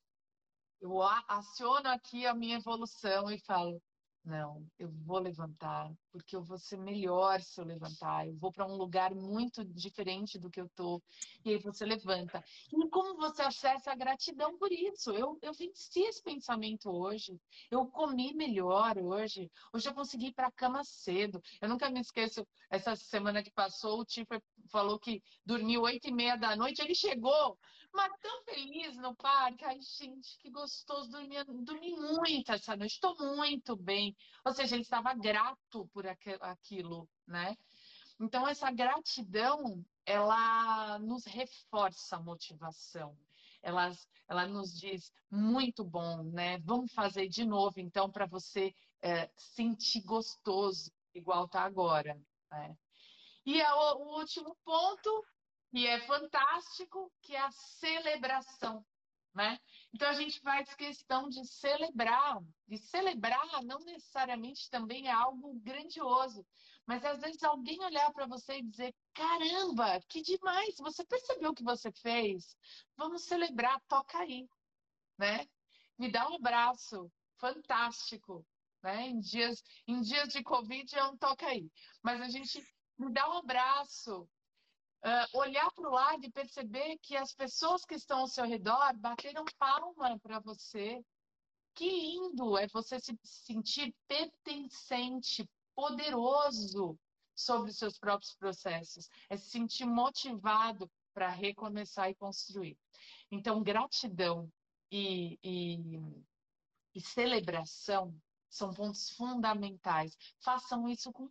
eu 0.80 1.00
aciono 1.02 1.88
aqui 1.88 2.26
a 2.26 2.34
minha 2.34 2.56
evolução 2.56 3.30
e 3.30 3.38
falo 3.38 3.80
não, 4.24 4.64
eu 4.78 4.88
vou 5.04 5.18
levantar, 5.18 5.90
porque 6.12 6.36
eu 6.36 6.42
vou 6.44 6.56
ser 6.56 6.78
melhor 6.78 7.40
se 7.40 7.60
eu 7.60 7.64
levantar. 7.64 8.26
Eu 8.26 8.36
vou 8.36 8.52
para 8.52 8.66
um 8.66 8.76
lugar 8.76 9.12
muito 9.12 9.64
diferente 9.64 10.38
do 10.38 10.48
que 10.48 10.60
eu 10.60 10.68
tô. 10.76 11.02
E 11.44 11.50
aí 11.50 11.58
você 11.58 11.84
levanta. 11.84 12.42
E 12.72 12.88
como 12.88 13.16
você 13.16 13.42
acessa 13.42 13.90
a 13.90 13.96
gratidão 13.96 14.56
por 14.58 14.70
isso? 14.70 15.10
Eu, 15.10 15.36
eu 15.42 15.52
venci 15.52 16.02
esse 16.02 16.22
pensamento 16.22 16.88
hoje. 16.88 17.36
Eu 17.68 17.86
comi 17.86 18.32
melhor 18.32 18.96
hoje. 18.96 19.50
Hoje 19.72 19.88
eu 19.88 19.94
consegui 19.94 20.26
ir 20.26 20.34
para 20.34 20.46
a 20.46 20.52
cama 20.52 20.84
cedo. 20.84 21.42
Eu 21.60 21.68
nunca 21.68 21.90
me 21.90 22.00
esqueço, 22.00 22.46
essa 22.70 22.94
semana 22.94 23.42
que 23.42 23.50
passou, 23.50 24.00
o 24.00 24.04
Tiffer 24.04 24.40
falou 24.70 25.00
que 25.00 25.20
dormiu 25.44 25.82
oito 25.82 26.08
e 26.08 26.12
meia 26.12 26.36
da 26.36 26.54
noite. 26.54 26.80
Ele 26.80 26.94
chegou 26.94 27.58
mas 27.92 28.12
tão 28.20 28.44
feliz 28.44 28.96
no 28.96 29.14
parque. 29.14 29.64
Ai, 29.64 29.80
gente, 29.80 30.38
que 30.38 30.50
gostoso. 30.50 31.10
Dormir, 31.10 31.44
dormi 31.44 31.92
muito 31.92 32.52
essa 32.52 32.76
noite. 32.76 32.92
Estou 32.92 33.16
muito 33.36 33.76
bem. 33.76 34.16
Ou 34.44 34.52
seja, 34.52 34.74
ele 34.74 34.82
estava 34.82 35.14
grato 35.14 35.88
por 35.92 36.04
aquilo, 36.06 37.08
né? 37.26 37.56
Então, 38.20 38.46
essa 38.46 38.70
gratidão, 38.70 39.84
ela 40.06 40.98
nos 41.00 41.24
reforça 41.24 42.16
a 42.16 42.22
motivação. 42.22 43.16
Ela, 43.62 43.90
ela 44.28 44.46
nos 44.46 44.78
diz, 44.78 45.12
muito 45.30 45.84
bom, 45.84 46.22
né? 46.24 46.58
Vamos 46.58 46.92
fazer 46.92 47.28
de 47.28 47.44
novo, 47.44 47.80
então, 47.80 48.10
para 48.10 48.26
você 48.26 48.74
é, 49.00 49.30
sentir 49.36 50.02
gostoso, 50.02 50.90
igual 51.14 51.48
tá 51.48 51.62
agora. 51.62 52.20
Né? 52.50 52.76
E 53.44 53.60
o 53.60 54.18
último 54.18 54.56
ponto 54.64 55.24
e 55.72 55.86
é 55.86 56.00
fantástico, 56.00 57.10
que 57.22 57.34
é 57.34 57.40
a 57.40 57.50
celebração. 57.50 58.84
Né? 59.34 59.58
Então 59.94 60.08
a 60.10 60.12
gente 60.12 60.38
faz 60.40 60.74
questão 60.74 61.26
de 61.30 61.46
celebrar, 61.46 62.38
e 62.68 62.76
celebrar 62.76 63.62
não 63.64 63.78
necessariamente 63.78 64.68
também 64.68 65.08
é 65.08 65.12
algo 65.12 65.54
grandioso, 65.60 66.46
mas 66.86 67.02
às 67.02 67.18
vezes 67.20 67.42
alguém 67.42 67.82
olhar 67.82 68.12
para 68.12 68.26
você 68.26 68.58
e 68.58 68.62
dizer: 68.62 68.94
caramba, 69.14 69.98
que 70.06 70.20
demais! 70.20 70.76
Você 70.76 71.02
percebeu 71.06 71.52
o 71.52 71.54
que 71.54 71.64
você 71.64 71.90
fez? 71.92 72.54
Vamos 72.94 73.24
celebrar, 73.24 73.80
toca 73.88 74.18
aí, 74.18 74.46
né? 75.16 75.46
Me 75.98 76.10
dá 76.10 76.28
um 76.28 76.34
abraço, 76.34 77.10
fantástico, 77.38 78.44
né? 78.82 79.08
Em 79.08 79.18
dias, 79.18 79.62
em 79.86 80.02
dias 80.02 80.28
de 80.28 80.42
Covid 80.42 80.94
é 80.94 81.04
um 81.04 81.16
toca 81.16 81.46
aí, 81.46 81.70
mas 82.02 82.20
a 82.20 82.28
gente 82.28 82.62
me 82.98 83.10
dá 83.10 83.30
um 83.30 83.38
abraço, 83.38 84.28
uh, 85.04 85.38
olhar 85.38 85.70
para 85.72 85.88
o 85.88 85.92
lado 85.92 86.24
e 86.24 86.30
perceber 86.30 86.98
que 86.98 87.16
as 87.16 87.34
pessoas 87.34 87.84
que 87.84 87.94
estão 87.94 88.20
ao 88.20 88.28
seu 88.28 88.44
redor 88.44 88.96
bateram 88.96 89.44
palma 89.58 90.18
para 90.20 90.38
você. 90.40 91.04
Que 91.74 91.88
lindo 91.88 92.58
é 92.58 92.66
você 92.68 93.00
se 93.00 93.18
sentir 93.24 93.94
pertencente, 94.06 95.48
poderoso 95.74 96.98
sobre 97.34 97.70
os 97.70 97.78
seus 97.78 97.98
próprios 97.98 98.34
processos. 98.34 99.08
É 99.30 99.36
se 99.36 99.50
sentir 99.50 99.86
motivado 99.86 100.90
para 101.14 101.28
recomeçar 101.28 102.10
e 102.10 102.14
construir. 102.14 102.76
Então, 103.30 103.62
gratidão 103.62 104.50
e, 104.90 105.38
e, 105.42 105.78
e 106.94 107.00
celebração 107.00 108.14
são 108.50 108.70
pontos 108.74 109.10
fundamentais. 109.10 110.16
Façam 110.40 110.86
isso 110.88 111.10
com 111.10 111.30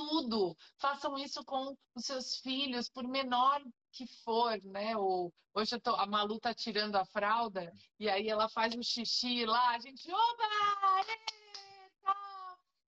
tudo. 0.00 0.56
Façam 0.78 1.18
isso 1.18 1.44
com 1.44 1.76
os 1.94 2.04
seus 2.06 2.36
filhos, 2.36 2.88
por 2.88 3.06
menor 3.06 3.62
que 3.92 4.06
for, 4.24 4.58
né? 4.64 4.96
Ou, 4.96 5.32
hoje 5.52 5.78
tô, 5.78 5.94
a 5.94 6.06
Malu 6.06 6.40
tá 6.40 6.54
tirando 6.54 6.96
a 6.96 7.04
fralda 7.04 7.70
e 7.98 8.08
aí 8.08 8.28
ela 8.28 8.48
faz 8.48 8.74
um 8.74 8.82
xixi 8.82 9.44
lá, 9.44 9.70
a 9.70 9.78
gente, 9.78 10.10
oba! 10.10 10.44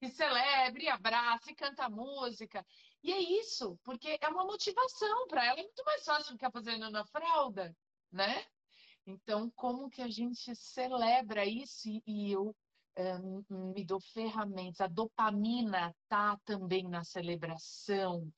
E 0.01 0.09
celebre, 0.09 0.85
e 0.85 0.89
abraça, 0.89 1.51
e 1.51 1.55
canta 1.55 1.89
música. 1.89 2.67
E 3.05 3.13
é 3.13 3.21
isso, 3.21 3.79
porque 3.85 4.19
é 4.21 4.29
uma 4.29 4.45
motivação 4.45 5.29
para 5.29 5.45
ela. 5.45 5.61
É 5.61 5.63
muito 5.63 5.85
mais 5.85 6.05
fácil 6.05 6.33
ficar 6.33 6.51
fazendo 6.51 6.91
na 6.91 7.05
fralda, 7.05 7.77
né? 8.11 8.45
Então, 9.07 9.51
como 9.55 9.91
que 9.91 10.01
a 10.03 10.09
gente 10.09 10.55
celebra 10.57 11.45
isso? 11.45 11.89
E 12.07 12.33
eu 12.33 12.57
me 13.49 13.85
dou 13.85 14.01
ferramentas. 14.01 14.81
A 14.81 14.87
dopamina 14.87 15.95
tá 16.09 16.39
também 16.45 16.89
na 16.89 17.05
celebração, 17.05 18.33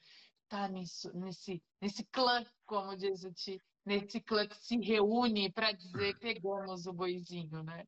tá 0.49 0.69
nisso, 0.69 1.11
nesse, 1.15 1.63
nesse 1.81 2.05
clã, 2.05 2.45
como 2.65 2.97
diz 2.97 3.25
o 3.25 3.33
Ti, 3.33 3.61
nesse 3.85 4.21
clã 4.21 4.47
que 4.47 4.57
se 4.57 4.77
reúne 4.79 5.53
para 5.53 5.73
dizer 5.73 6.17
pegamos 6.21 6.87
o 6.87 6.93
boizinho, 6.93 7.63
né? 7.63 7.85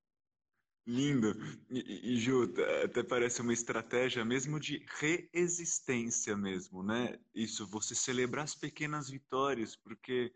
Lindo. 0.86 1.34
E, 1.68 2.12
e, 2.12 2.16
Ju, 2.16 2.54
até 2.84 3.02
parece 3.02 3.40
uma 3.42 3.52
estratégia 3.52 4.24
mesmo 4.24 4.60
de 4.60 4.86
reexistência 5.00 6.36
mesmo, 6.36 6.80
né? 6.80 7.18
Isso, 7.34 7.66
você 7.66 7.92
celebrar 7.92 8.44
as 8.44 8.54
pequenas 8.54 9.10
vitórias, 9.10 9.74
porque 9.74 10.32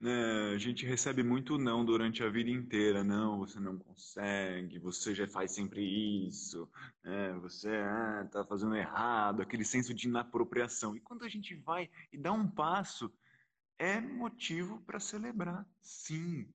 né, 0.00 0.52
a 0.54 0.58
gente 0.58 0.86
recebe 0.86 1.22
muito 1.22 1.58
não 1.58 1.84
durante 1.84 2.22
a 2.22 2.28
vida 2.28 2.50
inteira. 2.50 3.02
Não, 3.02 3.38
você 3.38 3.58
não 3.58 3.76
consegue, 3.78 4.78
você 4.78 5.14
já 5.14 5.26
faz 5.26 5.52
sempre 5.52 5.82
isso, 6.26 6.68
né? 7.02 7.32
você 7.40 7.68
está 8.24 8.42
ah, 8.42 8.46
fazendo 8.46 8.76
errado, 8.76 9.42
aquele 9.42 9.64
senso 9.64 9.92
de 9.92 10.06
inapropriação. 10.06 10.96
E 10.96 11.00
quando 11.00 11.24
a 11.24 11.28
gente 11.28 11.54
vai 11.56 11.90
e 12.12 12.18
dá 12.18 12.32
um 12.32 12.48
passo, 12.48 13.12
é 13.78 14.00
motivo 14.00 14.80
para 14.82 15.00
celebrar, 15.00 15.66
sim. 15.80 16.48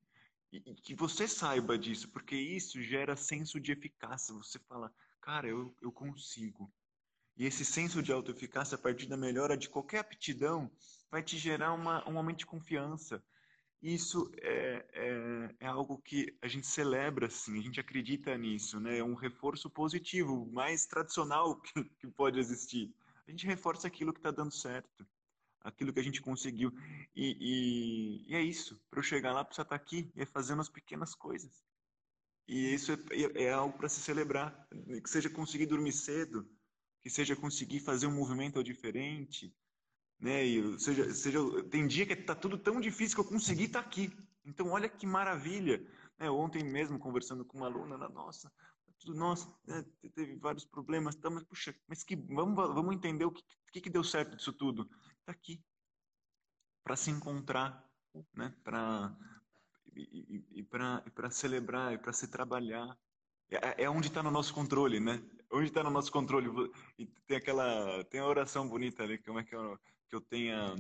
E, 0.51 0.59
que 0.75 0.93
você 0.93 1.27
saiba 1.27 1.77
disso, 1.77 2.09
porque 2.09 2.35
isso 2.35 2.81
gera 2.81 3.15
senso 3.15 3.59
de 3.59 3.71
eficácia. 3.71 4.35
Você 4.35 4.59
fala, 4.59 4.93
cara, 5.19 5.47
eu, 5.47 5.75
eu 5.81 5.91
consigo. 5.91 6.71
E 7.35 7.45
esse 7.45 7.65
senso 7.65 8.03
de 8.03 8.11
autoeficácia, 8.11 8.75
a 8.75 8.77
partir 8.77 9.07
da 9.07 9.17
melhora 9.17 9.57
de 9.57 9.67
qualquer 9.67 9.99
aptidão, 9.99 10.71
vai 11.09 11.23
te 11.23 11.37
gerar 11.37 11.73
uma, 11.73 12.07
um 12.07 12.17
aumento 12.17 12.39
de 12.39 12.45
confiança. 12.45 13.23
Isso 13.83 14.31
é, 14.41 14.85
é, 14.93 15.55
é, 15.59 15.67
algo 15.67 15.97
que 15.97 16.35
a 16.41 16.47
gente 16.47 16.65
celebra, 16.65 17.27
assim, 17.27 17.59
a 17.59 17.61
gente 17.61 17.79
acredita 17.79 18.35
nisso, 18.37 18.79
né? 18.79 18.97
É 18.99 19.03
um 19.03 19.13
reforço 19.13 19.69
positivo, 19.69 20.49
mais 20.53 20.85
tradicional 20.85 21.59
que, 21.61 21.83
que 21.83 22.07
pode 22.07 22.39
existir. 22.39 22.95
A 23.27 23.31
gente 23.31 23.45
reforça 23.45 23.87
aquilo 23.87 24.13
que 24.13 24.19
está 24.19 24.31
dando 24.31 24.53
certo 24.53 25.05
aquilo 25.63 25.93
que 25.93 25.99
a 25.99 26.03
gente 26.03 26.21
conseguiu. 26.21 26.71
E, 27.15 27.37
e, 27.39 28.31
e 28.31 28.35
é 28.35 28.41
isso. 28.41 28.79
Para 28.89 28.99
eu 28.99 29.03
chegar 29.03 29.31
lá, 29.31 29.43
precisa 29.43 29.63
estar 29.63 29.77
tá 29.77 29.81
aqui 29.81 30.11
e 30.15 30.21
é 30.21 30.25
fazendo 30.25 30.61
as 30.61 30.69
pequenas 30.69 31.15
coisas. 31.15 31.63
E 32.47 32.73
isso 32.73 32.91
é, 32.91 32.97
é, 33.11 33.43
é 33.45 33.53
algo 33.53 33.77
para 33.77 33.89
se 33.89 34.01
celebrar. 34.01 34.67
Que 35.01 35.09
seja 35.09 35.29
conseguir 35.29 35.65
dormir 35.65 35.93
cedo, 35.93 36.47
que 37.01 37.09
seja 37.09 37.35
conseguir 37.35 37.79
fazer 37.79 38.07
um 38.07 38.15
movimento 38.15 38.61
diferente. 38.63 39.55
Né? 40.23 40.45
E, 40.45 40.79
seja, 40.79 41.13
seja, 41.13 41.39
tem 41.69 41.85
dia 41.85 42.05
que 42.05 42.13
está 42.13 42.33
tudo 42.33 42.57
tão 42.57 42.79
difícil 42.79 43.13
que 43.13 43.21
eu 43.21 43.29
consegui 43.29 43.65
estar 43.65 43.81
tá 43.81 43.85
aqui. 43.85 44.09
Então, 44.45 44.69
olha 44.69 44.87
que 44.87 45.05
maravilha. 45.05 45.85
Né? 46.17 46.29
Ontem 46.29 46.63
mesmo, 46.63 46.97
conversando 46.97 47.43
com 47.43 47.57
uma 47.57 47.67
aluna, 47.67 47.95
ela, 47.95 48.07
nossa, 48.07 48.49
tudo, 49.01 49.13
nossa, 49.13 49.53
né? 49.67 49.83
teve 50.15 50.37
vários 50.37 50.63
problemas, 50.63 51.13
tá, 51.15 51.29
mas 51.29 51.43
puxa, 51.43 51.75
mas 51.89 52.05
que 52.05 52.15
vamos, 52.15 52.55
vamos 52.55 52.95
entender 52.95 53.25
o 53.25 53.31
que, 53.31 53.43
que, 53.73 53.81
que 53.81 53.89
deu 53.89 54.01
certo 54.01 54.37
disso 54.37 54.53
tudo 54.53 54.89
está 55.19 55.33
aqui 55.33 55.61
para 56.85 56.95
se 56.95 57.11
encontrar, 57.11 57.85
né? 58.33 58.53
Para 58.63 59.13
e, 59.93 60.45
e, 60.51 60.59
e 60.59 60.63
para 60.63 61.29
celebrar 61.31 61.93
e 61.93 61.97
para 61.97 62.13
se 62.13 62.29
trabalhar. 62.29 62.97
É, 63.49 63.83
é 63.83 63.89
onde 63.89 64.07
está 64.07 64.23
no 64.23 64.31
nosso 64.31 64.53
controle, 64.53 65.01
né? 65.01 65.21
Onde 65.53 65.67
está 65.67 65.83
no 65.83 65.91
nosso 65.91 66.11
controle. 66.11 66.49
E 66.97 67.05
tem 67.27 67.37
aquela, 67.37 68.03
tem 68.05 68.19
a 68.19 68.25
oração 68.25 68.67
bonita 68.67 69.03
ali, 69.03 69.19
como 69.19 69.39
é 69.39 69.43
que 69.43 69.55
eu, 69.55 69.79
que 70.09 70.15
eu 70.15 70.21
tenha. 70.21 70.75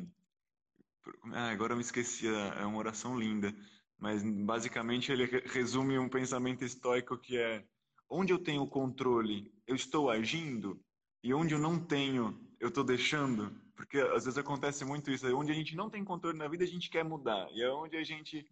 Ah, 1.31 1.51
agora 1.51 1.73
eu 1.73 1.77
me 1.77 1.83
esqueci, 1.83 2.27
é 2.27 2.65
uma 2.65 2.79
oração 2.79 3.17
linda. 3.17 3.53
Mas 3.99 4.23
basicamente 4.23 5.11
ele 5.11 5.25
resume 5.45 5.99
um 5.99 6.09
pensamento 6.09 6.65
estoico 6.65 7.17
que 7.17 7.37
é: 7.37 7.63
onde 8.09 8.33
eu 8.33 8.39
tenho 8.39 8.67
controle, 8.67 9.53
eu 9.67 9.75
estou 9.75 10.09
agindo, 10.09 10.83
e 11.23 11.33
onde 11.33 11.53
eu 11.53 11.59
não 11.59 11.79
tenho, 11.79 12.37
eu 12.59 12.69
estou 12.69 12.83
deixando. 12.83 13.55
Porque 13.75 13.99
às 13.99 14.25
vezes 14.25 14.37
acontece 14.37 14.83
muito 14.83 15.11
isso. 15.11 15.25
Onde 15.37 15.51
a 15.51 15.55
gente 15.55 15.75
não 15.75 15.89
tem 15.89 16.03
controle 16.03 16.37
na 16.37 16.47
vida, 16.47 16.63
a 16.63 16.67
gente 16.67 16.89
quer 16.89 17.03
mudar. 17.03 17.47
E 17.51 17.61
é 17.61 17.69
onde 17.71 17.95
a 17.95 18.03
gente 18.03 18.45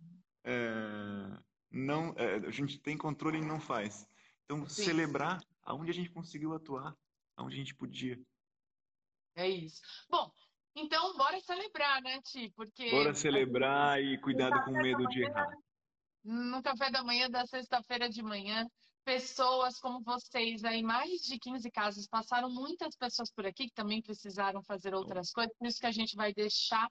é, 0.43 1.37
não, 1.71 2.13
é, 2.17 2.35
a 2.35 2.51
gente 2.51 2.79
tem 2.79 2.97
controle 2.97 3.39
e 3.39 3.45
não 3.45 3.59
faz. 3.59 4.07
Então, 4.45 4.67
Sim. 4.67 4.83
celebrar 4.83 5.41
aonde 5.63 5.91
a 5.91 5.93
gente 5.93 6.09
conseguiu 6.09 6.53
atuar, 6.53 6.95
aonde 7.35 7.55
a 7.55 7.57
gente 7.57 7.75
podia. 7.75 8.19
É 9.35 9.47
isso. 9.47 9.81
Bom, 10.09 10.31
então 10.75 11.15
bora 11.17 11.39
celebrar, 11.39 12.01
né, 12.01 12.19
Ti? 12.21 12.51
Porque 12.55 12.89
bora 12.91 13.13
celebrar 13.13 14.01
e 14.01 14.19
cuidado 14.19 14.63
com 14.63 14.71
medo 14.71 15.07
de 15.07 15.23
errar. 15.23 15.49
No 16.23 16.61
café 16.61 16.91
da 16.91 17.03
manhã 17.03 17.29
da 17.29 17.45
sexta-feira 17.47 18.07
de 18.09 18.21
manhã, 18.21 18.65
pessoas 19.03 19.79
como 19.79 20.03
vocês 20.03 20.63
aí, 20.63 20.83
mais 20.83 21.21
de 21.21 21.39
15 21.39 21.69
casos, 21.71 22.07
passaram 22.07 22.49
muitas 22.49 22.95
pessoas 22.95 23.31
por 23.31 23.45
aqui 23.45 23.65
que 23.67 23.73
também 23.73 24.01
precisaram 24.01 24.61
fazer 24.63 24.93
outras 24.93 25.31
coisas, 25.31 25.55
por 25.57 25.67
isso 25.67 25.79
que 25.79 25.87
a 25.87 25.91
gente 25.91 26.15
vai 26.15 26.33
deixar 26.33 26.87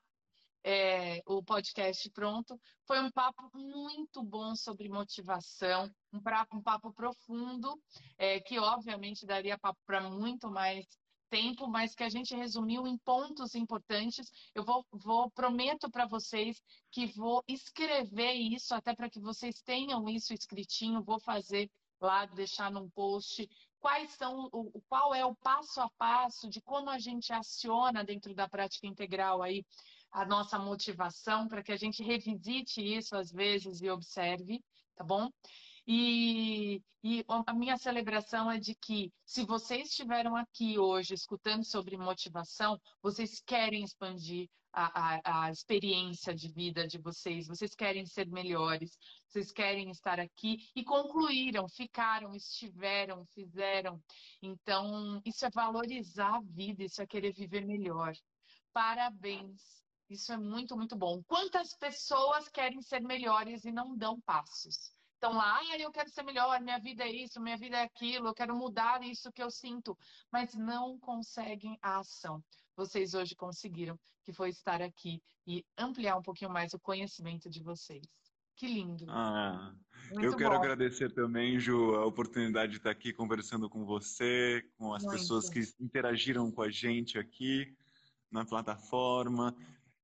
é, 0.64 1.20
o 1.26 1.42
podcast 1.42 2.08
pronto. 2.10 2.58
Foi 2.86 3.00
um 3.00 3.10
papo 3.10 3.50
muito 3.54 4.22
bom 4.22 4.54
sobre 4.54 4.88
motivação, 4.88 5.90
um, 6.12 6.20
papo, 6.20 6.56
um 6.56 6.62
papo 6.62 6.92
profundo, 6.92 7.80
é, 8.18 8.40
que 8.40 8.58
obviamente 8.58 9.26
daria 9.26 9.58
papo 9.58 9.78
para 9.86 10.00
muito 10.08 10.50
mais 10.50 10.86
tempo, 11.30 11.68
mas 11.68 11.94
que 11.94 12.02
a 12.02 12.08
gente 12.08 12.34
resumiu 12.34 12.86
em 12.86 12.98
pontos 12.98 13.54
importantes. 13.54 14.30
Eu 14.54 14.64
vou, 14.64 14.84
vou 14.90 15.30
prometo 15.30 15.88
para 15.90 16.06
vocês 16.06 16.60
que 16.90 17.06
vou 17.06 17.42
escrever 17.46 18.32
isso 18.32 18.74
até 18.74 18.94
para 18.94 19.08
que 19.08 19.20
vocês 19.20 19.62
tenham 19.62 20.08
isso 20.08 20.34
escritinho. 20.34 21.04
Vou 21.04 21.20
fazer 21.20 21.70
lá, 22.00 22.26
deixar 22.26 22.70
num 22.70 22.88
post 22.90 23.48
quais 23.80 24.10
são 24.10 24.48
o 24.52 24.80
qual 24.88 25.14
é 25.14 25.24
o 25.24 25.34
passo 25.34 25.80
a 25.80 25.88
passo 25.98 26.48
de 26.48 26.60
como 26.60 26.90
a 26.90 26.98
gente 26.98 27.32
aciona 27.32 28.04
dentro 28.04 28.34
da 28.34 28.48
prática 28.48 28.86
integral 28.86 29.42
aí 29.42 29.64
a 30.12 30.24
nossa 30.24 30.58
motivação 30.58 31.46
para 31.48 31.62
que 31.62 31.72
a 31.72 31.76
gente 31.76 32.02
revisite 32.02 32.80
isso 32.80 33.16
às 33.16 33.30
vezes 33.30 33.80
e 33.80 33.90
observe, 33.90 34.62
tá 34.96 35.04
bom? 35.04 35.28
E, 35.86 36.82
e, 37.02 37.24
a 37.46 37.52
minha 37.54 37.76
celebração 37.76 38.50
é 38.50 38.58
de 38.58 38.74
que, 38.74 39.10
se 39.24 39.44
vocês 39.44 39.88
estiveram 39.88 40.36
aqui 40.36 40.78
hoje 40.78 41.14
escutando 41.14 41.64
sobre 41.64 41.96
motivação, 41.96 42.78
vocês 43.02 43.40
querem 43.40 43.82
expandir 43.82 44.48
a, 44.72 45.18
a, 45.18 45.46
a, 45.46 45.50
experiência 45.50 46.34
de 46.34 46.48
vida 46.48 46.86
de 46.86 46.98
vocês, 46.98 47.48
vocês 47.48 47.74
querem 47.74 48.06
ser 48.06 48.28
melhores, 48.28 48.96
vocês 49.26 49.50
querem 49.50 49.90
estar 49.90 50.20
aqui 50.20 50.58
e 50.76 50.84
concluíram, 50.84 51.68
ficaram, 51.68 52.34
estiveram, 52.34 53.24
fizeram. 53.26 54.00
Então, 54.40 55.20
isso 55.24 55.44
é 55.44 55.50
valorizar 55.50 56.36
a 56.36 56.40
vida, 56.40 56.84
isso 56.84 57.02
é 57.02 57.06
querer 57.06 57.32
viver 57.32 57.66
melhor. 57.66 58.12
Parabéns! 58.72 59.80
Isso 60.10 60.32
é 60.32 60.36
muito, 60.36 60.76
muito 60.76 60.96
bom. 60.96 61.22
Quantas 61.22 61.74
pessoas 61.74 62.48
querem 62.48 62.82
ser 62.82 63.00
melhores 63.00 63.64
e 63.64 63.72
não 63.72 63.96
dão 63.96 64.20
passos? 64.20 64.92
estão 65.20 65.34
lá, 65.34 65.58
ah, 65.58 65.78
eu 65.78 65.92
quero 65.92 66.08
ser 66.08 66.22
melhor, 66.22 66.58
minha 66.62 66.78
vida 66.78 67.04
é 67.04 67.10
isso, 67.10 67.38
minha 67.40 67.56
vida 67.56 67.76
é 67.76 67.82
aquilo, 67.82 68.28
eu 68.28 68.34
quero 68.34 68.56
mudar 68.56 69.02
isso 69.02 69.30
que 69.30 69.42
eu 69.42 69.50
sinto, 69.50 69.96
mas 70.32 70.54
não 70.54 70.98
conseguem 70.98 71.78
a 71.82 71.98
ação. 71.98 72.42
Vocês 72.74 73.12
hoje 73.12 73.36
conseguiram, 73.36 74.00
que 74.24 74.32
foi 74.32 74.48
estar 74.48 74.80
aqui 74.80 75.22
e 75.46 75.62
ampliar 75.76 76.16
um 76.16 76.22
pouquinho 76.22 76.50
mais 76.50 76.72
o 76.72 76.80
conhecimento 76.80 77.50
de 77.50 77.62
vocês. 77.62 78.02
Que 78.56 78.66
lindo. 78.66 79.04
Ah, 79.08 79.74
eu 80.12 80.36
quero 80.36 80.50
bom. 80.50 80.56
agradecer 80.56 81.12
também, 81.12 81.58
Ju, 81.58 81.96
a 81.96 82.06
oportunidade 82.06 82.72
de 82.72 82.78
estar 82.78 82.90
aqui 82.90 83.12
conversando 83.12 83.68
com 83.68 83.84
você, 83.84 84.62
com 84.78 84.94
as 84.94 85.02
Muito. 85.02 85.18
pessoas 85.18 85.50
que 85.50 85.60
interagiram 85.78 86.50
com 86.50 86.62
a 86.62 86.70
gente 86.70 87.18
aqui 87.18 87.74
na 88.30 88.44
plataforma. 88.44 89.54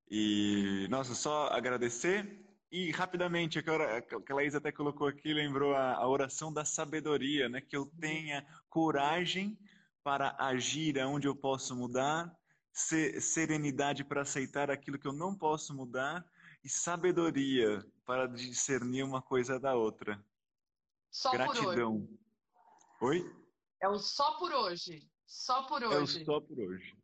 E, 0.09 0.87
nossa, 0.89 1.15
só 1.15 1.49
agradecer 1.49 2.47
e 2.71 2.91
rapidamente, 2.91 3.59
aquela, 3.59 3.99
aquela 3.99 4.45
Isa 4.45 4.59
até 4.59 4.73
colocou 4.73 5.07
aqui, 5.07 5.33
lembrou 5.33 5.75
a, 5.75 5.95
a, 5.95 6.09
oração 6.09 6.53
da 6.53 6.65
sabedoria, 6.65 7.49
né? 7.49 7.61
Que 7.61 7.77
eu 7.77 7.87
tenha 8.01 8.45
coragem 8.69 9.59
para 10.03 10.37
agir 10.39 10.99
aonde 10.99 11.27
eu 11.27 11.35
posso 11.35 11.77
mudar, 11.77 12.31
serenidade 12.73 14.05
para 14.05 14.23
aceitar 14.23 14.71
aquilo 14.71 14.99
que 14.99 15.07
eu 15.07 15.13
não 15.13 15.35
posso 15.35 15.75
mudar 15.75 16.25
e 16.63 16.69
sabedoria 16.69 17.85
para 18.05 18.27
discernir 18.27 19.05
uma 19.05 19.23
coisa 19.23 19.59
da 19.59 19.75
outra. 19.75 20.23
Só 21.11 21.31
Gratidão. 21.33 22.09
Oi? 23.01 23.25
É 23.81 23.89
o 23.89 23.99
só 23.99 24.39
por 24.39 24.53
hoje. 24.53 25.09
Só 25.27 25.63
por 25.63 25.83
hoje. 25.83 26.19
É 26.19 26.23
o 26.23 26.25
só 26.25 26.41
por 26.41 26.59
hoje. 26.59 26.96